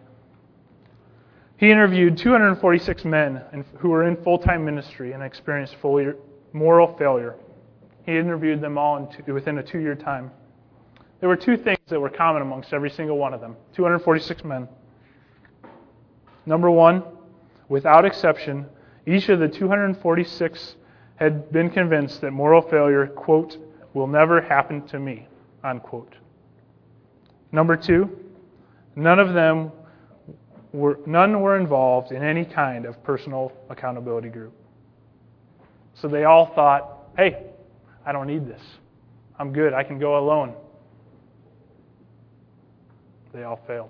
He 1.57 1.71
interviewed 1.71 2.15
246 2.15 3.05
men 3.05 3.41
who 3.79 3.89
were 3.89 4.07
in 4.07 4.15
full 4.23 4.37
time 4.37 4.63
ministry 4.63 5.13
and 5.13 5.23
experienced 5.23 5.75
full 5.81 6.13
moral 6.53 6.95
failure. 6.97 7.35
He 8.05 8.15
interviewed 8.17 8.61
them 8.61 8.77
all 8.77 9.07
two, 9.07 9.33
within 9.33 9.57
a 9.57 9.63
two 9.63 9.79
year 9.79 9.95
time. 9.95 10.31
There 11.19 11.27
were 11.27 11.35
two 11.35 11.57
things 11.57 11.79
that 11.87 11.99
were 11.99 12.09
common 12.09 12.43
amongst 12.43 12.71
every 12.71 12.91
single 12.91 13.17
one 13.17 13.33
of 13.33 13.41
them 13.41 13.55
246 13.75 14.43
men. 14.43 14.69
Number 16.45 16.69
one, 16.69 17.03
without 17.67 18.05
exception, 18.05 18.67
each 19.07 19.27
of 19.29 19.39
the 19.39 19.47
246 19.47 20.75
had 21.19 21.51
been 21.51 21.69
convinced 21.69 22.21
that 22.21 22.31
moral 22.31 22.61
failure, 22.61 23.05
quote, 23.07 23.57
will 23.93 24.07
never 24.07 24.39
happen 24.39 24.87
to 24.87 24.99
me, 24.99 25.27
unquote. 25.63 26.15
Number 27.51 27.75
two, 27.75 28.09
none 28.95 29.19
of 29.19 29.33
them 29.33 29.71
were, 30.71 30.99
none 31.05 31.41
were 31.41 31.57
involved 31.57 32.13
in 32.13 32.23
any 32.23 32.45
kind 32.45 32.85
of 32.85 33.03
personal 33.03 33.51
accountability 33.69 34.29
group. 34.29 34.53
So 35.95 36.07
they 36.07 36.23
all 36.23 36.53
thought, 36.55 37.09
hey, 37.17 37.47
I 38.05 38.13
don't 38.13 38.27
need 38.27 38.47
this. 38.47 38.61
I'm 39.37 39.51
good. 39.51 39.73
I 39.73 39.83
can 39.83 39.99
go 39.99 40.17
alone. 40.17 40.53
They 43.33 43.43
all 43.43 43.59
failed. 43.67 43.89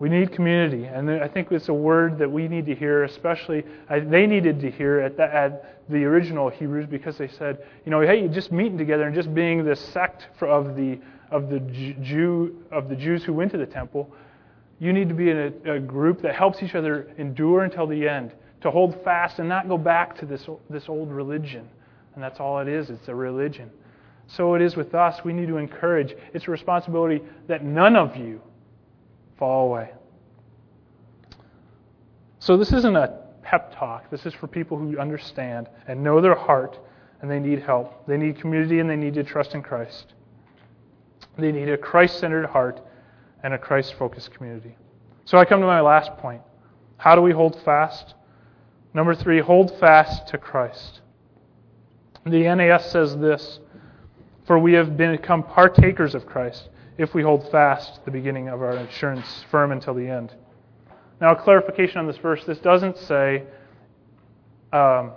We 0.00 0.08
need 0.08 0.32
community, 0.32 0.84
and 0.86 1.08
I 1.08 1.28
think 1.28 1.52
it's 1.52 1.68
a 1.68 1.74
word 1.74 2.18
that 2.18 2.30
we 2.30 2.48
need 2.48 2.66
to 2.66 2.74
hear, 2.74 3.04
especially 3.04 3.64
they 3.88 4.26
needed 4.26 4.60
to 4.60 4.70
hear 4.70 4.98
at 5.00 5.16
the, 5.16 5.22
at 5.22 5.80
the 5.88 6.04
original 6.04 6.48
Hebrews 6.48 6.86
because 6.86 7.16
they 7.16 7.28
said, 7.28 7.64
you 7.84 7.90
know, 7.90 8.00
hey, 8.00 8.26
just 8.26 8.50
meeting 8.50 8.76
together 8.76 9.04
and 9.04 9.14
just 9.14 9.32
being 9.32 9.64
this 9.64 9.80
sect 9.80 10.28
of 10.40 10.74
the 10.76 10.98
of 11.30 11.48
the 11.48 11.60
Jew 11.60 12.62
of 12.70 12.88
the 12.88 12.96
Jews 12.96 13.24
who 13.24 13.32
went 13.32 13.52
to 13.52 13.58
the 13.58 13.66
temple 13.66 14.12
you 14.78 14.92
need 14.92 15.08
to 15.08 15.14
be 15.14 15.30
in 15.30 15.54
a, 15.64 15.74
a, 15.74 15.80
group 15.80 16.20
that 16.22 16.34
helps 16.34 16.62
each 16.62 16.74
other 16.74 17.08
endure 17.18 17.64
until 17.64 17.86
the 17.86 18.08
end, 18.08 18.32
to 18.60 18.70
hold 18.70 19.02
fast 19.04 19.38
and 19.38 19.48
not 19.48 19.68
go 19.68 19.78
back 19.78 20.18
to 20.18 20.26
this, 20.26 20.46
this 20.68 20.88
old 20.88 21.10
religion. 21.10 21.68
And 22.14 22.22
that's 22.22 22.40
all 22.40 22.58
it 22.60 22.68
is 22.68 22.90
it's 22.90 23.08
a 23.08 23.14
religion. 23.14 23.70
So 24.26 24.54
it 24.54 24.62
is 24.62 24.76
with 24.76 24.94
us. 24.94 25.24
We 25.24 25.32
need 25.32 25.48
to 25.48 25.58
encourage. 25.58 26.14
It's 26.32 26.48
a 26.48 26.50
responsibility 26.50 27.22
that 27.46 27.64
none 27.64 27.94
of 27.94 28.16
you 28.16 28.40
fall 29.38 29.66
away. 29.66 29.90
So 32.38 32.56
this 32.56 32.72
isn't 32.72 32.96
a 32.96 33.20
pep 33.42 33.74
talk. 33.74 34.10
This 34.10 34.26
is 34.26 34.34
for 34.34 34.46
people 34.46 34.78
who 34.78 34.98
understand 34.98 35.68
and 35.86 36.02
know 36.02 36.20
their 36.20 36.34
heart 36.34 36.78
and 37.22 37.30
they 37.30 37.38
need 37.38 37.60
help. 37.60 38.06
They 38.06 38.16
need 38.16 38.40
community 38.40 38.80
and 38.80 38.90
they 38.90 38.96
need 38.96 39.14
to 39.14 39.24
trust 39.24 39.54
in 39.54 39.62
Christ. 39.62 40.12
They 41.38 41.52
need 41.52 41.68
a 41.68 41.78
Christ 41.78 42.18
centered 42.18 42.46
heart 42.46 42.80
and 43.42 43.54
a 43.54 43.58
Christ 43.58 43.94
focused 43.94 44.30
community. 44.32 44.76
So 45.24 45.38
I 45.38 45.44
come 45.44 45.60
to 45.60 45.66
my 45.66 45.80
last 45.80 46.16
point. 46.18 46.42
How 46.96 47.14
do 47.14 47.22
we 47.22 47.32
hold 47.32 47.60
fast? 47.62 48.14
Number 48.92 49.14
three, 49.14 49.40
hold 49.40 49.78
fast 49.78 50.28
to 50.28 50.38
Christ. 50.38 51.00
The 52.24 52.54
NAS 52.54 52.90
says 52.90 53.16
this 53.16 53.60
For 54.46 54.58
we 54.58 54.74
have 54.74 54.96
become 54.96 55.42
partakers 55.42 56.14
of 56.14 56.26
Christ 56.26 56.68
if 56.98 57.14
we 57.14 57.22
hold 57.22 57.50
fast 57.50 58.04
the 58.04 58.10
beginning 58.10 58.48
of 58.48 58.62
our 58.62 58.72
assurance 58.72 59.44
firm 59.50 59.72
until 59.72 59.94
the 59.94 60.06
end. 60.06 60.32
Now, 61.20 61.32
a 61.32 61.36
clarification 61.36 61.98
on 61.98 62.06
this 62.06 62.16
verse 62.18 62.44
this 62.44 62.58
doesn't 62.58 62.98
say 62.98 63.44
um, 64.72 65.12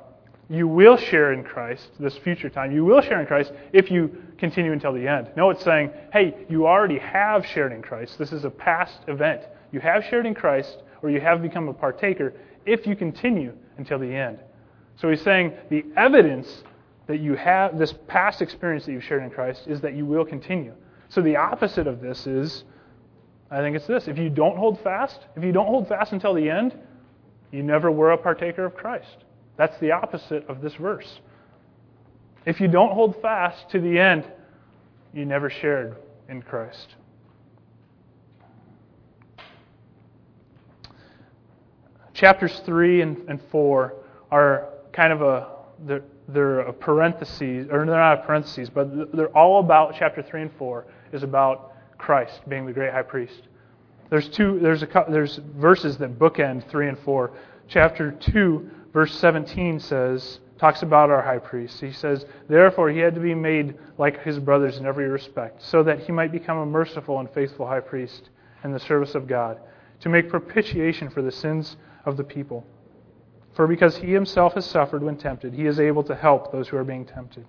you 0.50 0.68
will 0.68 0.98
share 0.98 1.34
in 1.34 1.44
Christ, 1.44 1.90
this 2.00 2.18
future 2.18 2.50
time, 2.50 2.72
you 2.72 2.86
will 2.86 3.02
share 3.02 3.20
in 3.20 3.28
Christ 3.28 3.52
if 3.74 3.92
you 3.92 4.16
continue 4.38 4.72
until 4.72 4.94
the 4.94 5.08
end. 5.08 5.30
No, 5.36 5.50
it's 5.50 5.64
saying, 5.64 5.92
hey, 6.14 6.46
you 6.50 6.68
already 6.68 7.00
have 7.00 7.46
shared 7.46 7.74
in 7.74 7.82
Christ. 7.82 8.18
This 8.18 8.32
is 8.32 8.46
a 8.46 8.50
past 8.50 9.00
event. 9.08 9.42
You 9.72 9.80
have 9.82 10.06
shared 10.06 10.26
in 10.26 10.34
Christ, 10.34 10.84
or 11.02 11.10
you 11.10 11.20
have 11.20 11.42
become 11.42 11.68
a 11.68 11.74
partaker 11.74 12.34
if 12.66 12.88
you 12.88 12.96
continue 12.96 13.54
until 13.78 14.00
the 14.00 14.14
end. 14.14 14.40
So 14.96 15.10
he's 15.10 15.22
saying 15.22 15.54
the 15.70 15.86
evidence 15.96 16.64
that 17.08 17.20
you 17.20 17.36
have, 17.36 17.78
this 17.78 17.94
past 18.08 18.42
experience 18.42 18.86
that 18.86 18.92
you've 18.92 19.04
shared 19.04 19.24
in 19.24 19.30
Christ, 19.30 19.64
is 19.68 19.82
that 19.82 19.96
you 19.96 20.06
will 20.06 20.26
continue. 20.26 20.74
So 21.10 21.22
the 21.22 21.38
opposite 21.38 21.88
of 21.88 22.02
this 22.02 22.28
is, 22.28 22.64
I 23.50 23.60
think 23.60 23.76
it's 23.76 23.88
this. 23.88 24.08
If 24.08 24.18
you 24.18 24.30
don't 24.30 24.58
hold 24.58 24.82
fast, 24.82 25.20
if 25.36 25.44
you 25.44 25.52
don't 25.52 25.68
hold 25.68 25.88
fast 25.88 26.12
until 26.12 26.34
the 26.34 26.50
end, 26.50 26.78
you 27.52 27.64
never 27.64 27.90
were 27.92 28.12
a 28.12 28.18
partaker 28.18 28.66
of 28.66 28.76
Christ. 28.76 29.24
That's 29.56 29.78
the 29.80 29.92
opposite 29.92 30.48
of 30.50 30.62
this 30.62 30.74
verse. 30.76 31.20
If 32.46 32.60
you 32.60 32.68
don't 32.68 32.92
hold 32.92 33.22
fast 33.22 33.70
to 33.72 33.80
the 33.80 34.00
end, 34.00 34.26
you 35.14 35.26
never 35.26 35.50
shared 35.50 35.96
in 36.30 36.42
Christ. 36.42 36.96
Chapters 42.14 42.60
3 42.66 43.02
and, 43.02 43.18
and 43.30 43.42
4 43.52 43.94
are 44.32 44.70
kind 44.92 45.14
of 45.14 45.22
a, 45.22 45.48
they're, 45.86 46.04
they're 46.28 46.60
a 46.62 46.74
parentheses, 46.74 47.68
or 47.72 47.86
they're 47.86 47.96
not 47.96 48.20
a 48.20 48.24
parentheses, 48.24 48.70
but 48.70 49.16
they're 49.16 49.36
all 49.38 49.60
about, 49.60 49.96
chapter 49.98 50.22
3 50.22 50.44
and 50.44 50.52
4 50.58 50.86
is 51.12 51.24
about 51.24 51.74
Christ 51.98 52.42
being 52.48 52.66
the 52.66 52.74
great 52.74 52.92
high 52.92 53.04
priest. 53.04 53.42
There's 54.10 54.30
two, 54.30 54.60
there's 54.60 54.84
a, 54.84 55.06
there's 55.10 55.40
verses 55.58 55.98
that 55.98 56.18
bookend 56.18 56.70
3 56.70 56.90
and 56.90 57.00
4. 57.00 57.32
Chapter 57.68 58.12
2 58.12 58.70
verse 58.94 59.14
17 59.20 59.80
says, 59.80 60.40
talks 60.58 60.82
about 60.82 61.10
our 61.10 61.22
high 61.22 61.38
priest. 61.38 61.80
He 61.80 61.92
says, 61.92 62.26
Therefore, 62.50 62.90
he 62.90 63.00
had 63.00 63.16
to 63.16 63.22
be 63.22 63.36
made 63.36 63.76
like 63.98 64.24
his 64.24 64.40
brothers 64.40 64.78
in 64.78 64.86
every 64.86 65.08
respect, 65.08 65.64
so 65.64 65.84
that 65.84 66.00
he 66.00 66.12
might 66.12 66.32
become 66.32 66.58
a 66.58 66.66
merciful 66.66 67.20
and 67.20 67.30
faithful 67.32 67.68
high 67.68 67.80
priest 67.80 68.30
in 68.64 68.72
the 68.72 68.80
service 68.80 69.16
of 69.16 69.28
God, 69.28 69.60
to 70.02 70.10
make 70.10 70.30
propitiation 70.30 71.10
for 71.10 71.22
the 71.22 71.32
sins 71.32 71.78
of 72.06 72.18
the 72.18 72.24
people. 72.24 72.66
For 73.54 73.68
because 73.68 73.98
he 73.98 74.12
himself 74.12 74.54
has 74.54 74.66
suffered 74.66 75.04
when 75.04 75.18
tempted, 75.18 75.54
he 75.54 75.66
is 75.66 75.80
able 75.80 76.04
to 76.04 76.16
help 76.16 76.52
those 76.52 76.68
who 76.68 76.78
are 76.78 76.84
being 76.84 77.06
tempted. 77.06 77.46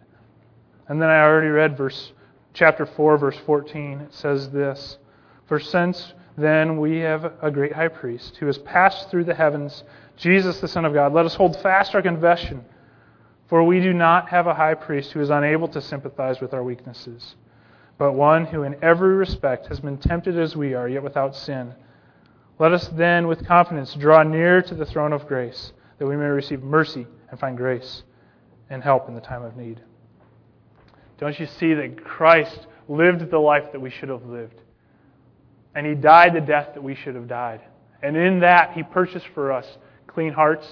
And 0.88 1.00
then 1.00 1.10
I 1.10 1.20
already 1.20 1.48
read 1.48 1.76
verse 1.76 2.12
chapter 2.58 2.84
4 2.84 3.18
verse 3.18 3.38
14. 3.46 4.00
It 4.00 4.14
says 4.14 4.50
this, 4.50 4.98
For 5.46 5.60
since 5.60 6.12
then 6.36 6.78
we 6.78 6.98
have 6.98 7.32
a 7.40 7.50
great 7.50 7.72
high 7.72 7.88
priest 7.88 8.36
who 8.38 8.46
has 8.46 8.58
passed 8.58 9.10
through 9.10 9.24
the 9.24 9.34
heavens 9.34 9.84
Jesus, 10.16 10.60
the 10.60 10.66
Son 10.66 10.84
of 10.84 10.92
God. 10.92 11.12
Let 11.12 11.26
us 11.26 11.36
hold 11.36 11.60
fast 11.62 11.94
our 11.94 12.02
confession, 12.02 12.64
for 13.46 13.62
we 13.62 13.80
do 13.80 13.92
not 13.92 14.28
have 14.30 14.48
a 14.48 14.54
high 14.54 14.74
priest 14.74 15.12
who 15.12 15.20
is 15.20 15.30
unable 15.30 15.68
to 15.68 15.80
sympathize 15.80 16.40
with 16.40 16.52
our 16.52 16.64
weaknesses, 16.64 17.36
but 17.98 18.14
one 18.14 18.44
who 18.44 18.64
in 18.64 18.76
every 18.82 19.14
respect 19.14 19.68
has 19.68 19.78
been 19.78 19.96
tempted 19.96 20.36
as 20.36 20.56
we 20.56 20.74
are, 20.74 20.88
yet 20.88 21.04
without 21.04 21.36
sin. 21.36 21.72
Let 22.58 22.72
us 22.72 22.88
then, 22.88 23.28
with 23.28 23.46
confidence, 23.46 23.94
draw 23.94 24.24
near 24.24 24.60
to 24.62 24.74
the 24.74 24.86
throne 24.86 25.12
of 25.12 25.28
grace, 25.28 25.72
that 25.98 26.06
we 26.06 26.16
may 26.16 26.24
receive 26.24 26.64
mercy 26.64 27.06
and 27.30 27.38
find 27.38 27.56
grace 27.56 28.02
and 28.68 28.82
help 28.82 29.08
in 29.08 29.14
the 29.14 29.20
time 29.20 29.44
of 29.44 29.56
need. 29.56 29.80
Don't 31.18 31.38
you 31.38 31.46
see 31.46 31.74
that 31.74 32.04
Christ 32.04 32.66
lived 32.88 33.30
the 33.30 33.38
life 33.38 33.72
that 33.72 33.80
we 33.80 33.90
should 33.90 34.08
have 34.08 34.24
lived? 34.24 34.60
And 35.74 35.86
he 35.86 35.94
died 35.94 36.34
the 36.34 36.40
death 36.40 36.70
that 36.74 36.82
we 36.82 36.94
should 36.94 37.14
have 37.14 37.28
died. 37.28 37.60
And 38.02 38.16
in 38.16 38.40
that, 38.40 38.72
he 38.72 38.82
purchased 38.82 39.26
for 39.34 39.52
us 39.52 39.66
clean 40.06 40.32
hearts 40.32 40.66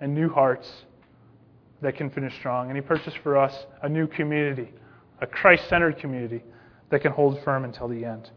and 0.00 0.14
new 0.14 0.28
hearts 0.28 0.70
that 1.84 1.96
can 1.96 2.10
finish 2.10 2.34
strong. 2.34 2.68
And 2.68 2.76
He 2.76 2.82
purchased 2.82 3.18
for 3.18 3.36
us 3.36 3.66
a 3.82 3.88
new 3.88 4.06
community, 4.06 4.72
a 5.20 5.26
Christ 5.26 5.68
centered 5.68 5.98
community 5.98 6.42
that 6.90 7.00
can 7.00 7.12
hold 7.12 7.42
firm 7.44 7.64
until 7.64 7.88
the 7.88 8.04
end. 8.04 8.30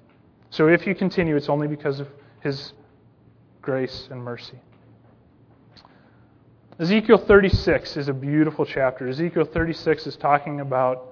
So 0.49 0.68
if 0.68 0.86
you 0.86 0.95
continue, 0.95 1.36
it's 1.36 1.49
only 1.49 1.68
because 1.68 1.99
of 1.99 2.07
His 2.41 2.74
grace 3.61 4.07
and 4.11 4.24
mercy. 4.24 4.59
Ezekiel 6.80 7.18
36 7.18 7.97
is 7.97 8.07
a 8.07 8.13
beautiful 8.13 8.65
chapter. 8.65 9.07
Ezekiel 9.07 9.45
36 9.45 10.07
is 10.07 10.15
talking 10.15 10.61
about 10.61 11.06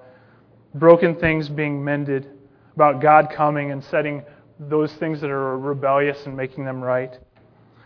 broken 0.74 1.14
things 1.16 1.48
being 1.48 1.82
mended, 1.82 2.28
about 2.74 3.00
God 3.00 3.30
coming 3.30 3.70
and 3.70 3.82
setting 3.84 4.22
those 4.58 4.92
things 4.94 5.20
that 5.20 5.30
are 5.30 5.58
rebellious 5.58 6.26
and 6.26 6.36
making 6.36 6.64
them 6.64 6.82
right. 6.82 7.18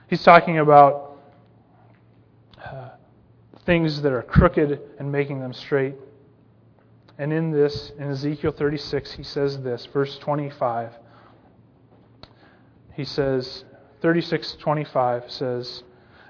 He's 0.09 0.23
talking 0.23 0.59
about 0.59 1.19
uh, 2.65 2.91
things 3.65 4.03
that 4.03 4.13
are 4.13 4.23
crooked 4.23 4.81
and 4.99 5.11
making 5.11 5.41
them 5.41 5.53
straight. 5.53 5.95
And 7.19 7.33
in 7.33 7.51
this, 7.51 7.93
in 7.99 8.11
Ezekiel 8.11 8.53
36, 8.53 9.13
he 9.13 9.23
says 9.23 9.61
this, 9.61 9.87
verse 9.87 10.19
25 10.19 10.93
he 13.01 13.05
says, 13.07 13.65
36:25 14.03 15.31
says, 15.31 15.83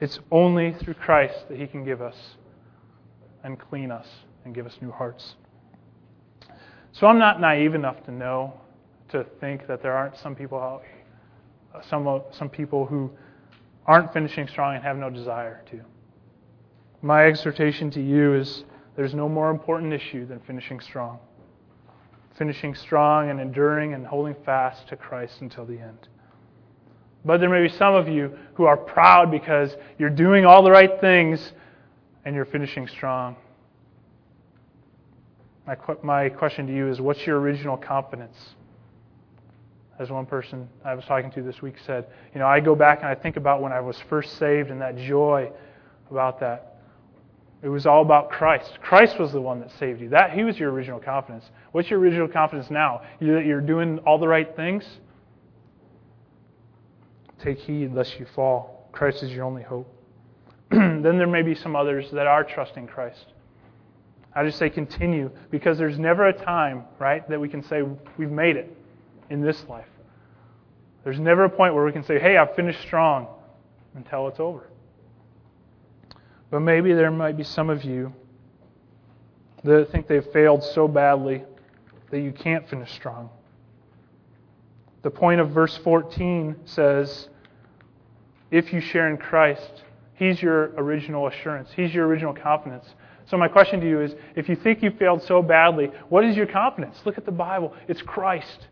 It's 0.00 0.18
only 0.30 0.72
through 0.74 0.94
Christ 0.94 1.48
that 1.48 1.58
He 1.58 1.66
can 1.66 1.84
give 1.84 2.02
us 2.02 2.16
and 3.42 3.58
clean 3.58 3.90
us 3.90 4.06
and 4.44 4.54
give 4.54 4.66
us 4.66 4.76
new 4.80 4.90
hearts. 4.90 5.36
So 6.92 7.06
I'm 7.06 7.18
not 7.18 7.40
naive 7.40 7.74
enough 7.74 8.04
to 8.04 8.12
know, 8.12 8.54
to 9.10 9.24
think 9.40 9.66
that 9.66 9.82
there 9.82 9.92
aren't 9.92 10.16
some 10.18 10.34
people 10.34 10.58
out, 10.58 10.82
some 11.88 12.22
some 12.32 12.48
people 12.48 12.86
who 12.86 13.10
aren't 13.86 14.12
finishing 14.12 14.48
strong 14.48 14.74
and 14.74 14.84
have 14.84 14.96
no 14.96 15.10
desire 15.10 15.62
to. 15.70 15.80
My 17.02 17.26
exhortation 17.26 17.90
to 17.90 18.00
you 18.00 18.34
is 18.34 18.64
there's 18.96 19.14
no 19.14 19.28
more 19.28 19.50
important 19.50 19.92
issue 19.92 20.26
than 20.26 20.40
finishing 20.40 20.80
strong. 20.80 21.18
Finishing 22.38 22.74
strong 22.74 23.30
and 23.30 23.40
enduring 23.40 23.94
and 23.94 24.06
holding 24.06 24.34
fast 24.44 24.88
to 24.88 24.96
Christ 24.96 25.40
until 25.40 25.64
the 25.64 25.78
end. 25.78 26.08
But 27.24 27.40
there 27.40 27.48
may 27.48 27.62
be 27.62 27.72
some 27.72 27.94
of 27.94 28.08
you 28.08 28.36
who 28.54 28.64
are 28.64 28.76
proud 28.76 29.30
because 29.30 29.74
you're 29.98 30.10
doing 30.10 30.44
all 30.44 30.62
the 30.62 30.70
right 30.70 31.00
things 31.00 31.52
and 32.24 32.34
you're 32.34 32.44
finishing 32.44 32.86
strong. 32.86 33.36
My, 35.66 35.76
my 36.02 36.28
question 36.28 36.66
to 36.66 36.74
you 36.74 36.88
is 36.88 37.00
what's 37.00 37.26
your 37.26 37.40
original 37.40 37.76
confidence? 37.76 38.36
As 39.98 40.10
one 40.10 40.26
person 40.26 40.68
I 40.84 40.94
was 40.94 41.04
talking 41.04 41.30
to 41.32 41.42
this 41.42 41.62
week 41.62 41.76
said, 41.86 42.06
you 42.34 42.40
know, 42.40 42.46
I 42.46 42.60
go 42.60 42.74
back 42.74 42.98
and 42.98 43.08
I 43.08 43.14
think 43.14 43.36
about 43.36 43.62
when 43.62 43.72
I 43.72 43.80
was 43.80 43.98
first 44.08 44.36
saved 44.38 44.70
and 44.70 44.80
that 44.80 44.96
joy 44.96 45.50
about 46.10 46.40
that. 46.40 46.78
It 47.62 47.68
was 47.68 47.86
all 47.86 48.02
about 48.02 48.30
Christ. 48.30 48.78
Christ 48.82 49.18
was 49.18 49.32
the 49.32 49.40
one 49.40 49.60
that 49.60 49.70
saved 49.78 50.02
you. 50.02 50.10
That 50.10 50.32
he 50.32 50.44
was 50.44 50.58
your 50.58 50.70
original 50.70 51.00
confidence. 51.00 51.48
What's 51.72 51.88
your 51.88 51.98
original 51.98 52.28
confidence 52.28 52.70
now? 52.70 53.02
You 53.20 53.34
that 53.34 53.46
you're 53.46 53.62
doing 53.62 54.00
all 54.00 54.18
the 54.18 54.28
right 54.28 54.54
things? 54.54 54.84
Take 57.42 57.58
heed 57.58 57.92
lest 57.92 58.18
you 58.18 58.26
fall. 58.34 58.88
Christ 58.92 59.22
is 59.22 59.32
your 59.32 59.44
only 59.44 59.62
hope. 59.62 59.92
then 60.70 61.02
there 61.02 61.26
may 61.26 61.42
be 61.42 61.54
some 61.54 61.76
others 61.76 62.10
that 62.12 62.26
are 62.26 62.44
trusting 62.44 62.86
Christ. 62.86 63.26
I 64.34 64.44
just 64.44 64.58
say 64.58 64.70
continue 64.70 65.30
because 65.50 65.78
there's 65.78 65.98
never 65.98 66.26
a 66.26 66.32
time, 66.32 66.84
right, 66.98 67.28
that 67.28 67.40
we 67.40 67.48
can 67.48 67.62
say 67.62 67.82
we've 68.16 68.30
made 68.30 68.56
it 68.56 68.76
in 69.30 69.40
this 69.40 69.64
life. 69.68 69.86
There's 71.04 71.20
never 71.20 71.44
a 71.44 71.50
point 71.50 71.74
where 71.74 71.84
we 71.84 71.92
can 71.92 72.02
say, 72.02 72.18
hey, 72.18 72.36
I've 72.36 72.54
finished 72.56 72.80
strong 72.80 73.28
until 73.94 74.26
it's 74.28 74.40
over. 74.40 74.68
But 76.50 76.60
maybe 76.60 76.92
there 76.92 77.10
might 77.10 77.36
be 77.36 77.44
some 77.44 77.70
of 77.70 77.84
you 77.84 78.12
that 79.64 79.90
think 79.90 80.06
they've 80.06 80.26
failed 80.32 80.62
so 80.62 80.88
badly 80.88 81.44
that 82.10 82.20
you 82.20 82.32
can't 82.32 82.68
finish 82.68 82.92
strong. 82.92 83.30
The 85.04 85.10
point 85.10 85.38
of 85.38 85.50
verse 85.50 85.76
14 85.84 86.56
says, 86.64 87.28
if 88.50 88.72
you 88.72 88.80
share 88.80 89.10
in 89.10 89.18
Christ, 89.18 89.84
He's 90.14 90.40
your 90.40 90.72
original 90.76 91.26
assurance, 91.26 91.68
He's 91.76 91.92
your 91.94 92.06
original 92.06 92.32
confidence. 92.32 92.86
So, 93.26 93.36
my 93.36 93.48
question 93.48 93.80
to 93.80 93.88
you 93.88 94.00
is 94.00 94.14
if 94.34 94.48
you 94.48 94.56
think 94.56 94.82
you 94.82 94.90
failed 94.92 95.22
so 95.22 95.42
badly, 95.42 95.90
what 96.08 96.24
is 96.24 96.36
your 96.36 96.46
confidence? 96.46 96.96
Look 97.04 97.18
at 97.18 97.26
the 97.26 97.32
Bible. 97.32 97.74
It's 97.86 98.00
Christ. 98.00 98.68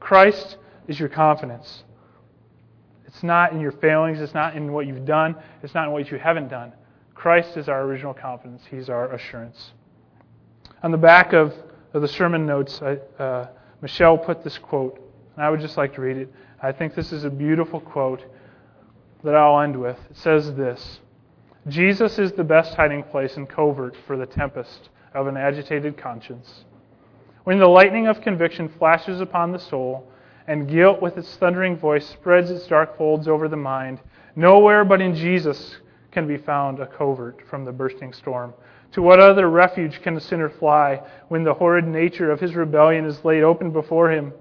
Christ 0.00 0.56
is 0.86 0.98
your 0.98 1.10
confidence. 1.10 1.84
It's 3.06 3.22
not 3.22 3.52
in 3.52 3.60
your 3.60 3.72
failings, 3.72 4.20
it's 4.20 4.34
not 4.34 4.56
in 4.56 4.72
what 4.72 4.86
you've 4.86 5.04
done, 5.04 5.36
it's 5.62 5.74
not 5.74 5.86
in 5.86 5.92
what 5.92 6.10
you 6.10 6.18
haven't 6.18 6.48
done. 6.48 6.72
Christ 7.14 7.58
is 7.58 7.68
our 7.68 7.82
original 7.82 8.14
confidence, 8.14 8.62
He's 8.70 8.88
our 8.88 9.12
assurance. 9.12 9.72
On 10.82 10.92
the 10.92 10.98
back 10.98 11.34
of, 11.34 11.52
of 11.92 12.00
the 12.00 12.08
sermon 12.08 12.46
notes, 12.46 12.80
I, 12.80 12.98
uh, 13.22 13.48
Michelle 13.82 14.16
put 14.16 14.42
this 14.42 14.56
quote, 14.56 15.07
and 15.38 15.46
I 15.46 15.50
would 15.50 15.60
just 15.60 15.76
like 15.76 15.94
to 15.94 16.00
read 16.00 16.16
it. 16.16 16.32
I 16.60 16.72
think 16.72 16.96
this 16.96 17.12
is 17.12 17.22
a 17.22 17.30
beautiful 17.30 17.78
quote 17.78 18.24
that 19.22 19.36
I'll 19.36 19.60
end 19.60 19.80
with. 19.80 19.96
It 20.10 20.16
says 20.16 20.52
this 20.54 20.98
Jesus 21.68 22.18
is 22.18 22.32
the 22.32 22.42
best 22.42 22.74
hiding 22.74 23.04
place 23.04 23.36
and 23.36 23.48
covert 23.48 23.94
for 24.04 24.16
the 24.16 24.26
tempest 24.26 24.88
of 25.14 25.28
an 25.28 25.36
agitated 25.36 25.96
conscience. 25.96 26.64
When 27.44 27.60
the 27.60 27.68
lightning 27.68 28.08
of 28.08 28.20
conviction 28.20 28.68
flashes 28.68 29.20
upon 29.20 29.52
the 29.52 29.60
soul, 29.60 30.10
and 30.48 30.68
guilt 30.68 31.00
with 31.00 31.16
its 31.16 31.36
thundering 31.36 31.76
voice 31.76 32.08
spreads 32.08 32.50
its 32.50 32.66
dark 32.66 32.98
folds 32.98 33.28
over 33.28 33.46
the 33.46 33.56
mind, 33.56 34.00
nowhere 34.34 34.84
but 34.84 35.00
in 35.00 35.14
Jesus 35.14 35.76
can 36.10 36.26
be 36.26 36.36
found 36.36 36.80
a 36.80 36.86
covert 36.88 37.42
from 37.48 37.64
the 37.64 37.70
bursting 37.70 38.12
storm? 38.12 38.52
To 38.90 39.02
what 39.02 39.20
other 39.20 39.48
refuge 39.48 40.02
can 40.02 40.16
a 40.16 40.20
sinner 40.20 40.50
fly 40.50 41.00
when 41.28 41.44
the 41.44 41.54
horrid 41.54 41.86
nature 41.86 42.32
of 42.32 42.40
his 42.40 42.56
rebellion 42.56 43.04
is 43.04 43.24
laid 43.24 43.44
open 43.44 43.70
before 43.70 44.10
him? 44.10 44.32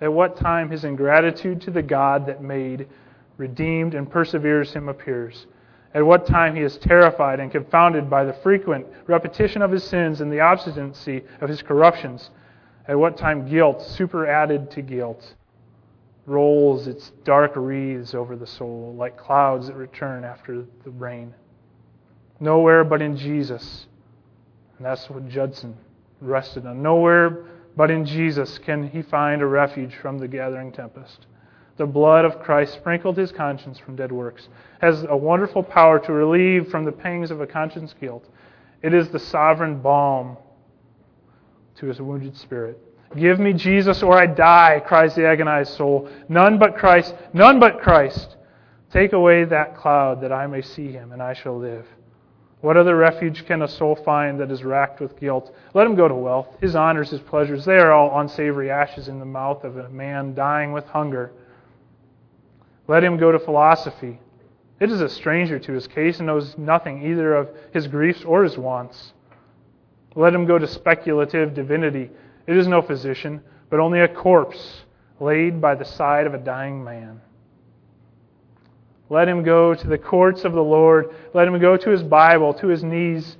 At 0.00 0.12
what 0.12 0.36
time 0.36 0.70
his 0.70 0.84
ingratitude 0.84 1.60
to 1.62 1.70
the 1.70 1.82
God 1.82 2.26
that 2.26 2.42
made, 2.42 2.88
redeemed, 3.36 3.94
and 3.94 4.10
perseveres 4.10 4.72
him 4.72 4.88
appears? 4.88 5.46
At 5.94 6.04
what 6.04 6.26
time 6.26 6.54
he 6.54 6.62
is 6.62 6.76
terrified 6.78 7.40
and 7.40 7.50
confounded 7.50 8.08
by 8.08 8.24
the 8.24 8.34
frequent 8.34 8.86
repetition 9.06 9.62
of 9.62 9.70
his 9.70 9.82
sins 9.82 10.20
and 10.20 10.30
the 10.30 10.40
obstinacy 10.40 11.24
of 11.40 11.48
his 11.48 11.62
corruptions? 11.62 12.30
At 12.86 12.98
what 12.98 13.16
time 13.16 13.48
guilt, 13.48 13.82
superadded 13.82 14.70
to 14.72 14.82
guilt, 14.82 15.34
rolls 16.26 16.86
its 16.86 17.10
dark 17.24 17.52
wreaths 17.56 18.14
over 18.14 18.36
the 18.36 18.46
soul 18.46 18.94
like 18.96 19.16
clouds 19.16 19.66
that 19.66 19.74
return 19.74 20.24
after 20.24 20.64
the 20.84 20.90
rain. 20.90 21.34
Nowhere 22.38 22.84
but 22.84 23.02
in 23.02 23.16
Jesus. 23.16 23.86
And 24.76 24.86
that's 24.86 25.08
what 25.10 25.28
Judson 25.28 25.76
rested 26.20 26.66
on. 26.66 26.82
Nowhere 26.82 27.46
but 27.78 27.92
in 27.92 28.04
Jesus 28.04 28.58
can 28.58 28.88
he 28.88 29.02
find 29.02 29.40
a 29.40 29.46
refuge 29.46 29.94
from 29.94 30.18
the 30.18 30.26
gathering 30.26 30.72
tempest. 30.72 31.26
The 31.76 31.86
blood 31.86 32.24
of 32.24 32.40
Christ 32.40 32.74
sprinkled 32.74 33.16
his 33.16 33.30
conscience 33.30 33.78
from 33.78 33.94
dead 33.94 34.10
works, 34.10 34.48
has 34.80 35.06
a 35.08 35.16
wonderful 35.16 35.62
power 35.62 36.00
to 36.00 36.12
relieve 36.12 36.72
from 36.72 36.84
the 36.84 36.90
pangs 36.90 37.30
of 37.30 37.40
a 37.40 37.46
conscience 37.46 37.94
guilt. 38.00 38.28
It 38.82 38.92
is 38.92 39.10
the 39.10 39.20
sovereign 39.20 39.80
balm 39.80 40.36
to 41.76 41.86
his 41.86 42.00
wounded 42.00 42.36
spirit. 42.36 42.80
Give 43.16 43.38
me 43.38 43.52
Jesus 43.52 44.02
or 44.02 44.18
I 44.18 44.26
die, 44.26 44.82
cries 44.84 45.14
the 45.14 45.28
agonized 45.28 45.74
soul. 45.74 46.08
None 46.28 46.58
but 46.58 46.76
Christ, 46.76 47.14
none 47.32 47.60
but 47.60 47.80
Christ. 47.80 48.38
Take 48.90 49.12
away 49.12 49.44
that 49.44 49.76
cloud 49.76 50.20
that 50.22 50.32
I 50.32 50.48
may 50.48 50.62
see 50.62 50.90
him, 50.90 51.12
and 51.12 51.22
I 51.22 51.32
shall 51.32 51.56
live. 51.56 51.86
What 52.60 52.76
other 52.76 52.96
refuge 52.96 53.46
can 53.46 53.62
a 53.62 53.68
soul 53.68 53.94
find 53.94 54.40
that 54.40 54.50
is 54.50 54.64
racked 54.64 55.00
with 55.00 55.18
guilt? 55.18 55.54
Let 55.74 55.86
him 55.86 55.94
go 55.94 56.08
to 56.08 56.14
wealth. 56.14 56.48
His 56.60 56.74
honors, 56.74 57.10
his 57.10 57.20
pleasures, 57.20 57.64
they 57.64 57.76
are 57.76 57.92
all 57.92 58.18
unsavory 58.18 58.70
ashes 58.70 59.06
in 59.06 59.20
the 59.20 59.24
mouth 59.24 59.62
of 59.62 59.76
a 59.76 59.88
man 59.88 60.34
dying 60.34 60.72
with 60.72 60.84
hunger. 60.86 61.30
Let 62.88 63.04
him 63.04 63.16
go 63.16 63.30
to 63.30 63.38
philosophy. 63.38 64.18
It 64.80 64.90
is 64.90 65.00
a 65.00 65.08
stranger 65.08 65.58
to 65.60 65.72
his 65.72 65.86
case 65.86 66.18
and 66.18 66.26
knows 66.26 66.58
nothing 66.58 67.02
either 67.04 67.34
of 67.34 67.50
his 67.72 67.86
griefs 67.86 68.24
or 68.24 68.42
his 68.42 68.58
wants. 68.58 69.12
Let 70.16 70.34
him 70.34 70.46
go 70.46 70.58
to 70.58 70.66
speculative 70.66 71.54
divinity. 71.54 72.10
It 72.46 72.56
is 72.56 72.66
no 72.66 72.82
physician, 72.82 73.40
but 73.70 73.78
only 73.78 74.00
a 74.00 74.08
corpse 74.08 74.82
laid 75.20 75.60
by 75.60 75.74
the 75.76 75.84
side 75.84 76.26
of 76.26 76.34
a 76.34 76.38
dying 76.38 76.82
man. 76.82 77.20
Let 79.10 79.28
him 79.28 79.42
go 79.42 79.74
to 79.74 79.86
the 79.86 79.98
courts 79.98 80.44
of 80.44 80.52
the 80.52 80.62
Lord. 80.62 81.14
Let 81.34 81.48
him 81.48 81.58
go 81.58 81.76
to 81.76 81.90
his 81.90 82.02
Bible, 82.02 82.52
to 82.54 82.66
his 82.68 82.84
knees, 82.84 83.36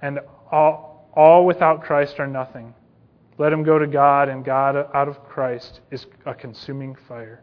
and 0.00 0.20
all, 0.50 1.10
all 1.14 1.46
without 1.46 1.82
Christ 1.82 2.20
are 2.20 2.26
nothing. 2.26 2.74
Let 3.38 3.52
him 3.52 3.62
go 3.62 3.78
to 3.78 3.86
God, 3.86 4.28
and 4.28 4.44
God 4.44 4.76
out 4.94 5.08
of 5.08 5.24
Christ 5.24 5.80
is 5.90 6.06
a 6.26 6.34
consuming 6.34 6.94
fire. 7.08 7.42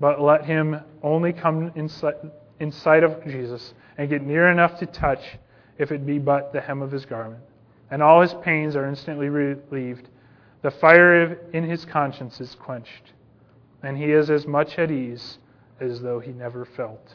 But 0.00 0.20
let 0.20 0.44
him 0.44 0.80
only 1.02 1.32
come 1.32 1.72
in 1.74 1.88
sight, 1.88 2.16
in 2.60 2.72
sight 2.72 3.04
of 3.04 3.24
Jesus 3.24 3.74
and 3.96 4.08
get 4.08 4.22
near 4.22 4.48
enough 4.48 4.78
to 4.80 4.86
touch, 4.86 5.38
if 5.78 5.92
it 5.92 6.04
be 6.04 6.18
but 6.18 6.52
the 6.52 6.60
hem 6.60 6.82
of 6.82 6.90
his 6.90 7.06
garment 7.06 7.42
and 7.90 8.02
all 8.02 8.20
his 8.20 8.34
pains 8.34 8.76
are 8.76 8.88
instantly 8.88 9.28
relieved. 9.28 10.08
The 10.62 10.70
fire 10.70 11.38
in 11.52 11.64
his 11.64 11.84
conscience 11.84 12.40
is 12.40 12.54
quenched, 12.54 13.12
and 13.82 13.96
he 13.96 14.12
is 14.12 14.30
as 14.30 14.46
much 14.46 14.78
at 14.78 14.90
ease 14.90 15.38
as 15.80 16.00
though 16.00 16.20
he 16.20 16.32
never 16.32 16.64
felt 16.64 17.14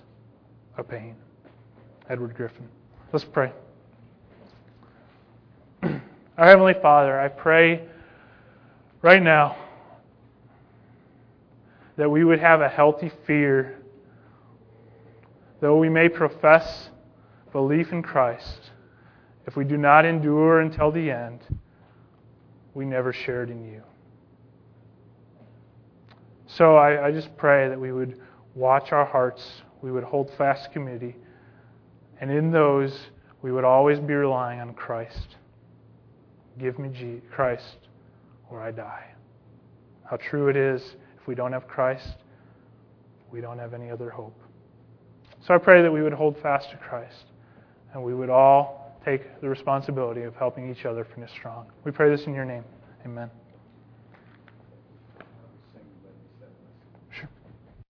a 0.78 0.84
pain. 0.84 1.16
Edward 2.10 2.36
Griffin. 2.36 2.68
Let's 3.12 3.26
pray. 3.26 3.52
Our 5.84 6.02
Heavenly 6.38 6.76
Father, 6.82 7.20
I 7.20 7.28
pray 7.28 7.88
right 9.02 9.22
now 9.22 9.58
that 11.98 12.10
we 12.10 12.24
would 12.24 12.40
have 12.40 12.62
a 12.62 12.70
healthy 12.70 13.12
fear. 13.28 13.78
Though 15.60 15.78
we 15.78 15.90
may 15.90 16.10
profess 16.10 16.90
belief 17.52 17.92
in 17.92 18.02
Christ, 18.02 18.72
if 19.46 19.56
we 19.56 19.64
do 19.64 19.78
not 19.78 20.06
endure 20.06 20.62
until 20.62 20.92
the 20.92 21.12
end, 21.12 21.42
we 22.74 22.86
never 22.86 23.12
shared 23.12 23.50
in 23.50 23.66
you. 23.66 23.84
So 26.48 26.76
I, 26.76 27.08
I 27.08 27.12
just 27.12 27.36
pray 27.38 27.70
that 27.70 27.80
we 27.80 27.92
would 27.92 28.20
watch 28.56 28.92
our 28.92 29.06
hearts, 29.06 29.64
we 29.82 29.92
would 29.92 30.04
hold 30.04 30.32
fast 30.38 30.72
community, 30.72 31.16
and 32.20 32.30
in 32.30 32.52
those, 32.52 32.98
we 33.42 33.52
would 33.52 33.64
always 33.64 34.00
be 34.00 34.14
relying 34.14 34.60
on 34.60 34.74
Christ. 34.74 35.38
Give 36.60 36.78
me 36.78 37.22
Christ 37.32 37.78
or 38.50 38.62
I 38.62 38.72
die. 38.72 39.06
How 40.10 40.18
true 40.18 40.50
it 40.50 40.56
is 40.56 40.82
if 41.20 41.28
we 41.28 41.36
don't 41.36 41.54
have 41.54 41.68
Christ, 41.68 42.18
we 43.32 43.42
don't 43.42 43.58
have 43.58 43.74
any 43.74 43.90
other 43.90 44.10
hope. 44.10 44.38
So 45.48 45.54
I 45.56 45.58
pray 45.58 45.82
that 45.82 45.92
we 45.92 46.04
would 46.04 46.14
hold 46.14 46.38
fast 46.42 46.70
to 46.72 46.78
Christ 46.78 47.26
and 47.94 48.04
we 48.04 48.14
would 48.14 48.30
all 48.30 49.00
take 49.04 49.42
the 49.42 49.50
responsibility 49.50 50.24
of 50.24 50.36
helping 50.36 50.70
each 50.70 50.86
other 50.86 51.08
finish 51.16 51.32
strong. 51.32 51.66
We 51.84 51.92
pray 51.92 52.16
this 52.16 52.28
in 52.28 52.36
your 52.36 52.46
name. 52.46 52.64
Amen. 53.06 53.32